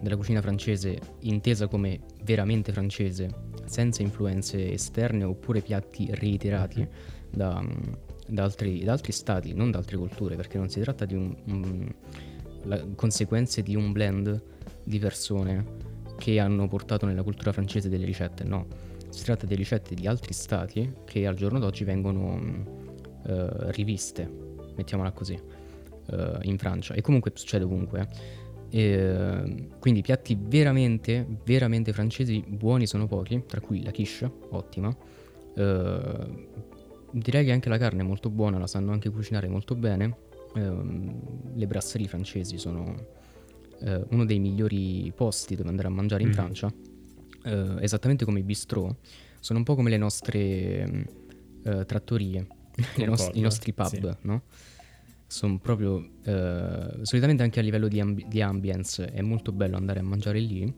della 0.00 0.16
cucina 0.16 0.40
francese 0.40 0.98
intesa 1.20 1.68
come 1.68 2.00
veramente 2.24 2.72
francese, 2.72 3.28
senza 3.66 4.02
influenze 4.02 4.72
esterne 4.72 5.22
oppure 5.22 5.60
piatti 5.60 6.08
reiterati 6.10 6.88
da, 7.30 7.60
mh, 7.62 7.98
da 8.26 8.42
altri, 8.42 8.82
da 8.82 8.90
altri 8.90 9.12
stati, 9.12 9.54
non 9.54 9.70
da 9.70 9.78
altre 9.78 9.96
culture, 9.96 10.34
perché 10.34 10.58
non 10.58 10.68
si 10.68 10.80
tratta 10.80 11.04
di 11.04 11.14
un, 11.14 11.32
un- 11.44 11.94
la- 12.64 12.84
conseguenze 12.96 13.62
di 13.62 13.76
un 13.76 13.92
blend 13.92 14.42
di 14.82 14.98
persone 14.98 15.64
che 16.18 16.40
hanno 16.40 16.66
portato 16.66 17.06
nella 17.06 17.22
cultura 17.22 17.52
francese 17.52 17.88
delle 17.88 18.06
ricette, 18.06 18.42
no. 18.42 18.66
Si 19.08 19.22
tratta 19.22 19.46
di 19.46 19.54
ricette 19.54 19.94
di 19.94 20.08
altri 20.08 20.32
stati 20.32 20.92
che 21.04 21.28
al 21.28 21.36
giorno 21.36 21.60
d'oggi 21.60 21.84
vengono 21.84 22.34
mh, 22.34 22.66
eh, 23.26 23.70
riviste, 23.70 24.44
mettiamola 24.76 25.12
così, 25.12 25.34
eh, 26.10 26.38
in 26.42 26.58
Francia. 26.58 26.94
E 26.94 27.00
comunque 27.00 27.32
succede 27.34 27.64
ovunque. 27.64 28.00
eh. 28.00 28.42
E, 28.76 29.68
quindi 29.78 30.02
piatti 30.02 30.36
veramente, 30.40 31.24
veramente 31.44 31.92
francesi 31.92 32.42
buoni 32.46 32.86
sono 32.86 33.06
pochi, 33.06 33.44
tra 33.46 33.60
cui 33.60 33.82
la 33.84 33.92
quiche, 33.92 34.30
ottima. 34.50 34.94
Eh, 35.56 36.48
direi 37.12 37.44
che 37.44 37.52
anche 37.52 37.68
la 37.68 37.78
carne 37.78 38.02
è 38.02 38.04
molto 38.04 38.30
buona, 38.30 38.58
la 38.58 38.66
sanno 38.66 38.90
anche 38.92 39.10
cucinare 39.10 39.46
molto 39.48 39.74
bene. 39.76 40.16
Ehm, 40.56 41.20
le 41.54 41.66
brasserie 41.66 42.08
francesi 42.08 42.58
sono 42.58 43.22
uno 44.10 44.24
dei 44.24 44.38
migliori 44.38 45.12
posti 45.14 45.56
dove 45.56 45.68
andare 45.68 45.88
a 45.88 45.90
mangiare 45.90 46.22
in 46.22 46.28
Mhm. 46.28 46.34
Francia, 46.34 46.72
esattamente 47.80 48.24
come 48.24 48.38
i 48.38 48.42
bistrò, 48.42 48.88
sono 49.40 49.58
un 49.58 49.64
po' 49.64 49.74
come 49.74 49.90
le 49.90 49.98
nostre 49.98 50.86
mm, 51.66 51.82
trattorie, 51.84 52.46
le 52.96 53.06
nos- 53.06 53.30
i 53.34 53.40
nostri 53.40 53.72
pub, 53.72 53.88
sì. 53.88 54.16
no? 54.22 54.42
Sono 55.26 55.58
proprio, 55.58 56.06
eh, 56.24 56.98
solitamente 57.02 57.42
anche 57.42 57.58
a 57.58 57.62
livello 57.62 57.88
di, 57.88 58.00
ambi- 58.00 58.26
di 58.28 58.40
ambience 58.40 59.06
è 59.06 59.20
molto 59.22 59.52
bello 59.52 59.76
andare 59.76 60.00
a 60.00 60.02
mangiare 60.02 60.38
lì, 60.38 60.72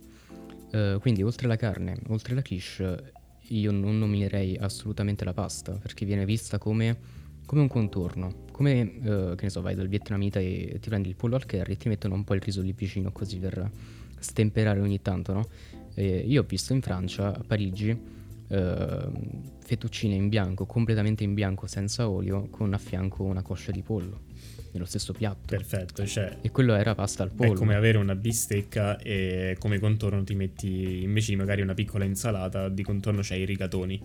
Eh, 0.72 0.98
quindi 1.00 1.22
oltre 1.22 1.46
la 1.46 1.56
carne, 1.56 1.96
oltre 2.08 2.34
la 2.34 2.42
quiche, 2.42 3.12
io 3.48 3.70
non 3.70 3.98
nominerei 3.98 4.56
assolutamente 4.56 5.24
la 5.24 5.32
pasta, 5.32 5.72
perché 5.72 6.04
viene 6.04 6.24
vista 6.24 6.58
come, 6.58 6.96
come 7.46 7.60
un 7.60 7.68
contorno, 7.68 8.44
come, 8.50 8.80
eh, 8.80 9.32
che 9.36 9.42
ne 9.44 9.48
so, 9.50 9.60
vai 9.62 9.76
dal 9.76 9.86
vietnamita 9.86 10.40
e 10.40 10.78
ti 10.80 10.88
prendi 10.88 11.08
il 11.08 11.14
pollo 11.14 11.36
al 11.36 11.46
curry 11.46 11.72
e 11.72 11.76
ti 11.76 11.88
mettono 11.88 12.14
un 12.14 12.24
po' 12.24 12.34
il 12.34 12.40
riso 12.40 12.62
lì 12.62 12.72
vicino 12.72 13.12
così 13.12 13.38
per 13.38 13.70
stemperare 14.18 14.80
ogni 14.80 15.00
tanto, 15.00 15.32
no? 15.32 15.48
E 15.94 16.24
io 16.26 16.42
ho 16.42 16.44
visto 16.46 16.72
in 16.72 16.82
Francia, 16.82 17.32
a 17.32 17.44
Parigi, 17.46 17.96
eh, 18.48 19.08
fettuccine 19.66 20.14
in 20.14 20.28
bianco, 20.28 20.64
completamente 20.64 21.24
in 21.24 21.34
bianco, 21.34 21.66
senza 21.66 22.08
olio, 22.08 22.46
con 22.50 22.72
a 22.72 22.78
fianco 22.78 23.24
una 23.24 23.42
coscia 23.42 23.72
di 23.72 23.82
pollo, 23.82 24.20
nello 24.70 24.84
stesso 24.84 25.12
piatto. 25.12 25.46
perfetto 25.46 26.06
cioè 26.06 26.36
E 26.40 26.50
quello 26.52 26.74
era 26.74 26.94
pasta 26.94 27.24
al 27.24 27.30
pollo. 27.32 27.52
È 27.52 27.56
come 27.56 27.74
avere 27.74 27.98
una 27.98 28.14
bistecca 28.14 28.96
e 28.98 29.56
come 29.58 29.80
contorno 29.80 30.22
ti 30.22 30.34
metti 30.34 31.02
invece 31.02 31.30
di 31.32 31.36
magari 31.36 31.62
una 31.62 31.74
piccola 31.74 32.04
insalata, 32.04 32.68
di 32.68 32.82
contorno 32.84 33.20
c'hai 33.22 33.40
i 33.40 33.44
rigatoni. 33.44 34.00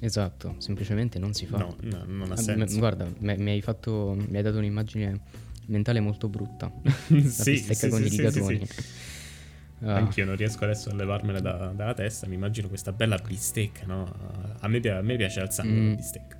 Esatto, 0.00 0.56
semplicemente 0.58 1.18
non 1.18 1.32
si 1.32 1.46
fa. 1.46 1.58
No, 1.58 1.76
no, 1.80 2.04
non 2.06 2.32
ha 2.32 2.34
Ah, 2.34 2.36
senso. 2.36 2.78
guarda, 2.78 3.06
me- 3.20 3.38
mi 3.38 3.50
hai 3.52 3.62
fatto 3.62 4.14
mi 4.28 4.36
hai 4.36 4.42
dato 4.42 4.58
un'immagine 4.58 5.18
mentale 5.66 6.00
molto 6.00 6.28
brutta. 6.28 6.70
sì, 7.06 7.22
La 7.22 7.30
sì, 7.30 7.50
bistecca 7.52 7.72
sì, 7.74 7.88
con 7.88 8.00
sì, 8.00 8.06
i 8.06 8.10
sì, 8.10 8.16
rigatoni. 8.16 8.66
sì. 8.66 8.82
Ah, 9.82 9.94
Anch'io 9.96 10.24
non 10.26 10.36
riesco 10.36 10.64
adesso 10.64 10.90
a 10.90 10.94
levarmela 10.94 11.40
da- 11.40 11.72
dalla 11.74 11.94
testa. 11.94 12.26
Mi 12.26 12.34
immagino 12.34 12.68
questa 12.68 12.92
bella 12.92 13.16
bistecca, 13.16 13.86
no? 13.86 14.04
A 14.60 14.68
me, 14.68 14.78
a 14.78 15.00
me 15.00 15.16
piace 15.16 15.40
al 15.40 15.52
sangue 15.52 15.74
Mm. 15.80 15.88
la 15.88 15.94
bistecca. 15.94 16.36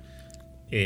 E 0.69 0.77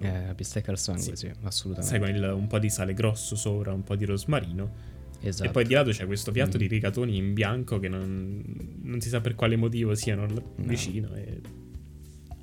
eh, 0.00 0.26
la 0.26 0.34
bistecca 0.34 0.70
al 0.70 0.78
sangue, 0.78 1.02
Sì. 1.02 1.16
sì, 1.16 1.32
assolutamente. 1.42 1.98
sai, 1.98 1.98
con 1.98 2.14
il- 2.14 2.32
un 2.32 2.46
po' 2.46 2.58
di 2.58 2.70
sale 2.70 2.94
grosso 2.94 3.34
sopra, 3.36 3.72
un 3.72 3.82
po' 3.82 3.96
di 3.96 4.04
rosmarino. 4.04 4.88
Esatto. 5.22 5.48
E 5.48 5.52
poi 5.52 5.64
di 5.66 5.74
lato 5.74 5.90
c'è 5.90 6.06
questo 6.06 6.30
piatto 6.32 6.56
Mm. 6.56 6.60
di 6.60 6.66
rigatoni 6.68 7.16
in 7.16 7.34
bianco 7.34 7.78
che 7.78 7.88
non, 7.88 8.42
non 8.82 9.00
si 9.00 9.08
sa 9.08 9.20
per 9.20 9.34
quale 9.34 9.56
motivo 9.56 9.94
siano 9.94 10.24
l- 10.26 10.42
vicino. 10.58 11.12
E 11.14 11.40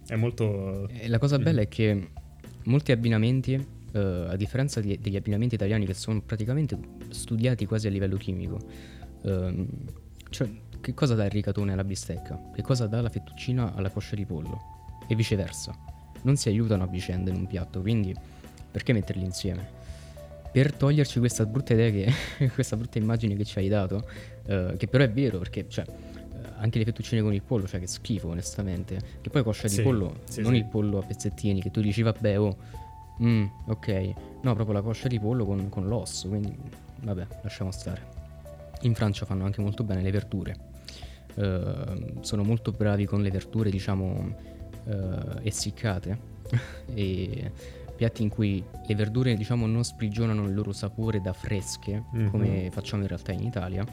è 0.07 0.15
molto. 0.15 0.87
E 0.89 1.07
la 1.07 1.17
cosa 1.19 1.39
Mm. 1.39 1.43
bella 1.43 1.61
è 1.61 1.67
che 1.67 2.09
molti 2.65 2.91
abbinamenti, 2.91 3.53
eh, 3.93 3.99
a 3.99 4.35
differenza 4.35 4.79
di- 4.81 4.99
degli 5.01 5.15
abbinamenti 5.15 5.55
italiani 5.55 5.85
che 5.85 5.93
sono 5.93 6.21
praticamente 6.21 6.77
studiati 7.09 7.65
quasi 7.65 7.87
a 7.87 7.89
livello 7.89 8.17
chimico, 8.17 8.59
ehm, 9.27 9.67
cioè 10.29 10.49
che 10.81 10.93
cosa 10.93 11.15
dà 11.15 11.25
il 11.25 11.31
rigatone 11.31 11.73
alla 11.73 11.83
bistecca? 11.83 12.39
Che 12.53 12.61
cosa 12.61 12.87
dà 12.87 13.01
la 13.01 13.09
fettuccina 13.09 13.75
alla 13.75 13.89
coscia 13.89 14.15
di 14.15 14.25
pollo? 14.25 14.61
E 15.07 15.15
viceversa. 15.15 15.75
Non 16.21 16.37
si 16.37 16.49
aiutano 16.49 16.83
a 16.83 16.87
vicenda 16.87 17.29
in 17.29 17.35
un 17.37 17.47
piatto, 17.47 17.81
quindi 17.81 18.15
perché 18.71 18.93
metterli 18.93 19.23
insieme? 19.23 19.75
Per 20.51 20.73
toglierci 20.73 21.19
questa 21.19 21.45
brutta 21.45 21.73
idea 21.73 21.89
che, 21.91 22.47
questa 22.53 22.75
brutta 22.77 22.97
immagine 22.99 23.35
che 23.35 23.43
ci 23.43 23.59
hai 23.59 23.67
dato, 23.67 24.07
eh, 24.45 24.75
che 24.77 24.87
però 24.87 25.03
è 25.03 25.11
vero 25.11 25.39
perché 25.39 25.65
cioè, 25.67 25.85
eh, 25.85 26.37
anche 26.57 26.79
le 26.79 26.85
fettuccine 26.85 27.21
con 27.21 27.33
il 27.33 27.41
pollo, 27.41 27.67
cioè 27.67 27.79
che 27.79 27.87
schifo 27.87 28.29
onestamente. 28.29 28.99
Che 29.21 29.29
poi 29.29 29.43
coscia 29.43 29.67
Sì, 29.67 29.77
di 29.77 29.83
pollo, 29.83 30.21
sì, 30.23 30.41
non 30.41 30.53
sì. 30.53 30.57
il 30.59 30.65
pollo 30.65 30.99
a 30.99 31.03
pezzettini, 31.03 31.61
che 31.61 31.71
tu 31.71 31.81
dici 31.81 32.01
vabbè 32.01 32.39
oh, 32.39 32.55
mm, 33.21 33.45
ok. 33.65 34.13
No, 34.41 34.53
proprio 34.53 34.73
la 34.73 34.81
coscia 34.81 35.07
di 35.07 35.19
pollo 35.19 35.45
con, 35.45 35.69
con 35.69 35.87
l'osso, 35.87 36.29
quindi 36.29 36.55
vabbè, 37.01 37.27
lasciamo 37.43 37.71
stare. 37.71 38.16
In 38.81 38.93
Francia 38.95 39.25
fanno 39.25 39.45
anche 39.45 39.61
molto 39.61 39.83
bene 39.83 40.01
le 40.01 40.11
verdure. 40.11 40.55
Eh, 41.35 42.13
sono 42.21 42.43
molto 42.43 42.71
bravi 42.71 43.05
con 43.05 43.21
le 43.21 43.29
verdure, 43.31 43.69
diciamo, 43.69 44.35
eh, 44.85 45.19
essiccate 45.43 46.17
e 46.93 47.51
piatti 47.95 48.21
in 48.21 48.29
cui 48.29 48.63
le 48.85 48.95
verdure, 48.95 49.35
diciamo, 49.35 49.65
non 49.65 49.83
sprigionano 49.83 50.45
il 50.47 50.53
loro 50.53 50.71
sapore 50.71 51.19
da 51.19 51.33
fresche, 51.33 52.03
Mhm. 52.11 52.29
come 52.29 52.69
facciamo 52.71 53.01
in 53.01 53.07
realtà 53.07 53.31
in 53.31 53.41
Italia, 53.43 53.85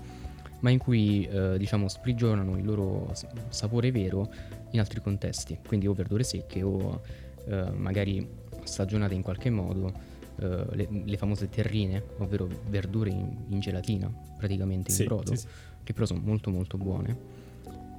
ma 0.61 0.71
in 0.71 0.79
cui, 0.79 1.27
eh, 1.27 1.57
diciamo, 1.59 1.89
sprigionano 1.89 2.57
il 2.59 2.65
loro 2.65 3.13
sapore 3.49 3.91
vero 3.91 4.31
in 4.71 4.81
altri 4.81 5.01
contesti, 5.01 5.59
quindi 5.67 5.87
o 5.87 5.93
verdure 5.95 6.23
secche 6.23 6.63
o 6.63 7.01
eh, 7.47 7.71
magari 7.71 8.27
stagionate 8.63 9.15
in 9.15 9.23
qualche 9.23 9.51
modo, 9.51 9.93
eh, 10.41 10.65
le, 10.73 10.89
le 11.05 11.17
famose 11.17 11.49
terrine, 11.49 12.03
ovvero 12.19 12.49
verdure 12.69 13.11
in, 13.11 13.37
in 13.49 13.61
gelatina, 13.61 14.11
praticamente 14.37 14.91
in 14.91 14.97
Sì, 14.97 15.05
brodo, 15.05 15.35
sì, 15.35 15.43
sì. 15.43 15.47
che 15.83 15.93
però 15.93 16.07
sono 16.07 16.21
molto 16.25 16.51
molto 16.51 16.77
buone. 16.77 17.33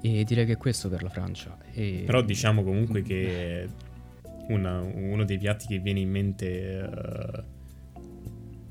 E 0.01 0.23
direi 0.23 0.45
che 0.45 0.53
è 0.53 0.57
questo 0.57 0.87
per 0.89 1.01
la 1.03 1.09
Francia. 1.09 1.57
E- 1.71 2.03
Però 2.05 2.21
diciamo 2.21 2.63
comunque 2.63 3.01
che 3.01 3.67
una- 4.49 4.79
uno 4.81 5.23
dei 5.25 5.37
piatti 5.39 5.65
che 5.65 5.79
viene 5.79 5.99
in 6.01 6.09
mente 6.11 6.79
eh, 6.79 7.43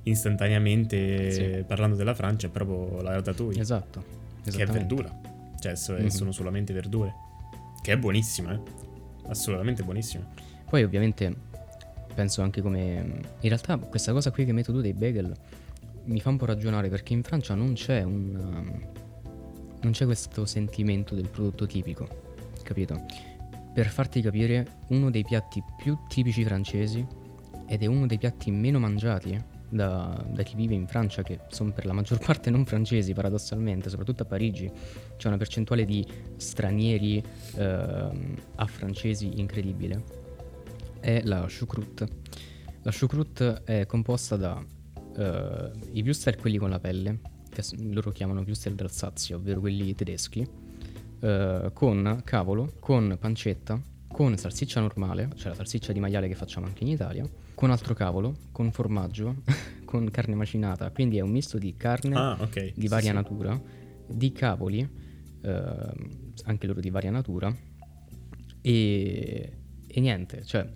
istantaneamente 0.04 1.64
parlando 1.66 1.96
della 1.96 2.14
Francia 2.14 2.46
è 2.46 2.50
proprio 2.50 3.00
la 3.02 3.12
ratatouille, 3.14 3.60
Esatto. 3.60 4.04
che 4.44 4.62
è 4.62 4.66
verdura. 4.66 5.20
Cioè 5.58 5.74
so- 5.76 5.94
Mhm. 5.94 6.08
sono 6.08 6.32
solamente 6.32 6.72
verdure. 6.72 7.12
Che 7.82 7.92
è 7.92 7.96
buonissima, 7.98 8.52
eh. 8.54 8.60
Assolutamente 9.26 9.82
buonissima. 9.82 10.24
Poi 10.68 10.82
ovviamente 10.82 11.34
penso 12.14 12.42
anche 12.42 12.60
come... 12.62 13.20
In 13.40 13.48
realtà 13.48 13.76
questa 13.76 14.12
cosa 14.12 14.30
qui 14.30 14.44
che 14.44 14.52
metto 14.52 14.72
tu 14.72 14.80
dei 14.80 14.92
bagel 14.92 15.34
mi 16.04 16.20
fa 16.20 16.28
un 16.28 16.36
po' 16.36 16.46
ragionare 16.46 16.88
perché 16.88 17.12
in 17.12 17.22
Francia 17.22 17.54
non 17.54 17.74
c'è 17.74 18.02
un... 18.02 18.34
um, 18.34 19.02
non 19.82 19.92
c'è 19.92 20.06
questo 20.06 20.46
sentimento 20.46 21.14
del 21.14 21.28
prodotto 21.28 21.66
tipico, 21.66 22.08
capito? 22.62 23.04
Per 23.72 23.86
farti 23.88 24.22
capire, 24.22 24.78
uno 24.88 25.10
dei 25.10 25.24
piatti 25.24 25.62
più 25.76 25.98
tipici 26.08 26.42
francesi 26.42 27.06
ed 27.66 27.82
è 27.82 27.86
uno 27.86 28.06
dei 28.06 28.18
piatti 28.18 28.50
meno 28.50 28.78
mangiati 28.78 29.38
da, 29.68 30.24
da 30.28 30.42
chi 30.42 30.54
vive 30.54 30.74
in 30.74 30.86
Francia, 30.86 31.22
che 31.22 31.40
sono 31.48 31.72
per 31.72 31.84
la 31.84 31.92
maggior 31.92 32.18
parte 32.24 32.50
non 32.50 32.64
francesi 32.64 33.12
paradossalmente, 33.12 33.90
soprattutto 33.90 34.22
a 34.22 34.26
Parigi 34.26 34.70
c'è 35.16 35.28
una 35.28 35.36
percentuale 35.36 35.84
di 35.84 36.06
stranieri 36.36 37.22
ehm, 37.56 38.34
a 38.56 38.66
francesi 38.66 39.38
incredibile, 39.40 40.02
è 41.05 41.20
la 41.22 41.46
choucroute. 41.46 42.09
La 42.82 42.90
choucroute 42.98 43.62
è 43.64 43.84
composta 43.86 44.36
da 44.36 44.64
eh, 45.16 45.70
i 45.92 46.02
würstel, 46.02 46.36
quelli 46.36 46.57
con 46.57 46.70
la 46.70 46.78
pelle, 46.80 47.20
che 47.50 47.62
loro 47.78 48.11
chiamano 48.11 48.40
würstel 48.40 48.74
d'Alsazia, 48.74 49.36
ovvero 49.36 49.61
quelli 49.61 49.94
tedeschi, 49.94 50.46
eh, 51.20 51.70
con 51.74 52.22
cavolo, 52.24 52.72
con 52.80 53.16
pancetta, 53.20 53.78
con 54.09 54.34
salsiccia 54.38 54.80
normale, 54.80 55.28
cioè 55.36 55.48
la 55.50 55.55
salsiccia 55.57 55.92
di 55.92 56.00
maiale 56.00 56.26
che 56.26 56.34
facciamo 56.34 56.66
anche 56.66 56.84
in 56.84 56.90
Italia, 56.90 57.28
con 57.55 57.70
altro 57.70 57.92
cavolo, 57.92 58.34
con 58.50 58.72
formaggio, 58.72 59.42
con 59.84 60.11
carne 60.11 60.34
macinata, 60.34 60.90
quindi 60.90 61.18
è 61.18 61.20
un 61.20 61.30
misto 61.30 61.59
di 61.59 61.74
carne 61.76 62.16
Ah, 62.16 62.36
ok. 62.40 62.72
di 62.74 62.88
varia 62.88 63.11
sì. 63.11 63.14
natura, 63.14 63.61
di 64.07 64.32
cavoli, 64.32 64.88
ehm, 65.42 65.92
anche 66.44 66.66
loro 66.66 66.80
di 66.80 66.88
varia 66.90 67.11
natura, 67.11 67.55
e, 68.62 69.52
e 69.86 70.00
niente, 70.00 70.42
cioè 70.44 70.66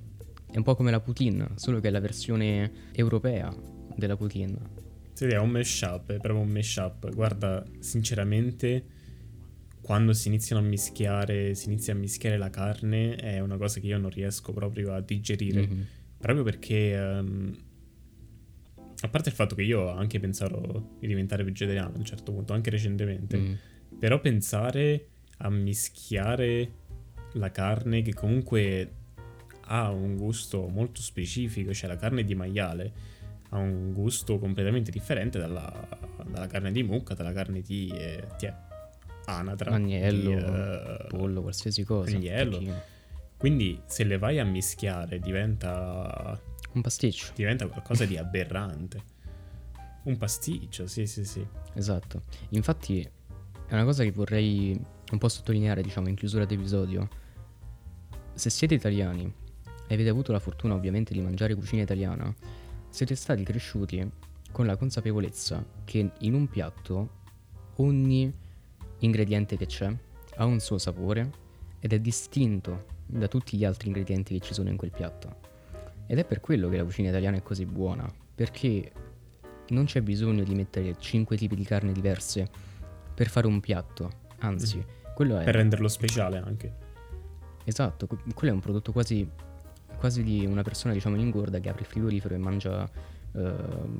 è 0.51 0.57
un 0.57 0.63
po' 0.63 0.75
come 0.75 0.91
la 0.91 1.01
poutine, 1.01 1.49
solo 1.57 1.81
che 1.81 1.89
è 1.89 1.91
la 1.91 2.01
versione 2.01 2.71
europea 2.93 3.55
della 3.97 4.17
poutine. 4.17 4.87
Sì, 5.13 5.25
è 5.25 5.39
un 5.39 5.51
mashup, 5.51 6.13
è 6.13 6.19
proprio 6.19 6.39
un 6.39 6.49
mashup. 6.49 7.13
Guarda, 7.13 7.65
sinceramente, 7.81 8.85
quando 9.81 10.13
si 10.13 10.29
iniziano 10.29 10.65
a 10.65 10.65
mischiare, 10.65 11.55
si 11.55 11.67
inizia 11.67 11.93
a 11.93 11.97
mischiare 11.97 12.37
la 12.37 12.51
carne, 12.51 13.17
è 13.17 13.41
una 13.41 13.57
cosa 13.57 13.81
che 13.81 13.87
io 13.87 13.99
non 13.99 14.11
riesco 14.11 14.53
proprio 14.53 14.93
a 14.95 15.01
digerire. 15.01 15.67
Mhm. 15.67 15.87
Proprio 16.19 16.45
perché, 16.45 16.95
ehm, 16.95 17.57
a 19.01 19.09
parte 19.09 19.29
il 19.29 19.35
fatto 19.35 19.55
che 19.55 19.63
io 19.63 19.81
ho 19.81 19.91
anche 19.91 20.19
pensato 20.19 20.97
di 20.99 21.07
diventare 21.07 21.45
vegetariano 21.45 21.95
a 21.95 21.99
un 21.99 22.05
certo 22.05 22.33
punto, 22.33 22.53
anche 22.53 22.71
recentemente, 22.71 23.37
Mm. 23.39 23.53
però 23.99 24.21
pensare 24.21 25.07
a 25.39 25.51
mischiare 25.51 26.73
la 27.35 27.51
carne 27.51 28.03
che 28.03 28.13
comunque 28.15 28.91
ha 29.69 29.91
un 29.91 30.17
gusto 30.17 30.67
molto 30.69 31.01
specifico, 31.01 31.73
cioè 31.73 31.89
la 31.89 31.97
carne 31.97 32.25
di 32.25 32.35
maiale 32.35 32.93
ha 33.51 33.59
un 33.59 33.93
gusto 33.93 34.39
completamente 34.39 34.91
differente 34.91 35.39
dalla, 35.39 35.73
dalla 36.31 36.47
carne 36.47 36.73
di 36.73 36.83
mucca, 36.83 37.15
dalla 37.15 37.33
carne 37.33 37.61
di 37.61 37.91
eh, 37.95 38.27
è, 38.41 38.55
anatra, 39.27 39.73
Agnello, 39.73 40.31
di, 40.31 40.37
eh, 40.37 41.07
pollo, 41.09 41.43
qualsiasi 41.43 41.85
cosa. 41.85 42.15
agnello. 42.15 42.61
Quindi 43.37 43.81
se 43.87 44.05
le 44.05 44.19
vai 44.19 44.39
a 44.39 44.45
mischiare 44.45 45.19
diventa, 45.19 46.39
Un 46.73 46.81
pasticcio, 46.81 47.33
diventa 47.35 47.67
qualcosa 47.69 48.05
di 48.05 48.17
aberrante. 48.17 49.17
Un 50.05 50.17
pasticcio, 50.17 50.87
sì, 50.87 51.07
sì, 51.07 51.25
sì. 51.25 51.47
esatto. 51.75 52.23
Infatti 52.51 53.01
è 53.03 53.75
una 53.75 53.85
cosa 53.85 54.03
che 54.03 54.11
vorrei 54.11 54.79
un 55.11 55.19
po' 55.19 55.29
sottolineare, 55.29 55.83
diciamo, 55.83 56.09
in 56.09 56.17
chiusura 56.17 56.45
d'episodio. 56.45 57.09
Se 58.35 58.51
siete 58.51 58.75
italiani 58.75 59.38
e 59.89 59.95
avete 59.95 60.09
avuto 60.09 60.31
la 60.31 60.39
fortuna 60.39 60.75
ovviamente 60.75 61.13
di 61.13 61.21
mangiare 61.21 61.57
cucina 61.57 61.83
italiana, 61.83 62.33
siete 62.89 63.17
stati 63.17 63.43
cresciuti 63.43 64.09
con 64.53 64.67
la 64.67 64.77
consapevolezza 64.77 65.65
che 65.85 66.11
in 66.19 66.35
un 66.35 66.47
piatto 66.49 67.17
ogni 67.77 68.33
ingrediente 69.01 69.57
che 69.57 69.67
c'è 69.67 69.93
ha 70.37 70.45
un 70.45 70.61
suo 70.61 70.79
sapore 70.79 71.31
ed 71.81 71.93
è 71.93 71.99
distinto 71.99 72.97
da 73.07 73.27
tutti 73.27 73.57
gli 73.57 73.65
altri 73.65 73.89
ingredienti 73.89 74.39
che 74.39 74.45
ci 74.45 74.55
sono 74.55 74.69
in 74.69 74.77
quel 74.77 74.91
piatto. 74.91 75.47
Ed 76.07 76.19
è 76.19 76.25
per 76.25 76.41
quello 76.41 76.69
che 76.69 76.77
la 76.77 76.85
cucina 76.85 77.09
italiana 77.09 77.37
è 77.37 77.43
così 77.43 77.65
buona, 77.65 78.11
perché 78.35 78.93
non 79.69 79.85
c'è 79.85 80.01
bisogno 80.01 80.43
di 80.45 80.55
mettere 80.55 80.97
5 80.99 81.37
tipi 81.37 81.55
di 81.55 81.65
carne 81.65 81.93
diverse 81.93 82.49
per 83.15 83.29
fare 83.29 83.47
un 83.47 83.61
piatto, 83.61 84.11
anzi, 84.39 84.85
quello 85.15 85.39
è... 85.39 85.45
Per 85.45 85.55
renderlo 85.55 85.89
speciale 85.89 86.39
anche. 86.39 86.87
Esatto, 87.65 88.07
que- 88.07 88.19
quello 88.35 88.53
è 88.53 88.57
un 88.57 88.63
prodotto 88.63 88.93
quasi, 88.93 89.29
quasi 89.99 90.23
di 90.23 90.47
una 90.47 90.63
persona, 90.63 90.95
diciamo, 90.95 91.17
ingorda 91.17 91.59
che 91.59 91.69
apre 91.69 91.83
il 91.83 91.89
frigorifero 91.89 92.35
e 92.35 92.39
mangia 92.39 92.89
eh, 93.33 93.55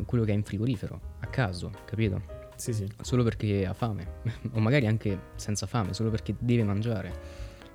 quello 0.07 0.25
che 0.25 0.31
ha 0.31 0.35
in 0.35 0.45
frigorifero, 0.45 1.01
a 1.21 1.27
caso, 1.27 1.71
capito? 1.85 2.23
Sì, 2.57 2.73
sì. 2.73 2.87
Solo 3.03 3.23
perché 3.23 3.67
ha 3.67 3.73
fame, 3.75 4.21
o 4.53 4.61
magari 4.61 4.87
anche 4.87 5.19
senza 5.37 5.67
fame, 5.67 5.93
solo 5.93 6.11
perché 6.11 6.35
deve 6.39 6.65
mangiare. 6.65 7.13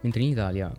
Mentre 0.02 0.22
in 0.22 0.30
Italia, 0.30 0.72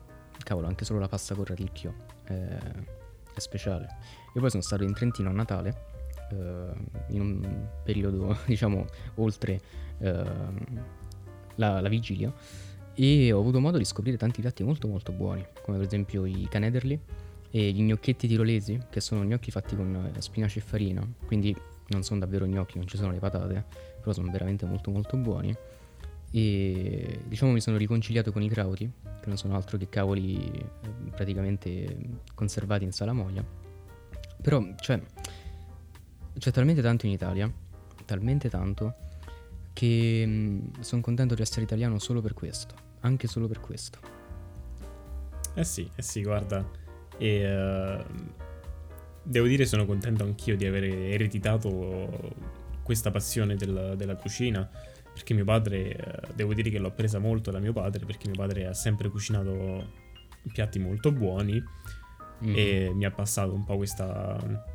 cavolo, 0.43 0.67
anche 0.67 0.85
solo 0.85 0.99
la 0.99 1.09
pasta 1.09 1.35
con 1.35 1.45
radicchio 1.45 1.95
è, 2.25 2.33
è 2.33 3.39
speciale. 3.39 3.87
Io 4.35 4.41
poi 4.41 4.51
sono 4.51 4.63
stato 4.63 4.83
in 4.83 4.93
Trentino 4.93 5.31
a 5.31 5.33
Natale, 5.33 5.87
eh, 6.33 6.73
in 7.09 7.21
un 7.21 7.69
periodo, 7.83 8.37
diciamo, 8.47 8.85
oltre 9.17 9.61
ehm, 9.99 10.85
la, 11.57 11.81
la 11.81 11.89
vigilia, 11.89 12.33
e 12.95 13.33
ho 13.33 13.41
avuto 13.41 13.61
modo 13.61 13.79
di 13.79 13.85
scoprire 13.85 14.17
tanti 14.17 14.41
piatti 14.41 14.63
molto 14.63 14.87
molto 14.87 15.13
buoni, 15.13 15.45
come 15.63 15.79
per 15.79 15.87
esempio 15.87 16.27
i 16.27 16.47
canederli 16.49 17.01
e 17.55 17.71
gli 17.71 17.83
gnocchetti 17.83 18.27
tirolesi, 18.27 18.81
che 18.91 19.01
sono 19.01 19.23
gnocchi 19.23 19.53
fatti 19.53 19.77
con 19.77 20.11
eh, 20.13 20.21
spinaci 20.21 20.59
e 20.59 20.61
farina, 20.61 21.09
quindi 21.25 21.57
non 21.91 22.03
sono 22.03 22.19
davvero 22.19 22.47
gnocchi, 22.47 22.79
non 22.79 22.89
ci 22.89 22.97
sono 22.97 23.13
le 23.13 23.21
patate, 23.21 23.65
però 24.01 24.13
sono 24.13 24.29
veramente 24.33 24.67
molto 24.67 24.91
molto 24.91 25.17
buoni. 25.17 25.57
E 26.33 27.21
diciamo 27.25 27.53
mi 27.53 27.61
sono 27.61 27.77
riconciliato 27.77 28.33
con 28.33 28.43
i 28.43 28.49
crauti, 28.49 28.91
che 29.21 29.29
non 29.29 29.37
sono 29.37 29.55
altro 29.55 29.79
che 29.79 29.89
cavoli 29.89 30.51
eh, 30.51 30.91
praticamente 31.15 31.97
conservati 32.35 32.83
in 32.83 32.91
salamoia. 32.91 33.47
Però, 34.43 34.61
cioè, 34.81 35.01
c'è 36.37 36.51
talmente 36.51 36.83
tanto 36.83 37.07
in 37.07 37.13
Italia, 37.13 37.49
talmente 38.05 38.51
tanto, 38.51 38.95
che 39.73 40.61
sono 40.81 41.01
contento 41.03 41.37
di 41.37 41.43
essere 41.43 41.63
italiano 41.63 42.01
solo 42.01 42.21
per 42.21 42.35
questo, 42.35 42.75
anche 43.03 43.29
solo 43.29 43.47
per 43.47 43.61
questo. 43.61 44.01
Eh 45.55 45.63
sì, 45.63 45.89
eh 45.95 46.03
sì, 46.03 46.21
guarda. 46.25 46.83
E 47.19 47.27
eh, 47.43 48.05
devo 49.23 49.47
dire 49.47 49.65
sono 49.67 49.87
contento 49.87 50.25
anch'io 50.25 50.57
di 50.57 50.67
aver 50.67 50.85
ereditato 50.85 52.33
questa 52.83 53.11
passione 53.11 53.57
del- 53.57 53.95
della 53.97 54.17
cucina. 54.17 54.69
Perché 55.13 55.33
mio 55.33 55.45
padre, 55.45 55.95
eh, 55.95 56.21
devo 56.35 56.55
dire 56.55 56.71
che 56.71 56.79
l'ho 56.79 56.91
presa 56.91 57.19
molto 57.21 57.51
da 57.53 57.61
mio 57.61 57.73
padre, 57.73 58.05
perché 58.05 58.27
mio 58.27 58.37
padre 58.37 58.67
ha 58.67 58.75
sempre 58.75 59.09
cucinato 59.09 60.03
piatti 60.53 60.79
molto 60.81 61.13
buoni 61.13 61.63
Mhm. 62.41 62.53
e 62.57 62.91
mi 62.93 63.05
ha 63.05 63.11
passato 63.13 63.55
un 63.55 63.65
po' 63.65 63.77
questa 63.77 64.73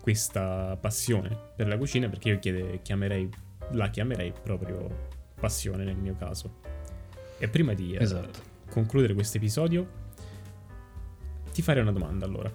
questa 0.00 0.76
passione 0.80 1.36
per 1.54 1.66
la 1.68 1.76
cucina 1.76 2.08
perché 2.08 2.30
io 2.30 2.38
chiede- 2.38 2.80
chiamerei 2.82 3.28
la 3.72 3.90
chiamerei 3.90 4.32
proprio 4.42 5.08
passione 5.38 5.84
nel 5.84 5.96
mio 5.96 6.16
caso. 6.18 6.60
E 7.38 7.48
prima 7.48 7.74
di 7.74 7.94
eh, 7.94 8.02
Esatto. 8.02 8.40
concludere 8.70 9.14
questo 9.14 9.36
episodio, 9.36 9.86
ti 11.52 11.62
farei 11.62 11.82
una 11.82 11.92
domanda 11.92 12.24
allora. 12.26 12.52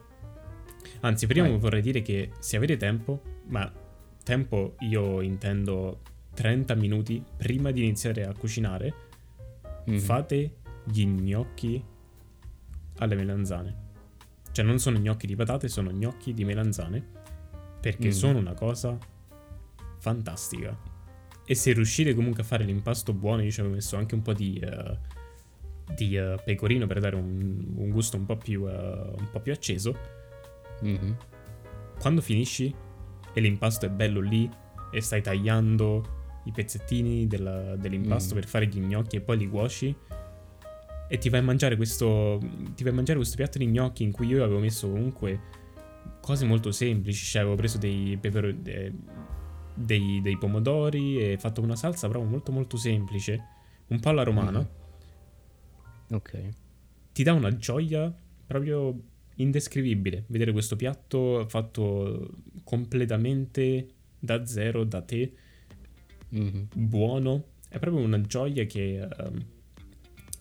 Anzi, 1.01 1.27
prima 1.27 1.47
Vai. 1.47 1.57
vorrei 1.57 1.81
dire 1.81 2.01
che 2.01 2.31
se 2.39 2.57
avete 2.57 2.77
tempo, 2.77 3.21
ma 3.47 3.71
tempo 4.23 4.75
io 4.79 5.21
intendo 5.21 6.01
30 6.33 6.73
minuti 6.75 7.23
prima 7.37 7.71
di 7.71 7.83
iniziare 7.83 8.25
a 8.25 8.33
cucinare, 8.33 8.93
Mhm. 9.85 9.97
fate 9.99 10.55
gli 10.83 11.05
gnocchi 11.05 11.83
alle 12.97 13.15
melanzane. 13.15 13.83
Cioè 14.51 14.65
non 14.65 14.79
sono 14.79 14.97
gnocchi 14.99 15.27
di 15.27 15.35
patate, 15.35 15.67
sono 15.67 15.91
gnocchi 15.91 16.33
di 16.33 16.43
melanzane, 16.45 17.03
perché 17.81 18.07
Mm. 18.07 18.11
sono 18.11 18.39
una 18.39 18.53
cosa 18.53 18.97
fantastica. 19.99 20.77
E 21.45 21.55
se 21.55 21.73
riuscite 21.73 22.15
comunque 22.15 22.41
a 22.41 22.45
fare 22.45 22.63
l'impasto 22.63 23.13
buono, 23.13 23.43
io 23.43 23.51
ci 23.51 23.59
avevo 23.59 23.75
messo 23.75 23.97
anche 23.97 24.15
un 24.15 24.21
po' 24.21 24.33
di, 24.33 24.57
eh, 24.57 24.97
di 25.93 26.15
eh, 26.17 26.35
pecorino 26.43 26.87
per 26.87 26.99
dare 26.99 27.15
un, 27.15 27.73
un 27.75 27.89
gusto 27.89 28.17
un 28.17 28.25
po' 28.25 28.37
più, 28.37 28.67
eh, 28.67 28.73
un 28.73 29.27
po' 29.31 29.39
più 29.39 29.51
acceso, 29.51 29.95
Mhm. 30.81 31.15
quando 31.99 32.21
finisci 32.21 32.73
e 33.33 33.39
l'impasto 33.41 33.85
è 33.85 33.89
bello 33.89 34.19
lì 34.19 34.49
e 34.91 35.01
stai 35.01 35.21
tagliando 35.21 36.13
i 36.45 36.51
pezzettini 36.51 37.27
della- 37.27 37.75
dell'impasto 37.75 38.33
Mm. 38.33 38.37
per 38.39 38.47
fare 38.47 38.67
gli 38.67 38.79
gnocchi 38.79 39.15
e 39.15 39.21
poi 39.21 39.37
li 39.37 39.47
cuoci 39.49 39.95
e 41.07 41.17
ti 41.17 41.29
vai 41.29 41.39
a 41.39 41.43
mangiare 41.43 41.75
questo 41.75 42.39
ti 42.75 42.83
vai 42.83 42.91
a 42.91 42.95
mangiare 42.95 43.17
questo 43.17 43.35
piatto 43.35 43.57
di 43.57 43.67
gnocchi 43.67 44.03
in 44.03 44.11
cui 44.11 44.27
io 44.27 44.43
avevo 44.43 44.59
messo 44.59 44.89
comunque 44.89 45.39
cose 46.21 46.45
molto 46.45 46.71
semplici 46.71 47.23
cioè 47.25 47.41
avevo 47.41 47.55
preso 47.55 47.77
dei 47.77 48.17
pepero 48.19 48.51
de- 48.51 48.91
dei, 49.73 50.19
dei 50.21 50.37
pomodori 50.37 51.19
e 51.19 51.37
fatto 51.37 51.61
una 51.61 51.75
salsa 51.75 52.07
proprio 52.09 52.29
molto 52.29 52.51
molto 52.51 52.77
semplice 52.77 53.43
un 53.87 53.99
po' 53.99 54.09
alla 54.09 54.23
romana 54.23 54.59
Mhm. 54.59 54.67
Ok. 56.11 56.39
ti 57.11 57.23
dà 57.23 57.33
una 57.33 57.55
gioia 57.55 58.13
proprio 58.45 58.99
indescrivibile 59.35 60.23
vedere 60.27 60.51
questo 60.51 60.75
piatto 60.75 61.45
fatto 61.49 62.29
completamente 62.63 63.87
da 64.19 64.45
zero 64.45 64.83
da 64.83 65.01
te 65.01 65.33
Mhm. 66.29 66.67
buono 66.73 67.53
è 67.69 67.79
proprio 67.79 68.03
una 68.03 68.19
gioia 68.21 68.65
che, 68.65 68.99
ehm, 69.01 69.45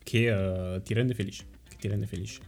che 0.03 0.75
eh, 0.75 0.83
ti 0.83 0.95
rende 0.95 1.15
felice 1.15 1.45
che 1.69 1.77
ti 1.77 1.89
rende 1.89 2.07
felice 2.07 2.41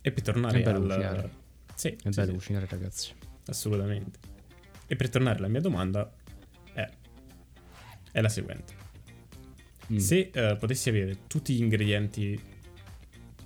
e 0.00 0.12
per 0.12 0.22
tornare 0.22 0.60
È 0.60 0.62
bello 0.62 0.78
al 0.78 0.82
cucinare. 0.84 1.30
sì, 1.74 1.88
È 1.88 1.96
sì, 2.02 2.10
bello 2.10 2.26
sì, 2.26 2.32
cucinare, 2.34 2.66
ragazzi. 2.66 3.12
assolutamente 3.46 4.18
e 4.86 4.96
per 4.96 5.10
tornare 5.10 5.38
alla 5.38 5.48
mia 5.48 5.60
domanda 5.60 6.10
è, 6.72 6.88
è 8.12 8.20
la 8.20 8.28
seguente 8.28 8.77
Mm. 9.92 9.96
se 9.96 10.30
eh, 10.32 10.56
potessi 10.56 10.88
avere 10.90 11.26
tutti 11.26 11.54
gli 11.54 11.62
ingredienti 11.62 12.38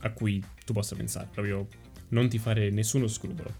a 0.01 0.11
cui 0.11 0.43
tu 0.64 0.72
possa 0.72 0.97
pensare 0.97 1.28
proprio 1.30 1.68
non 2.09 2.28
ti 2.28 2.38
fare 2.38 2.70
nessuno 2.70 3.07
scrupolo 3.07 3.55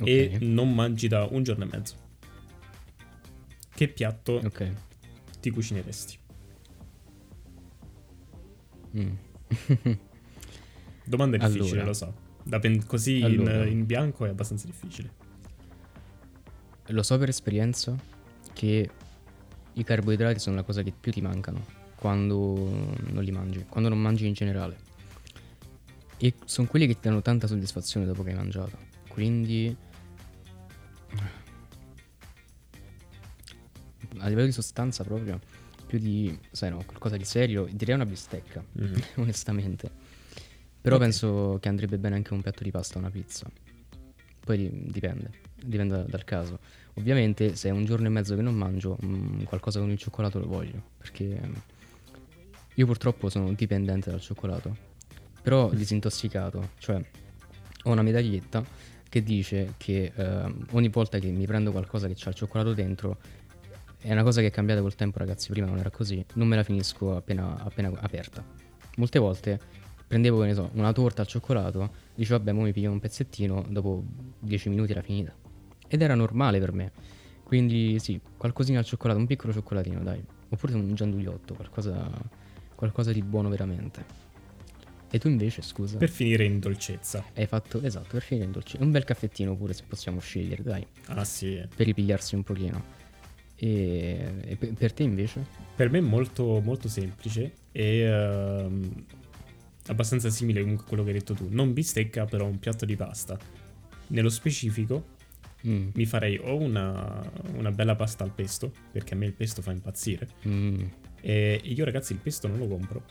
Ok. 0.00 0.06
e 0.08 0.38
non 0.40 0.74
mangi 0.74 1.06
da 1.08 1.24
un 1.30 1.42
giorno 1.42 1.64
e 1.64 1.68
mezzo 1.70 1.94
che 3.74 3.88
piatto 3.88 4.40
Ok. 4.44 4.72
ti 5.40 5.50
cucineresti? 5.50 6.18
Mm. 8.96 9.12
Domanda 11.04 11.36
difficile, 11.36 11.70
Allora. 11.70 11.84
lo 11.86 11.92
so. 11.92 12.14
Da 12.42 12.58
pen- 12.58 12.84
così 12.86 13.20
Allora. 13.22 13.64
in, 13.66 13.78
in 13.78 13.86
bianco 13.86 14.24
è 14.24 14.28
abbastanza 14.28 14.66
difficile. 14.66 15.10
Lo 16.88 17.02
so 17.02 17.16
per 17.18 17.28
esperienza 17.28 17.96
che 18.52 18.90
i 19.80 19.84
carboidrati 19.84 20.38
sono 20.38 20.56
la 20.56 20.62
cosa 20.62 20.82
che 20.82 20.92
più 20.98 21.10
ti 21.10 21.20
mancano 21.22 21.64
quando 21.96 22.36
non 23.10 23.22
li 23.24 23.30
mangi, 23.30 23.64
quando 23.68 23.88
non 23.88 23.98
mangi 24.00 24.26
in 24.26 24.32
generale. 24.34 24.88
E 26.18 26.34
sono 26.44 26.66
quelli 26.68 26.86
che 26.86 26.94
ti 26.94 27.00
danno 27.08 27.22
tanta 27.22 27.46
soddisfazione 27.46 28.04
dopo 28.04 28.22
che 28.22 28.30
hai 28.30 28.36
mangiato. 28.36 28.76
Quindi 29.08 29.74
a 34.18 34.28
livello 34.28 34.46
di 34.46 34.52
sostanza 34.52 35.02
proprio 35.04 35.38
più 35.86 35.98
di, 35.98 36.38
sai 36.50 36.70
no, 36.70 36.82
qualcosa 36.84 37.16
di 37.16 37.24
serio, 37.24 37.66
direi 37.70 37.94
una 37.94 38.06
bistecca, 38.06 38.62
Mhm. 38.72 38.94
onestamente. 39.16 39.90
Però 40.80 40.96
Ok. 40.96 41.02
penso 41.02 41.58
che 41.60 41.68
andrebbe 41.68 41.98
bene 41.98 42.14
anche 42.16 42.32
un 42.32 42.42
piatto 42.42 42.62
di 42.62 42.70
pasta 42.70 42.98
una 42.98 43.10
pizza. 43.10 43.50
Poi 44.44 44.56
di- 44.56 44.90
dipende, 44.90 45.30
dipende 45.62 45.96
da- 45.96 46.02
dal 46.04 46.24
caso. 46.24 46.58
Ovviamente 47.00 47.56
se 47.56 47.70
è 47.70 47.72
un 47.72 47.86
giorno 47.86 48.06
e 48.06 48.10
mezzo 48.10 48.36
che 48.36 48.42
non 48.42 48.54
mangio, 48.54 48.98
mm, 49.02 49.44
qualcosa 49.44 49.80
con 49.80 49.90
il 49.90 49.96
cioccolato 49.96 50.38
lo 50.38 50.46
voglio, 50.46 50.82
perché 50.98 51.24
mm, 51.24 51.52
io 52.74 52.86
purtroppo 52.86 53.30
sono 53.30 53.50
dipendente 53.54 54.10
dal 54.10 54.20
cioccolato, 54.20 54.76
però 55.42 55.70
disintossicato, 55.70 56.72
cioè 56.78 57.02
ho 57.84 57.90
una 57.90 58.02
medaglietta 58.02 58.62
che 59.08 59.22
dice 59.22 59.74
che 59.78 60.12
eh, 60.14 60.54
ogni 60.72 60.88
volta 60.90 61.18
che 61.18 61.28
mi 61.30 61.46
prendo 61.46 61.72
qualcosa 61.72 62.06
che 62.06 62.14
ha 62.22 62.28
il 62.28 62.34
cioccolato 62.34 62.74
dentro, 62.74 63.16
è 63.98 64.12
una 64.12 64.22
cosa 64.22 64.42
che 64.42 64.48
è 64.48 64.50
cambiata 64.50 64.82
col 64.82 64.94
tempo 64.94 65.18
ragazzi, 65.18 65.48
prima 65.48 65.66
non 65.66 65.78
era 65.78 65.90
così, 65.90 66.22
non 66.34 66.48
me 66.48 66.56
la 66.56 66.62
finisco 66.62 67.16
appena, 67.16 67.64
appena 67.64 67.90
aperta. 67.98 68.44
Molte 68.96 69.18
volte 69.18 69.58
prendevo, 70.06 70.40
che 70.40 70.46
ne 70.48 70.54
so, 70.54 70.68
una 70.74 70.92
torta 70.92 71.22
al 71.22 71.28
cioccolato, 71.28 71.90
dicevo 72.14 72.38
vabbè, 72.38 72.52
mo 72.52 72.62
mi 72.62 72.72
piglio 72.72 72.90
un 72.90 73.00
pezzettino, 73.00 73.64
dopo 73.70 74.04
10 74.38 74.68
minuti 74.68 74.92
era 74.92 75.00
finita. 75.00 75.48
Ed 75.92 76.02
era 76.02 76.14
normale 76.14 76.60
per 76.60 76.72
me. 76.72 76.92
Quindi 77.42 77.98
sì, 77.98 78.20
qualcosina 78.36 78.78
al 78.78 78.84
cioccolato, 78.84 79.18
un 79.18 79.26
piccolo 79.26 79.52
cioccolatino, 79.52 80.00
dai. 80.04 80.22
Oppure 80.50 80.74
un 80.74 80.94
gianduiotto, 80.94 81.54
qualcosa, 81.54 82.08
qualcosa 82.76 83.12
di 83.12 83.22
buono 83.22 83.48
veramente. 83.48 84.04
E 85.10 85.18
tu 85.18 85.26
invece, 85.28 85.60
scusa, 85.62 85.98
Per 85.98 86.08
finire 86.08 86.44
in 86.44 86.60
dolcezza. 86.60 87.24
hai 87.34 87.46
fatto, 87.46 87.82
esatto, 87.82 88.06
per 88.12 88.22
finire 88.22 88.46
in 88.46 88.52
dolce. 88.52 88.76
Un 88.80 88.92
bel 88.92 89.02
caffettino 89.02 89.56
pure 89.56 89.72
se 89.72 89.82
possiamo 89.88 90.20
scegliere, 90.20 90.62
dai, 90.62 90.86
Ah 91.06 91.24
sì. 91.24 91.60
per 91.74 91.86
ripigliarsi 91.86 92.36
un 92.36 92.44
pochino. 92.44 92.84
E, 93.56 94.32
e 94.44 94.56
pe- 94.56 94.72
per 94.72 94.92
te 94.92 95.02
invece? 95.02 95.44
Per 95.74 95.90
me 95.90 95.98
è 95.98 96.02
molto, 96.02 96.60
molto 96.60 96.88
semplice 96.88 97.52
e 97.72 97.98
ehm, 98.02 99.04
abbastanza 99.88 100.30
simile 100.30 100.60
comunque 100.60 100.84
a 100.84 100.88
quello 100.88 101.02
che 101.02 101.10
hai 101.10 101.18
detto 101.18 101.34
tu. 101.34 101.48
Non 101.50 101.72
bistecca, 101.72 102.24
però 102.26 102.46
un 102.46 102.60
piatto 102.60 102.84
di 102.84 102.94
pasta. 102.94 103.36
Nello 104.08 104.28
specifico 104.28 105.18
Mm, 105.66 105.90
mi 105.94 106.06
farei 106.06 106.38
o 106.42 106.56
una, 106.56 107.22
una 107.54 107.70
bella 107.70 107.94
pasta 107.94 108.24
al 108.24 108.30
pesto, 108.30 108.72
perché 108.90 109.14
a 109.14 109.16
me 109.16 109.26
il 109.26 109.32
pesto 109.32 109.62
fa 109.62 109.72
impazzire. 109.72 110.28
mm, 110.46 110.82
E 111.20 111.60
io 111.62 111.84
ragazzi 111.84 112.12
il 112.12 112.18
pesto 112.18 112.48
non 112.48 112.58
lo 112.58 112.66
compro. 112.66 113.02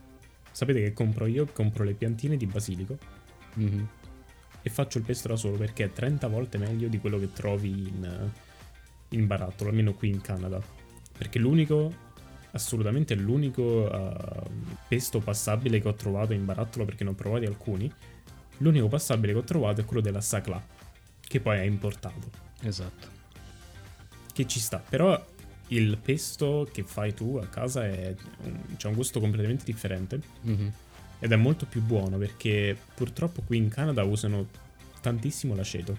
Sapete 0.52 0.82
che 0.82 0.93
compro 0.93 1.26
io? 1.26 1.45
Compro 1.45 1.84
le 1.84 1.93
piantine 1.93 2.36
di 2.36 2.45
basilico 2.45 2.97
mhm. 3.54 3.88
e 4.62 4.70
faccio 4.70 4.97
il 4.97 5.04
pesto 5.04 5.28
da 5.28 5.36
solo 5.36 5.58
perché 5.58 5.86
è 5.86 5.91
30 5.93 6.28
volte 6.28 6.58
meglio 6.58 6.88
di 6.88 6.97
quello 6.97 7.20
che 7.20 7.32
trovi 7.32 7.70
in, 7.70 8.32
in 9.10 9.28
barattolo, 9.28 9.70
almeno 9.70 9.93
qui 9.93 10.10
in 10.10 10.22
Canada. 10.22 10.62
Perché 11.18 11.39
l'unico, 11.39 11.93
assolutamente 12.52 13.16
l'unico 13.16 13.91
eh, 13.91 14.14
pesto 14.88 15.20
passabile 15.20 15.80
che 15.80 15.88
ho 15.88 15.93
trovato 15.93 16.34
in 16.34 16.45
barattolo, 16.45 16.84
perché 16.84 17.04
ne 17.04 17.12
ho 17.12 17.16
provati 17.16 17.45
alcuni, 17.45 17.91
l'unico 18.58 18.88
passabile 18.88 19.34
che 19.34 19.39
ho 19.39 19.43
trovato 19.43 19.82
è 19.82 19.86
quello 19.86 20.02
della 20.02 20.22
Sacla, 20.22 20.62
che 21.30 21.40
poi 21.40 21.60
è 21.60 21.62
importato. 21.62 22.30
Esatto. 22.64 23.08
Che 24.34 24.48
ci 24.48 24.60
sta, 24.60 24.80
però 24.80 25.24
il 25.68 25.98
pesto 25.98 26.68
che 26.72 26.84
fai 26.84 27.14
tu 27.14 27.38
a 27.42 27.46
casa 27.46 27.86
è 27.86 28.16
un- 28.44 28.76
c'ha 28.78 28.88
un 28.88 28.96
gusto 28.96 29.20
completamente 29.20 29.64
differente. 29.64 30.20
Mhm. 30.42 30.72
Ed 31.20 31.32
è 31.32 31.36
molto 31.36 31.66
più 31.68 31.82
buono 31.84 32.18
perché 32.18 32.76
purtroppo 32.96 33.42
qui 33.44 33.58
in 33.58 33.70
Canada 33.70 34.04
usano 34.04 34.48
tantissimo 35.02 35.54
l'aceto. 35.54 35.98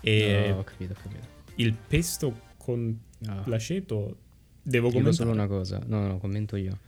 E 0.00 0.48
No, 0.50 0.58
ho 0.58 0.64
capito, 0.64 0.92
ho 0.92 0.96
capito. 1.02 1.26
il 1.56 1.74
pesto 1.74 2.40
con 2.56 2.98
Ah. 3.26 3.42
l'aceto 3.46 4.16
devo 4.62 4.88
Dico 4.88 4.98
commentare. 5.00 5.12
solo 5.14 5.30
una 5.32 5.46
cosa, 5.46 5.80
no, 5.86 6.06
no, 6.06 6.18
commento 6.18 6.56
io. 6.56 6.78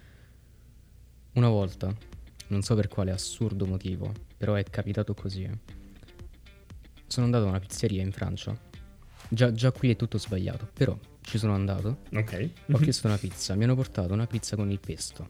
Una 1.35 1.49
volta, 1.49 1.95
non 2.49 2.63
so 2.63 2.75
per 2.75 2.89
quale 2.89 3.11
assurdo 3.11 3.67
motivo, 3.67 4.13
però 4.37 4.55
è 4.55 4.65
capitato 4.65 5.13
così. 5.15 5.43
eh. 5.43 5.59
Sono 7.09 7.27
andato 7.27 7.47
a 7.47 7.49
una 7.49 7.59
pizzeria 7.59 8.03
in 8.03 8.13
Francia. 8.13 8.57
Già, 9.31 9.53
già 9.53 9.73
qui 9.73 9.91
è 9.91 9.97
tutto 9.97 10.19
sbagliato, 10.19 10.69
però 10.73 10.97
ci 11.23 11.37
sono 11.39 11.55
andato, 11.55 11.99
Ok. 12.15 12.51
ho 12.73 12.79
chiesto 12.79 13.07
una 13.07 13.17
pizza, 13.19 13.55
mi 13.55 13.65
hanno 13.65 13.75
portato 13.75 14.13
una 14.13 14.27
pizza 14.27 14.57
con 14.57 14.71
il 14.71 14.79
pesto. 14.81 15.29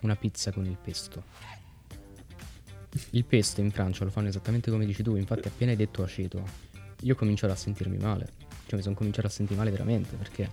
Una 0.00 0.16
pizza 0.16 0.50
con 0.52 0.64
il 0.64 0.76
pesto. 0.82 1.22
Il 3.10 3.24
pesto 3.24 3.60
in 3.60 3.70
Francia 3.70 4.04
lo 4.04 4.10
fanno 4.10 4.28
esattamente 4.28 4.70
come 4.70 4.84
dici 4.86 5.02
tu, 5.02 5.14
infatti 5.16 5.46
appena 5.46 5.70
hai 5.70 5.76
detto 5.76 6.02
aceto, 6.02 6.42
io 7.02 7.12
ho 7.12 7.16
cominciato 7.16 7.52
a 7.52 7.56
sentirmi 7.56 7.98
male. 7.98 8.32
Cioè 8.66 8.76
mi 8.78 8.82
sono 8.82 8.94
cominciato 8.96 9.26
a 9.26 9.30
sentire 9.30 9.58
male 9.58 9.70
veramente 9.70 10.16
perché 10.16 10.48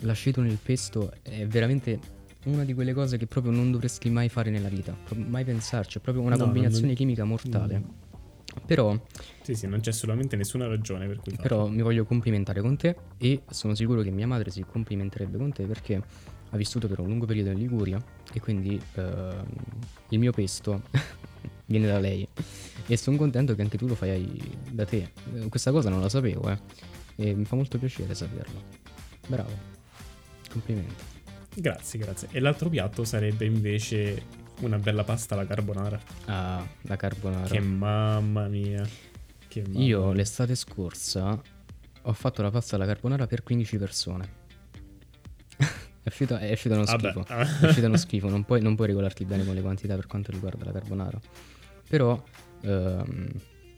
l'aceto 0.00 0.40
nel 0.40 0.58
pesto 0.60 1.12
è 1.22 1.46
veramente 1.46 1.98
una 2.44 2.64
di 2.64 2.74
quelle 2.74 2.92
cose 2.92 3.16
che 3.16 3.26
proprio 3.26 3.52
non 3.52 3.70
dovresti 3.70 4.10
mai 4.10 4.28
fare 4.28 4.50
nella 4.50 4.68
vita, 4.68 4.96
mai 5.14 5.44
pensarci, 5.44 5.98
è 5.98 6.00
proprio 6.00 6.24
una 6.24 6.34
No, 6.36 6.44
combinazione 6.44 6.86
non- 6.88 6.94
chimica 6.96 7.24
mortale. 7.24 7.82
Però, 8.66 8.98
Sì, 9.42 9.54
sì, 9.54 9.66
non 9.66 9.80
c'è 9.80 9.90
assolutamente 9.90 10.36
nessuna 10.36 10.66
ragione 10.66 11.06
per 11.06 11.16
cui 11.18 11.32
farlo. 11.32 11.42
però 11.42 11.66
mi 11.68 11.82
voglio 11.82 12.04
complimentare 12.04 12.60
con 12.60 12.76
te 12.76 12.96
e 13.18 13.42
sono 13.50 13.74
sicuro 13.74 14.02
che 14.02 14.10
mia 14.10 14.26
madre 14.26 14.50
si 14.50 14.64
complimenterebbe 14.66 15.36
con 15.38 15.52
te 15.52 15.64
perché 15.64 16.02
ha 16.50 16.56
vissuto 16.56 16.86
per 16.86 17.00
un 17.00 17.08
lungo 17.08 17.24
periodo 17.26 17.50
in 17.50 17.58
Liguria 17.58 18.02
e 18.32 18.40
quindi 18.40 18.80
ehm, 18.94 19.44
il 20.10 20.18
mio 20.18 20.32
pesto 20.32 20.82
viene 21.66 21.86
da 21.86 21.98
lei 21.98 22.26
e 22.86 22.96
sono 22.96 23.16
contento 23.16 23.54
che 23.54 23.62
anche 23.62 23.78
tu 23.78 23.86
lo 23.86 23.94
fai 23.94 24.40
da 24.70 24.84
te. 24.84 25.12
Eh, 25.34 25.48
Questa 25.48 25.70
cosa 25.70 25.88
non 25.88 26.00
la 26.00 26.08
sapevo, 26.08 26.50
eh. 26.50 26.58
E 27.16 27.34
mi 27.34 27.44
fa 27.44 27.56
molto 27.56 27.78
piacere 27.78 28.14
saperlo. 28.14 28.62
Bravo. 29.28 29.50
Complimenti. 30.50 30.94
Grazie, 31.54 31.98
grazie. 31.98 32.28
E 32.32 32.40
l'altro 32.40 32.68
piatto 32.68 33.04
sarebbe 33.04 33.44
invece 33.44 34.22
una 34.64 34.78
bella 34.78 35.04
pasta 35.04 35.34
alla 35.34 35.46
carbonara. 35.46 36.00
Ah, 36.26 36.66
la 36.82 36.96
carbonara. 36.96 37.46
Che 37.46 37.60
mamma 37.60 38.46
mia. 38.48 38.86
Che 39.48 39.62
mamma 39.66 39.78
Io 39.84 40.04
mia. 40.06 40.14
l'estate 40.14 40.54
scorsa 40.54 41.40
ho 42.04 42.12
fatto 42.12 42.42
la 42.42 42.50
pasta 42.50 42.76
alla 42.76 42.86
carbonara 42.86 43.26
per 43.26 43.42
15 43.42 43.76
persone. 43.78 44.28
è, 45.58 46.08
uscito, 46.08 46.36
è 46.36 46.50
uscito 46.52 46.74
uno 46.74 46.84
Vabbè. 46.84 47.10
schifo. 47.10 47.26
È 47.26 47.66
uscito 47.66 47.86
uno 47.86 47.96
schifo, 47.96 48.28
non 48.28 48.44
puoi, 48.44 48.60
non 48.60 48.74
puoi 48.74 48.88
regolarti 48.88 49.24
bene 49.24 49.44
con 49.44 49.54
le 49.54 49.60
quantità 49.62 49.94
per 49.94 50.06
quanto 50.06 50.30
riguarda 50.32 50.64
la 50.64 50.72
carbonara. 50.72 51.20
Però, 51.88 52.22
ehm, 52.62 53.28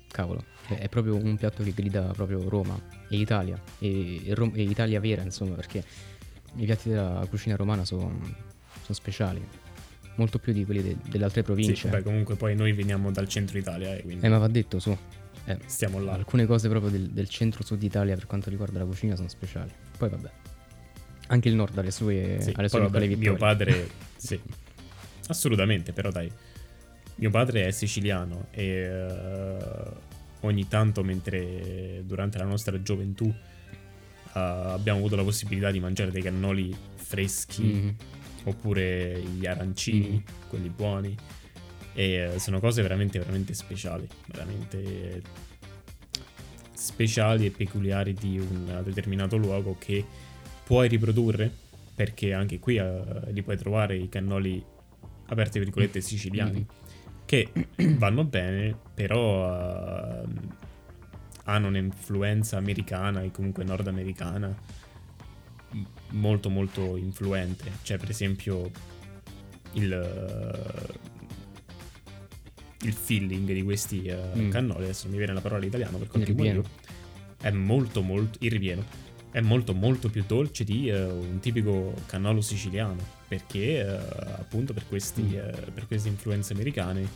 cavolo, 0.08 0.44
è, 0.68 0.74
è 0.74 0.88
proprio 0.88 1.16
un 1.16 1.36
piatto 1.36 1.62
che 1.62 1.72
grida 1.72 2.02
proprio 2.12 2.48
Roma 2.48 2.78
e 3.08 3.16
Italia. 3.16 3.60
E, 3.78 4.26
e 4.28 4.34
Rom- 4.34 4.54
e 4.54 4.62
Italia 4.62 5.00
vera, 5.00 5.22
insomma, 5.22 5.54
perché 5.54 5.84
i 6.56 6.64
piatti 6.64 6.88
della 6.90 7.26
cucina 7.28 7.56
romana 7.56 7.84
sono 7.84 8.20
speciali. 8.90 9.44
Molto 10.16 10.38
più 10.38 10.52
di 10.52 10.64
quelli 10.64 10.82
de- 10.82 10.96
delle 11.08 11.24
altre 11.24 11.40
Sì, 11.40 11.46
province. 11.46 11.88
beh, 11.88 12.02
comunque 12.02 12.36
poi 12.36 12.54
noi 12.54 12.72
veniamo 12.72 13.10
dal 13.10 13.26
centro 13.28 13.58
Italia, 13.58 13.94
eh, 13.96 14.02
quindi 14.02 14.24
eh, 14.24 14.28
ma 14.28 14.38
va 14.38 14.46
detto 14.48 14.78
su. 14.78 14.96
Eh, 15.46 15.58
stiamo 15.66 16.00
là. 16.00 16.12
Alcune 16.12 16.46
cose 16.46 16.68
proprio 16.68 16.90
del, 16.90 17.10
del 17.10 17.28
centro-sud 17.28 17.82
Italia 17.82 18.14
per 18.14 18.26
quanto 18.26 18.48
riguarda 18.48 18.78
la 18.78 18.84
cucina 18.84 19.16
sono 19.16 19.28
speciali. 19.28 19.70
Poi 19.98 20.08
vabbè. 20.08 20.30
Anche 21.28 21.48
il 21.48 21.54
nord 21.56 21.76
ha 21.78 21.82
le 21.82 21.90
sue, 21.90 22.36
Sì, 22.40 22.50
ha 22.54 22.60
le 22.62 22.68
poi 22.68 22.68
sue 22.68 22.80
vabbè, 22.80 22.98
vittorie. 23.00 23.16
mio 23.16 23.34
padre, 23.36 23.88
sì, 24.16 24.38
assolutamente, 25.28 25.92
però 25.92 26.10
dai, 26.10 26.30
mio 27.16 27.30
padre 27.30 27.66
è 27.66 27.70
siciliano 27.70 28.46
e 28.50 28.64
eh, 28.64 29.58
ogni 30.40 30.68
tanto 30.68 31.02
mentre 31.02 32.02
durante 32.04 32.38
la 32.38 32.44
nostra 32.44 32.80
gioventù 32.82 33.26
eh, 33.26 34.38
abbiamo 34.38 34.98
avuto 34.98 35.16
la 35.16 35.22
possibilità 35.24 35.70
di 35.70 35.80
mangiare 35.80 36.10
dei 36.10 36.22
cannoli 36.22 36.74
freschi 36.94 37.62
Mhm. 37.62 37.94
Oppure 38.44 39.20
gli 39.20 39.46
arancini, 39.46 40.10
Mhm. 40.10 40.22
quelli 40.48 40.68
buoni, 40.68 41.16
e 41.94 42.32
eh, 42.34 42.38
sono 42.38 42.60
cose 42.60 42.82
veramente, 42.82 43.18
veramente 43.18 43.54
speciali, 43.54 44.06
veramente 44.26 45.22
speciali 46.72 47.46
e 47.46 47.50
peculiari 47.50 48.12
di 48.14 48.38
un 48.38 48.80
determinato 48.84 49.36
luogo 49.36 49.76
che 49.78 50.04
puoi 50.64 50.88
riprodurre, 50.88 51.50
perché 51.94 52.32
anche 52.32 52.58
qui 52.58 52.76
eh, 52.76 53.02
li 53.30 53.42
puoi 53.42 53.56
trovare 53.56 53.96
i 53.96 54.08
cannoli, 54.08 54.62
aperte 55.26 55.58
virgolette, 55.60 56.00
siciliani, 56.00 56.58
Mhm. 56.58 56.66
che 57.24 57.48
vanno 57.96 58.24
bene, 58.24 58.76
però 58.92 60.22
ehm, 60.22 60.56
hanno 61.44 61.68
un'influenza 61.68 62.56
americana 62.56 63.22
e 63.22 63.30
comunque 63.30 63.64
nordamericana 63.64 64.54
molto 66.14 66.48
molto 66.50 66.96
influente. 66.96 67.70
Cioè, 67.82 67.98
per 67.98 68.10
esempio, 68.10 68.70
il, 69.72 69.92
eh, 69.92 71.02
il 72.86 72.92
feeling 72.92 73.50
di 73.52 73.62
questi 73.62 74.04
eh, 74.04 74.16
Mm. 74.36 74.50
cannoli, 74.50 74.84
adesso 74.84 75.08
mi 75.08 75.16
viene 75.16 75.32
la 75.32 75.40
parola 75.40 75.62
in 75.62 75.68
italiano 75.68 75.98
per 75.98 76.08
riguarda 76.12 76.32
ripieno. 76.32 76.62
è 77.40 77.50
molto 77.50 78.02
molto 78.02 78.38
il 78.42 78.50
ripieno 78.50 78.84
è 79.30 79.40
molto 79.40 79.74
molto 79.74 80.08
più 80.10 80.22
dolce 80.26 80.62
di 80.64 80.88
eh, 80.88 81.02
un 81.04 81.40
tipico 81.40 81.92
cannolo 82.06 82.40
siciliano 82.40 83.02
perché 83.26 83.80
eh, 83.80 83.86
appunto 84.38 84.72
per, 84.72 84.86
questi, 84.86 85.22
Mm. 85.22 85.34
eh, 85.34 85.70
per 85.74 85.86
queste 85.88 86.08
influenze 86.08 86.52
americane 86.52 87.08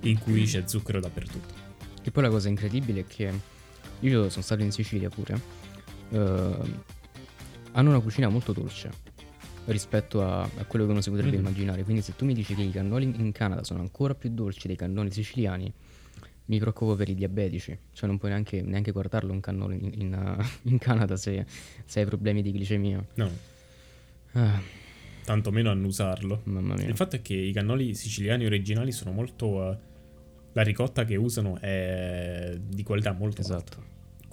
in 0.00 0.18
cui 0.18 0.44
c'è 0.44 0.64
zucchero 0.66 0.98
dappertutto 1.00 1.54
E 2.02 2.10
poi 2.10 2.22
la 2.24 2.28
cosa 2.30 2.48
incredibile 2.48 3.00
è 3.00 3.06
che 3.06 3.30
io 4.00 4.28
sono 4.30 4.42
stato 4.42 4.62
in 4.62 4.72
Sicilia 4.72 5.08
pure. 5.08 5.40
Hanno 7.76 7.90
una 7.90 8.00
cucina 8.00 8.28
molto 8.28 8.52
dolce 8.52 8.90
rispetto 9.66 10.22
a, 10.22 10.42
a 10.42 10.64
quello 10.66 10.84
che 10.84 10.90
uno 10.92 11.00
si 11.00 11.10
potrebbe 11.10 11.36
Mhm. 11.36 11.42
immaginare. 11.44 11.84
Quindi 11.84 12.02
se 12.02 12.14
tu 12.16 12.24
mi 12.24 12.34
dici 12.34 12.54
che 12.54 12.62
i 12.62 12.70
cannoli 12.70 13.04
in 13.16 13.32
Canada 13.32 13.62
sono 13.64 13.80
ancora 13.80 14.14
più 14.14 14.30
dolci 14.30 14.66
dei 14.66 14.76
cannoli 14.76 15.10
siciliani, 15.10 15.72
mi 16.46 16.58
preoccupo 16.58 16.94
per 16.96 17.08
i 17.08 17.14
diabetici. 17.14 17.78
Cioè 17.92 18.06
non 18.08 18.18
puoi 18.18 18.30
neanche, 18.30 18.60
neanche 18.60 18.92
guardarlo 18.92 19.32
un 19.32 19.40
cannolo 19.40 19.72
in, 19.72 19.90
in, 19.94 20.36
in 20.64 20.78
Canada 20.78 21.16
se, 21.16 21.46
se 21.84 22.00
hai 22.00 22.06
problemi 22.06 22.42
di 22.42 22.52
glicemia. 22.52 23.04
no 23.14 23.30
Ah, 24.36 24.60
tantomeno 25.24 25.70
annusarlo 25.70 26.40
mamma 26.44 26.74
mia. 26.74 26.86
il 26.88 26.96
fatto 26.96 27.14
è 27.16 27.22
che 27.22 27.34
i 27.34 27.52
cannoli 27.52 27.94
siciliani 27.94 28.44
originali 28.44 28.90
sono 28.92 29.12
molto 29.12 29.70
eh, 29.70 29.78
la 30.52 30.62
ricotta 30.62 31.04
che 31.04 31.14
usano 31.16 31.56
è 31.60 32.56
di 32.60 32.82
qualità 32.82 33.12
molto 33.12 33.40
alta 33.42 33.54
Esatto. 33.54 33.84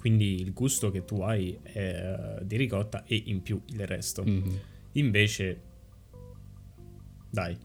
Quindi 0.02 0.40
il 0.40 0.52
gusto 0.52 0.90
che 0.90 1.04
tu 1.04 1.20
hai 1.20 1.56
è 1.62 1.78
eh, 1.78 2.44
di 2.44 2.56
ricotta 2.56 3.04
e 3.04 3.22
in 3.26 3.40
più 3.40 3.62
il 3.66 3.86
resto 3.86 4.24
Mhm. 4.24 4.60
Invece, 4.94 5.60
dai, 7.30 7.56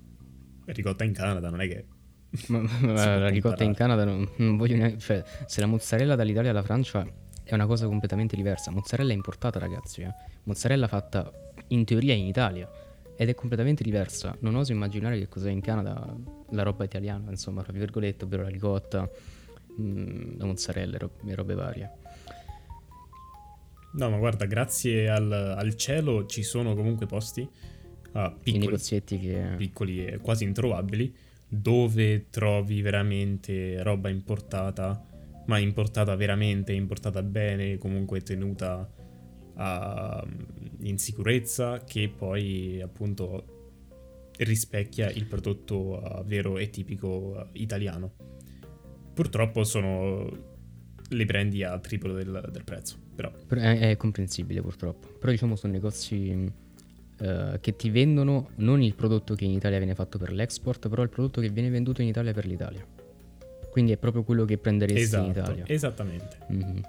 ricotta 0.65 1.03
in 1.03 1.13
Canada 1.13 1.49
non 1.49 1.61
è 1.61 1.67
che... 1.67 1.85
Ma, 2.49 2.59
ma- 2.59 3.17
la 3.17 3.29
ricotta 3.29 3.63
in. 3.63 3.73
Canada 3.73 4.05
non, 4.05 4.29
non 4.35 4.55
voglio 4.55 4.75
neanche. 4.75 4.99
Cioè, 4.99 5.23
se 5.47 5.59
la 5.61 5.65
mozzarella 5.65 6.13
dall'Italia 6.13 6.51
alla 6.51 6.61
Francia 6.61 7.05
è 7.43 7.55
una 7.55 7.65
cosa 7.65 7.88
completamente 7.88 8.35
diversa. 8.35 8.69
Mozzarella 8.69 9.13
importata, 9.13 9.57
ragazzi. 9.57 10.01
Eh. 10.01 10.13
Mozzarella 10.43 10.88
fatta 10.88 11.31
in 11.69 11.85
teoria 11.85 12.13
in 12.13 12.27
Italia. 12.27 12.69
Ed 13.17 13.29
è 13.29 13.33
completamente 13.33 13.81
diversa. 13.83 14.38
Non 14.41 14.53
oso 14.53 14.73
immaginare 14.73 15.17
che 15.17 15.27
cos'è 15.27 15.49
in 15.49 15.61
Canada 15.61 16.15
la 16.51 16.61
roba 16.61 16.83
italiana, 16.83 17.31
insomma, 17.31 17.63
tra 17.63 17.73
virgolette, 17.73 18.25
ovvero 18.25 18.43
la 18.43 18.49
ricotta, 18.49 19.09
mm, 19.81 20.38
la 20.38 20.45
mozzarella 20.45 20.95
e 20.97 20.99
rob- 20.99 21.33
robe 21.33 21.55
varie. 21.55 21.91
No, 23.97 24.11
ma 24.11 24.17
guarda, 24.17 24.45
grazie 24.45 25.09
al, 25.09 25.31
al 25.31 25.75
cielo 25.75 26.27
ci 26.27 26.43
sono 26.43 26.75
comunque 26.75 27.07
posti 27.07 27.41
I 27.41 28.33
piccoli, 28.41 28.77
che. 28.77 29.53
piccoli 29.57 30.05
e 30.05 30.17
quasi 30.19 30.43
introvabili 30.43 31.13
dove 31.47 32.29
trovi 32.29 32.81
veramente 32.81 33.81
roba 33.81 34.09
importata, 34.09 35.03
ma 35.47 35.57
importata 35.57 36.15
veramente, 36.15 36.73
importata 36.73 37.23
bene, 37.23 37.77
comunque 37.77 38.21
tenuta 38.21 38.87
ah, 39.55 40.27
in 40.81 40.97
sicurezza, 40.99 41.83
che 41.83 42.11
poi 42.15 42.79
appunto 42.81 44.29
rispecchia 44.37 45.09
il 45.09 45.25
prodotto 45.25 45.99
ah, 45.99 46.21
vero 46.23 46.57
e 46.57 46.69
tipico 46.69 47.35
ah, 47.35 47.47
italiano. 47.53 48.13
Purtroppo 49.13 49.63
sono 49.63 50.55
li 51.09 51.25
prendi 51.25 51.63
a 51.63 51.79
triplo 51.79 52.13
del, 52.13 52.49
del 52.51 52.63
prezzo, 52.63 52.97
però 53.18 53.61
È, 53.61 53.89
è 53.91 53.97
comprensibile 53.97 54.61
purtroppo. 54.61 55.07
Però 55.20 55.32
diciamo 55.32 55.55
sono 55.55 55.74
negozi 55.74 56.15
mh, 56.15 56.53
eh, 57.20 57.57
che 57.59 57.76
ti 57.76 57.89
vendono 57.89 58.49
non 58.55 58.82
il 58.82 58.93
prodotto 58.93 59.34
che 59.34 59.45
in 59.45 59.51
Italia 59.51 59.78
viene 59.80 59.95
fatto 59.95 60.18
per 60.18 60.32
l'export, 60.32 60.88
però 60.88 61.01
il 61.03 61.09
prodotto 61.09 61.41
che 61.41 61.49
viene 61.49 61.70
venduto 61.70 62.01
in 62.01 62.07
Italia 62.07 62.34
per 62.34 62.45
l'Italia. 62.45 62.86
Quindi 63.72 63.91
è 63.91 63.97
proprio 63.97 64.24
quello 64.24 64.45
che 64.45 64.57
prenderesti 64.57 65.15
in 65.15 65.30
esatto, 65.30 65.39
Italia. 65.39 65.63
esattamente. 65.68 66.38
Mhm. 66.47 66.82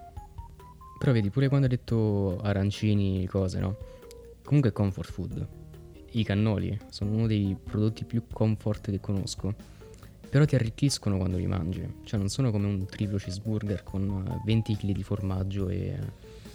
Però 0.99 1.13
vedi, 1.13 1.31
pure 1.31 1.49
quando 1.49 1.67
hai 1.67 1.73
detto 1.77 2.39
arancini, 2.41 3.25
cose, 3.27 3.61
no? 3.61 3.77
Comunque 4.43 4.71
è 4.71 4.73
comfort 4.73 5.11
food. 5.11 5.47
I 6.13 6.25
cannoli 6.25 6.77
sono 6.91 7.13
uno 7.13 7.27
dei 7.27 7.57
prodotti 7.63 8.05
più 8.05 8.25
comfort 8.33 8.91
che 8.91 8.99
conosco. 8.99 9.55
Però 10.31 10.45
ti 10.45 10.55
arricchiscono 10.55 11.17
quando 11.17 11.37
li 11.39 11.47
mangi. 11.47 11.87
Cioè 12.05 12.19
non 12.19 12.29
sono 12.29 12.51
come 12.51 12.67
un 12.67 12.85
triplo 12.87 13.17
cheeseburger 13.17 13.83
con 13.83 14.25
eh, 14.29 14.41
20 14.45 14.77
kg 14.77 14.93
di 14.93 15.03
formaggio 15.03 15.69
e, 15.69 15.97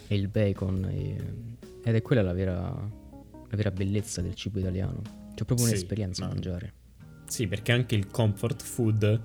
e 0.06 0.14
il 0.14 0.28
bacon. 0.28 0.84
e- 0.84 1.62
ed 1.86 1.94
è 1.94 2.00
quella 2.02 2.22
la 2.22 2.32
vera, 2.32 2.60
la 2.70 3.56
vera 3.56 3.70
bellezza 3.70 4.22
del 4.22 4.34
cibo 4.34 4.58
italiano. 4.58 5.02
C'è 5.34 5.44
proprio 5.44 5.66
Sì, 5.66 5.72
un'esperienza 5.72 6.22
a 6.24 6.28
ma- 6.28 6.32
mangiare. 6.32 6.72
Sì, 7.26 7.46
perché 7.48 7.72
anche 7.72 7.94
il 7.94 8.06
comfort 8.06 8.62
food 8.62 9.20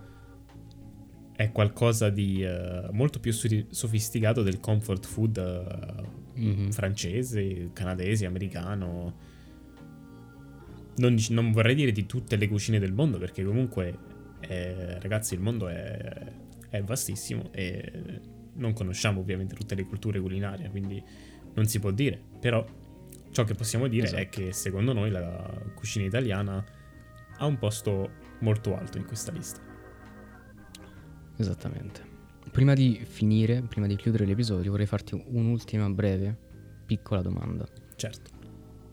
è 1.35 1.51
qualcosa 1.51 2.09
di 2.09 2.43
eh, 2.43 2.87
molto 2.91 3.19
più 3.19 3.31
suri- 3.31 3.67
sofisticato 3.69 4.41
del 4.43 4.59
comfort 4.59 5.05
food 5.05 5.37
eh, 5.37 6.17
Mhm. 6.39 6.71
francese, 6.71 7.69
canadese, 7.73 8.25
americano. 8.25 9.13
Non, 10.97 11.15
non 11.29 11.51
vorrei 11.51 11.75
dire 11.75 11.91
di 11.91 12.05
tutte 12.05 12.35
le 12.35 12.47
cucine 12.49 12.79
del 12.79 12.91
mondo, 12.93 13.17
perché 13.17 13.43
comunque, 13.43 13.97
eh, 14.41 14.99
ragazzi, 14.99 15.33
il 15.33 15.39
mondo 15.41 15.67
è, 15.67 16.31
è 16.69 16.81
vastissimo 16.81 17.49
e 17.51 18.21
non 18.53 18.73
conosciamo 18.73 19.19
ovviamente 19.21 19.55
tutte 19.55 19.75
le 19.75 19.85
culture 19.85 20.19
culinarie, 20.19 20.69
quindi 20.69 21.01
non 21.53 21.65
si 21.65 21.79
può 21.79 21.91
dire. 21.91 22.19
Però 22.39 22.65
ciò 23.31 23.43
che 23.43 23.53
possiamo 23.53 23.87
dire 23.87 24.05
è 24.09 24.13
Esatto. 24.21 24.29
che 24.29 24.51
secondo 24.53 24.93
noi 24.93 25.09
la 25.11 25.61
cucina 25.75 26.05
italiana 26.05 26.63
ha 27.37 27.45
un 27.45 27.57
posto 27.57 28.11
molto 28.39 28.75
alto 28.77 28.97
in 28.97 29.05
questa 29.05 29.31
lista. 29.31 29.61
Esattamente. 31.37 32.07
prima 32.51 32.73
di 32.73 32.99
finire, 33.05 33.61
prima 33.61 33.87
di 33.87 33.95
chiudere 33.95 34.25
l'episodio, 34.25 34.71
vorrei 34.71 34.87
farti 34.87 35.21
un'ultima 35.27 35.87
breve, 35.89 36.35
piccola 36.85 37.21
domanda. 37.21 37.65
Certo. 37.95 38.31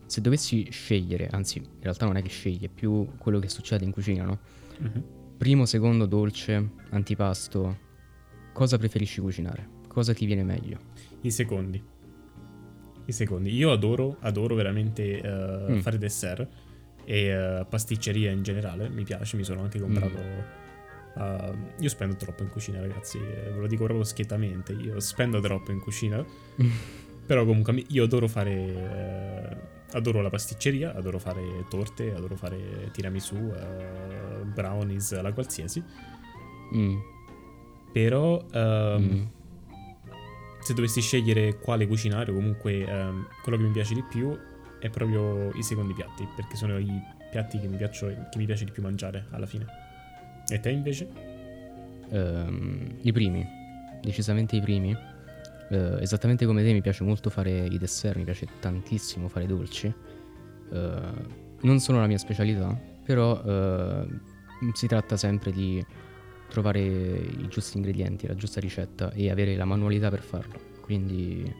Se 0.06 0.20
dovessi 0.20 0.68
scegliere, 0.70 1.26
anzi, 1.28 1.58
in 1.58 1.80
realtà 1.80 2.04
non 2.06 2.16
è 2.16 2.22
che 2.22 2.28
scegli, 2.28 2.64
è 2.64 2.68
più 2.68 3.16
quello 3.18 3.38
che 3.40 3.48
succede 3.48 3.84
in 3.84 3.90
cucina, 3.90 4.24
no? 4.24 4.38
Mhm. 4.78 5.04
Primo, 5.36 5.66
secondo, 5.66 6.06
dolce, 6.06 6.70
antipasto, 6.90 7.78
cosa 8.52 8.78
preferisci 8.78 9.20
cucinare? 9.20 9.68
Cosa 9.86 10.14
ti 10.14 10.24
viene 10.26 10.42
meglio? 10.42 10.78
I 11.22 11.30
secondi. 11.30 11.82
I 13.04 13.12
secondi. 13.12 13.54
Io 13.54 13.70
adoro, 13.70 14.16
adoro 14.20 14.54
veramente 14.54 15.20
eh, 15.20 15.72
Mm. 15.74 15.78
fare 15.80 15.98
dessert 15.98 16.48
e 17.04 17.26
eh, 17.26 17.66
pasticceria 17.68 18.30
in 18.30 18.42
generale. 18.42 18.88
Mi 18.88 19.04
piace, 19.04 19.36
mi 19.36 19.44
sono 19.44 19.62
anche 19.62 19.78
comprato. 19.78 20.18
eh, 20.18 21.52
io 21.78 21.88
spendo 21.88 22.16
troppo 22.16 22.42
in 22.42 22.48
cucina, 22.48 22.80
ragazzi. 22.80 23.18
Ve 23.18 23.54
lo 23.58 23.66
dico 23.66 23.84
proprio 23.84 24.04
schiettamente. 24.04 24.72
Io 24.72 24.98
spendo 25.00 25.38
troppo 25.40 25.70
in 25.70 25.80
cucina. 25.80 26.24
Però 27.26 27.44
comunque 27.44 27.84
io 27.88 28.04
adoro 28.04 28.28
fare. 28.28 28.52
eh, 28.52 29.56
adoro 29.92 30.20
la 30.20 30.30
pasticceria, 30.30 30.94
adoro 30.94 31.18
fare 31.18 31.64
torte, 31.68 32.12
adoro 32.14 32.36
fare 32.36 32.90
tiramisù, 32.92 33.34
eh, 33.34 34.44
brownies, 34.44 35.20
la 35.20 35.32
qualsiasi. 35.32 35.82
Mm, 36.74 36.96
Però. 37.92 38.44
ehm, 38.52 39.02
mm. 39.02 39.22
se 40.60 40.74
dovessi 40.74 41.00
scegliere 41.00 41.58
quale 41.58 41.86
cucinare 41.86 42.32
o 42.32 42.34
comunque 42.34 42.84
ehm, 42.84 43.26
quello 43.42 43.56
che 43.58 43.64
mi 43.64 43.70
piace 43.70 43.94
di 43.94 44.02
più 44.02 44.36
è 44.80 44.90
proprio 44.90 45.50
i 45.54 45.62
secondi 45.62 45.94
piatti, 45.94 46.26
perché 46.34 46.56
sono 46.56 46.76
i 46.78 47.00
piatti 47.30 47.58
che 47.60 47.68
mi, 47.68 47.76
piaccio- 47.76 48.08
che 48.08 48.36
mi 48.38 48.44
piace 48.46 48.64
di 48.64 48.72
più 48.72 48.82
mangiare 48.82 49.26
alla 49.30 49.46
fine. 49.46 49.64
E 50.48 50.60
te 50.60 50.70
invece? 50.70 51.08
Ehm, 52.10 52.98
I 53.02 53.12
primi, 53.12 53.46
decisamente 54.02 54.56
i 54.56 54.60
primi. 54.60 54.96
Eh, 55.68 55.96
esattamente 56.00 56.46
come 56.46 56.62
te 56.62 56.72
mi 56.72 56.80
piace 56.80 57.02
molto 57.04 57.30
fare 57.30 57.66
i 57.66 57.78
dessert, 57.78 58.16
mi 58.16 58.24
piace 58.24 58.46
tantissimo 58.60 59.28
fare 59.28 59.44
i 59.44 59.48
dolci. 59.48 59.92
Eh, 60.72 61.00
non 61.62 61.80
sono 61.80 62.00
la 62.00 62.06
mia 62.06 62.18
specialità, 62.18 62.78
però 63.04 63.42
eh, 63.42 64.06
si 64.74 64.86
tratta 64.86 65.16
sempre 65.16 65.52
di 65.52 65.84
trovare 66.48 66.80
i 66.80 67.46
giusti 67.48 67.76
ingredienti, 67.76 68.26
la 68.26 68.34
giusta 68.34 68.60
ricetta 68.60 69.12
e 69.12 69.30
avere 69.30 69.56
la 69.56 69.64
manualità 69.64 70.10
per 70.10 70.22
farlo. 70.22 70.74
Quindi 70.80 71.52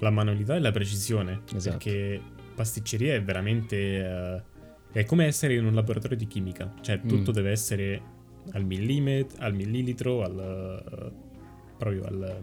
La 0.00 0.10
manualità 0.10 0.54
e 0.56 0.60
la 0.60 0.70
precisione. 0.70 1.42
Esatto. 1.54 1.78
Perché 1.78 2.20
pasticceria 2.54 3.14
è 3.14 3.22
veramente... 3.22 4.44
è 4.92 5.04
come 5.04 5.24
essere 5.24 5.54
in 5.54 5.64
un 5.64 5.74
laboratorio 5.74 6.16
di 6.16 6.26
chimica. 6.26 6.74
Cioè 6.82 7.00
tutto 7.00 7.30
Mm. 7.30 7.34
deve 7.34 7.50
essere 7.50 8.02
al 8.52 8.64
millimetro, 8.64 9.38
al 9.42 9.54
millilitro, 9.54 10.22
al... 10.22 11.12
proprio 11.78 12.04
al... 12.04 12.42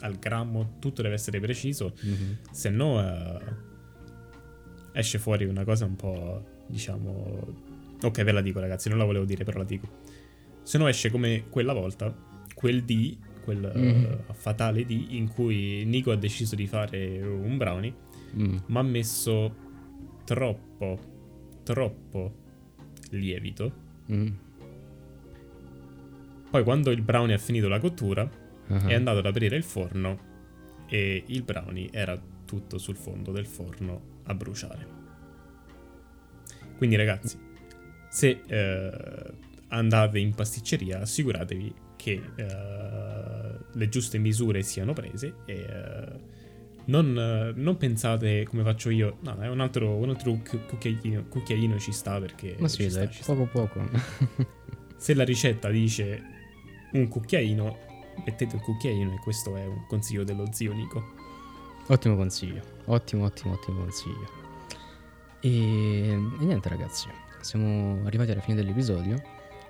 al 0.00 0.18
grammo. 0.18 0.76
Tutto 0.78 1.00
deve 1.02 1.14
essere 1.14 1.40
preciso. 1.40 1.94
mhm, 2.02 2.38
se 2.50 2.68
no 2.70 3.00
eh, 3.00 3.38
esce 4.92 5.18
fuori 5.18 5.44
una 5.44 5.64
cosa 5.64 5.84
un 5.84 5.96
po' 5.96 6.44
diciamo 6.66 7.54
ok 8.02 8.22
ve 8.24 8.32
la 8.32 8.40
dico 8.40 8.60
ragazzi 8.60 8.88
non 8.88 8.98
la 8.98 9.04
volevo 9.04 9.24
dire 9.24 9.44
però 9.44 9.58
la 9.58 9.64
dico 9.64 9.88
se 10.62 10.78
no 10.78 10.88
esce 10.88 11.10
come 11.10 11.44
quella 11.48 11.72
volta 11.72 12.12
quel 12.54 12.82
D 12.82 13.16
quel 13.44 13.64
eh, 13.64 13.78
Mhm. 13.78 14.18
fatale 14.32 14.84
D 14.84 14.90
in 15.10 15.28
cui 15.28 15.84
Nico 15.84 16.10
ha 16.10 16.16
deciso 16.16 16.56
di 16.56 16.66
fare 16.66 17.22
un 17.22 17.56
brownie 17.56 17.94
mm, 18.36 18.56
ma 18.66 18.80
ha 18.80 18.82
messo 18.82 19.54
troppo 20.24 20.98
troppo 21.62 22.34
lievito 23.10 23.72
mm, 24.10 24.28
poi 26.56 26.64
quando 26.64 26.90
il 26.90 27.02
brownie 27.02 27.34
ha 27.34 27.38
finito 27.38 27.68
la 27.68 27.78
cottura 27.78 28.22
ah, 28.68 28.86
è 28.86 28.94
andato 28.94 29.18
ad 29.18 29.26
aprire 29.26 29.56
il 29.56 29.62
forno 29.62 30.84
e 30.88 31.22
il 31.26 31.42
brownie 31.42 31.90
era 31.92 32.18
tutto 32.46 32.78
sul 32.78 32.96
fondo 32.96 33.30
del 33.30 33.44
forno 33.44 34.22
a 34.24 34.34
bruciare. 34.34 34.86
Quindi 36.78 36.96
ragazzi, 36.96 37.38
se 38.08 38.40
eh, 38.46 38.90
andate 39.68 40.18
in 40.18 40.34
pasticceria 40.34 41.00
assicuratevi 41.00 41.74
che 41.96 42.22
eh, 42.36 43.58
le 43.70 43.88
giuste 43.90 44.16
misure 44.16 44.62
siano 44.62 44.94
prese 44.94 45.34
e 45.44 45.52
eh, 45.52 46.20
non, 46.86 47.52
non 47.54 47.76
pensate 47.76 48.44
come 48.44 48.62
faccio 48.62 48.88
io, 48.88 49.18
no, 49.20 49.38
è 49.40 49.48
un 49.48 49.60
altro, 49.60 49.96
un 49.96 50.08
altro 50.08 50.40
cu- 50.42 50.64
cucchiaino, 50.64 51.26
cucchiaino 51.28 51.78
ci 51.78 51.92
sta 51.92 52.18
perché... 52.18 52.56
Ma 52.58 52.68
sì, 52.68 52.84
ci 52.84 52.90
sta, 52.90 52.98
dai, 53.00 53.12
ci 53.12 53.22
sta. 53.22 53.34
poco 53.34 53.46
poco. 53.52 53.90
Se 54.96 55.12
la 55.12 55.24
ricetta 55.24 55.68
dice 55.68 56.35
un 56.96 57.08
cucchiaino, 57.08 57.78
mettete 58.24 58.56
un 58.56 58.62
cucchiaino 58.62 59.12
e 59.14 59.18
questo 59.18 59.56
è 59.56 59.64
un 59.66 59.84
consiglio 59.86 60.24
dello 60.24 60.46
zio 60.52 60.72
Nico. 60.72 61.14
Ottimo 61.88 62.16
consiglio, 62.16 62.62
ottimo, 62.86 63.24
ottimo, 63.24 63.54
ottimo 63.54 63.80
consiglio. 63.80 64.28
E, 65.40 66.08
e 66.10 66.44
niente 66.44 66.68
ragazzi, 66.68 67.08
siamo 67.40 68.04
arrivati 68.06 68.32
alla 68.32 68.40
fine 68.40 68.56
dell'episodio, 68.56 69.22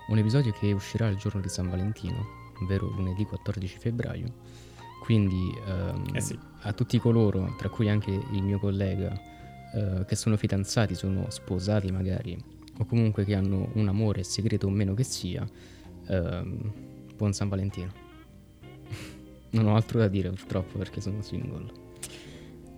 un 0.09 0.19
episodio 0.19 0.53
che 0.53 0.73
uscirà 0.73 1.09
il 1.09 1.17
giorno 1.17 1.41
di 1.41 1.49
San 1.49 1.69
Valentino, 1.69 2.25
ovvero 2.63 2.89
lunedì 2.89 3.25
14 3.25 3.79
febbraio. 3.79 4.33
Quindi 5.01 5.55
ehm, 5.67 6.05
Eh 6.15 6.21
sì. 6.21 6.39
a 6.63 6.73
tutti 6.73 6.99
coloro, 6.99 7.55
tra 7.59 7.69
cui 7.69 7.89
anche 7.89 8.11
il 8.11 8.43
mio 8.43 8.59
collega, 8.59 9.13
eh, 9.75 10.05
che 10.07 10.17
sono 10.17 10.37
fidanzati, 10.37 10.95
sono 10.95 11.29
sposati 11.29 11.91
magari, 11.93 12.37
o 12.79 12.85
comunque 12.87 13.25
che 13.25 13.35
hanno 13.35 13.69
un 13.75 13.89
amore 13.89 14.23
segreto 14.25 14.67
o 14.67 14.71
meno 14.71 14.95
che 14.95 15.05
sia, 15.05 15.47
ehm, 16.09 16.73
buon 17.17 17.33
San 17.33 17.49
Valentino. 17.49 17.93
non 19.51 19.67
ho 19.67 19.75
altro 19.75 19.99
da 19.99 20.09
dire 20.09 20.31
purtroppo 20.31 20.79
perché 20.79 21.01
sono 21.01 21.23
single. 21.23 21.85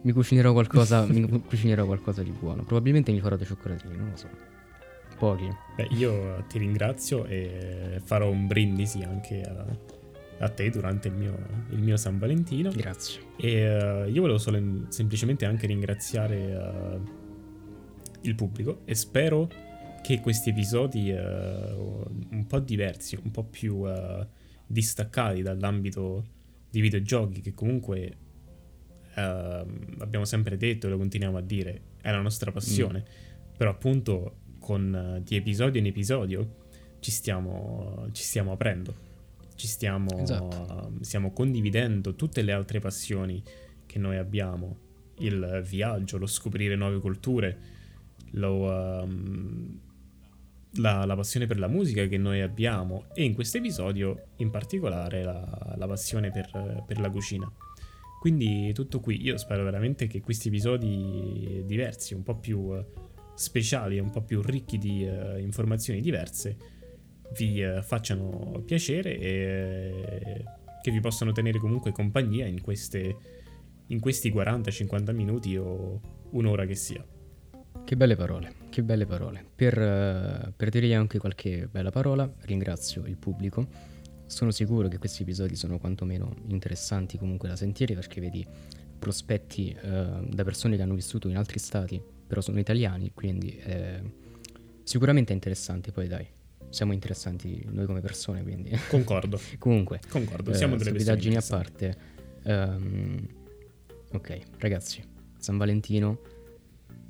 Mi 0.02 0.12
cucinerò 0.12 0.52
qualcosa, 0.52 1.04
mi 1.10 1.28
cu- 1.28 1.46
cucinerò 1.46 1.84
qualcosa 1.84 2.22
di 2.22 2.30
buono. 2.30 2.62
Probabilmente 2.64 3.12
mi 3.12 3.20
farò 3.20 3.36
dei 3.36 3.46
cioccolatini, 3.46 3.96
non 3.96 4.10
lo 4.10 4.16
so. 4.16 4.28
Pochi. 5.18 5.48
Beh, 5.74 5.88
io 5.90 6.44
ti 6.48 6.58
ringrazio 6.58 7.24
e 7.26 8.00
farò 8.04 8.30
un 8.30 8.46
brindisi 8.46 9.02
anche 9.02 9.42
a, 9.42 9.64
a 10.38 10.48
te 10.48 10.70
durante 10.70 11.08
il 11.08 11.14
mio, 11.14 11.36
il 11.70 11.80
mio 11.80 11.96
San 11.96 12.18
Valentino. 12.18 12.70
Grazie. 12.70 13.22
E 13.36 13.48
eh, 13.48 14.10
io 14.10 14.20
volevo 14.20 14.38
solo 14.38 14.86
semplicemente 14.88 15.44
anche 15.44 15.66
ringraziare 15.66 16.36
eh, 16.36 17.00
il 18.22 18.34
pubblico 18.36 18.82
e 18.84 18.94
spero 18.94 19.48
che 20.02 20.20
questi 20.20 20.50
episodi 20.50 21.10
eh, 21.10 21.72
un 21.72 22.44
po' 22.46 22.60
diversi, 22.60 23.18
un 23.22 23.30
po' 23.30 23.44
più 23.44 23.86
eh, 23.88 24.26
distaccati 24.66 25.42
dall'ambito 25.42 26.24
di 26.70 26.80
videogiochi, 26.80 27.40
che 27.40 27.54
comunque 27.54 28.16
ehm, 29.14 29.96
abbiamo 29.98 30.24
sempre 30.24 30.56
detto 30.56 30.86
e 30.86 30.90
lo 30.90 30.98
continuiamo 30.98 31.36
a 31.38 31.42
dire, 31.42 31.80
è 32.00 32.10
la 32.10 32.20
nostra 32.20 32.52
passione, 32.52 33.04
però 33.56 33.70
appunto 33.70 34.36
con 34.58 34.94
eh, 34.94 35.22
di 35.22 35.36
episodio 35.36 35.80
in 35.80 35.86
episodio 35.86 36.66
ci 37.00 37.10
stiamo, 37.10 38.08
ci 38.12 38.22
stiamo 38.22 38.52
aprendo, 38.52 38.94
ci 39.54 39.66
stiamo, 39.66 40.18
Esatto. 40.18 40.92
stiamo 41.00 41.32
condividendo 41.32 42.14
tutte 42.14 42.42
le 42.42 42.52
altre 42.52 42.80
passioni 42.80 43.42
che 43.86 43.98
noi 43.98 44.16
abbiamo, 44.16 44.86
il 45.20 45.62
viaggio, 45.66 46.18
lo 46.18 46.26
scoprire 46.26 46.76
nuove 46.76 47.00
culture, 47.00 47.58
lo, 48.32 49.02
ehm, 49.02 49.80
la, 50.78 51.04
la 51.04 51.14
passione 51.14 51.46
per 51.46 51.58
la 51.58 51.68
musica 51.68 52.06
che 52.06 52.18
noi 52.18 52.40
abbiamo 52.40 53.06
e 53.14 53.24
in 53.24 53.34
questo 53.34 53.58
episodio 53.58 54.28
in 54.36 54.50
particolare 54.50 55.22
la, 55.22 55.74
la 55.76 55.86
passione 55.86 56.30
per, 56.30 56.84
per 56.86 56.98
la 57.00 57.10
cucina. 57.10 57.50
Quindi 58.20 58.72
tutto 58.72 58.98
qui, 58.98 59.22
io 59.22 59.36
spero 59.36 59.62
veramente 59.62 60.08
che 60.08 60.20
questi 60.20 60.48
episodi 60.48 61.62
diversi, 61.64 62.14
un 62.14 62.24
po' 62.24 62.36
più 62.36 62.74
eh, 62.74 62.84
speciali, 63.34 63.98
un 64.00 64.10
po' 64.10 64.22
più 64.22 64.42
ricchi 64.42 64.76
di 64.76 65.06
eh, 65.06 65.40
informazioni 65.40 66.00
diverse, 66.00 66.56
vi 67.36 67.62
eh, 67.62 67.82
facciano 67.82 68.62
piacere 68.64 69.18
e 69.18 70.44
che 70.82 70.90
vi 70.90 71.00
possano 71.00 71.32
tenere 71.32 71.58
comunque 71.58 71.92
compagnia 71.92 72.46
in, 72.46 72.60
queste, 72.60 73.16
in 73.86 74.00
questi 74.00 74.32
40-50 74.32 75.14
minuti 75.14 75.56
o 75.56 76.00
un'ora 76.30 76.64
che 76.64 76.74
sia. 76.74 77.04
Che 77.88 77.96
belle 77.96 78.16
parole, 78.16 78.52
che 78.68 78.82
belle 78.82 79.06
parole. 79.06 79.42
Per, 79.54 79.78
eh, 79.80 80.52
per 80.54 80.68
dire 80.68 80.94
anche 80.94 81.18
qualche 81.18 81.66
bella 81.70 81.90
parola, 81.90 82.30
ringrazio 82.40 83.06
il 83.06 83.16
pubblico. 83.16 83.66
Sono 84.26 84.50
sicuro 84.50 84.88
che 84.88 84.98
questi 84.98 85.22
episodi 85.22 85.56
sono 85.56 85.78
quantomeno 85.78 86.34
interessanti 86.48 87.16
comunque 87.16 87.48
da 87.48 87.56
sentire 87.56 87.94
perché 87.94 88.20
vedi 88.20 88.46
prospetti 88.98 89.70
eh, 89.70 90.20
da 90.22 90.44
persone 90.44 90.76
che 90.76 90.82
hanno 90.82 90.92
vissuto 90.92 91.30
in 91.30 91.38
altri 91.38 91.58
stati, 91.58 91.98
però 92.26 92.42
sono 92.42 92.58
italiani, 92.58 93.12
quindi 93.14 93.56
eh, 93.56 94.02
sicuramente 94.82 95.32
è 95.32 95.34
interessante. 95.34 95.90
Poi 95.90 96.08
dai, 96.08 96.26
siamo 96.68 96.92
interessanti 96.92 97.66
noi 97.70 97.86
come 97.86 98.02
persone, 98.02 98.42
quindi 98.42 98.70
Concordo, 98.90 99.40
comunque 99.56 100.00
concordo, 100.10 100.52
siamo 100.52 100.74
eh, 100.74 100.76
delle 100.76 100.92
persone 100.92 101.36
a 101.38 101.44
parte. 101.48 101.96
ehm, 102.42 103.26
ok, 104.12 104.40
ragazzi, 104.58 105.02
San 105.38 105.56
Valentino, 105.56 106.36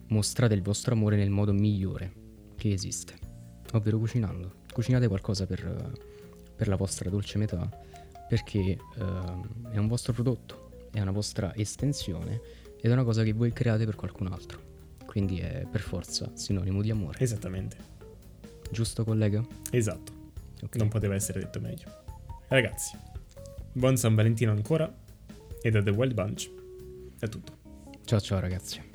mostrate 0.08 0.54
il 0.54 0.62
vostro 0.62 0.94
amore 0.94 1.16
nel 1.16 1.30
modo 1.30 1.52
migliore 1.52 2.12
che 2.56 2.72
esiste, 2.72 3.14
ovvero 3.72 3.98
cucinando. 3.98 4.56
Cucinate 4.72 5.08
qualcosa 5.08 5.46
per, 5.46 5.92
per 6.54 6.68
la 6.68 6.76
vostra 6.76 7.10
dolce 7.10 7.38
metà 7.38 7.68
perché 8.28 8.78
ehm, 8.98 9.70
è 9.70 9.78
un 9.78 9.88
vostro 9.88 10.12
prodotto, 10.12 10.88
è 10.92 11.00
una 11.00 11.10
vostra 11.10 11.54
estensione 11.54 12.40
ed 12.80 12.90
è 12.90 12.92
una 12.92 13.04
cosa 13.04 13.22
che 13.24 13.32
voi 13.32 13.52
create 13.52 13.84
per 13.86 13.96
qualcun 13.96 14.26
altro. 14.28 14.66
Quindi 15.06 15.38
è 15.38 15.66
per 15.68 15.80
forza 15.80 16.30
sinonimo 16.34 16.82
di 16.82 16.90
amore. 16.90 17.18
Esattamente. 17.20 17.76
Giusto 18.70 19.04
collega? 19.04 19.44
Esatto. 19.70 20.12
Ok. 20.62 20.76
Non 20.76 20.88
poteva 20.88 21.14
essere 21.14 21.40
detto 21.40 21.60
meglio. 21.60 21.86
Ragazzi, 22.48 22.96
buon 23.72 23.96
San 23.96 24.14
Valentino 24.14 24.52
ancora 24.52 24.94
e 25.62 25.70
da 25.70 25.82
The 25.82 25.90
Wild 25.90 26.14
Bunch 26.14 26.50
è 27.18 27.28
tutto. 27.28 27.56
Ciao 28.04 28.20
ciao 28.20 28.40
ragazzi. 28.40 28.87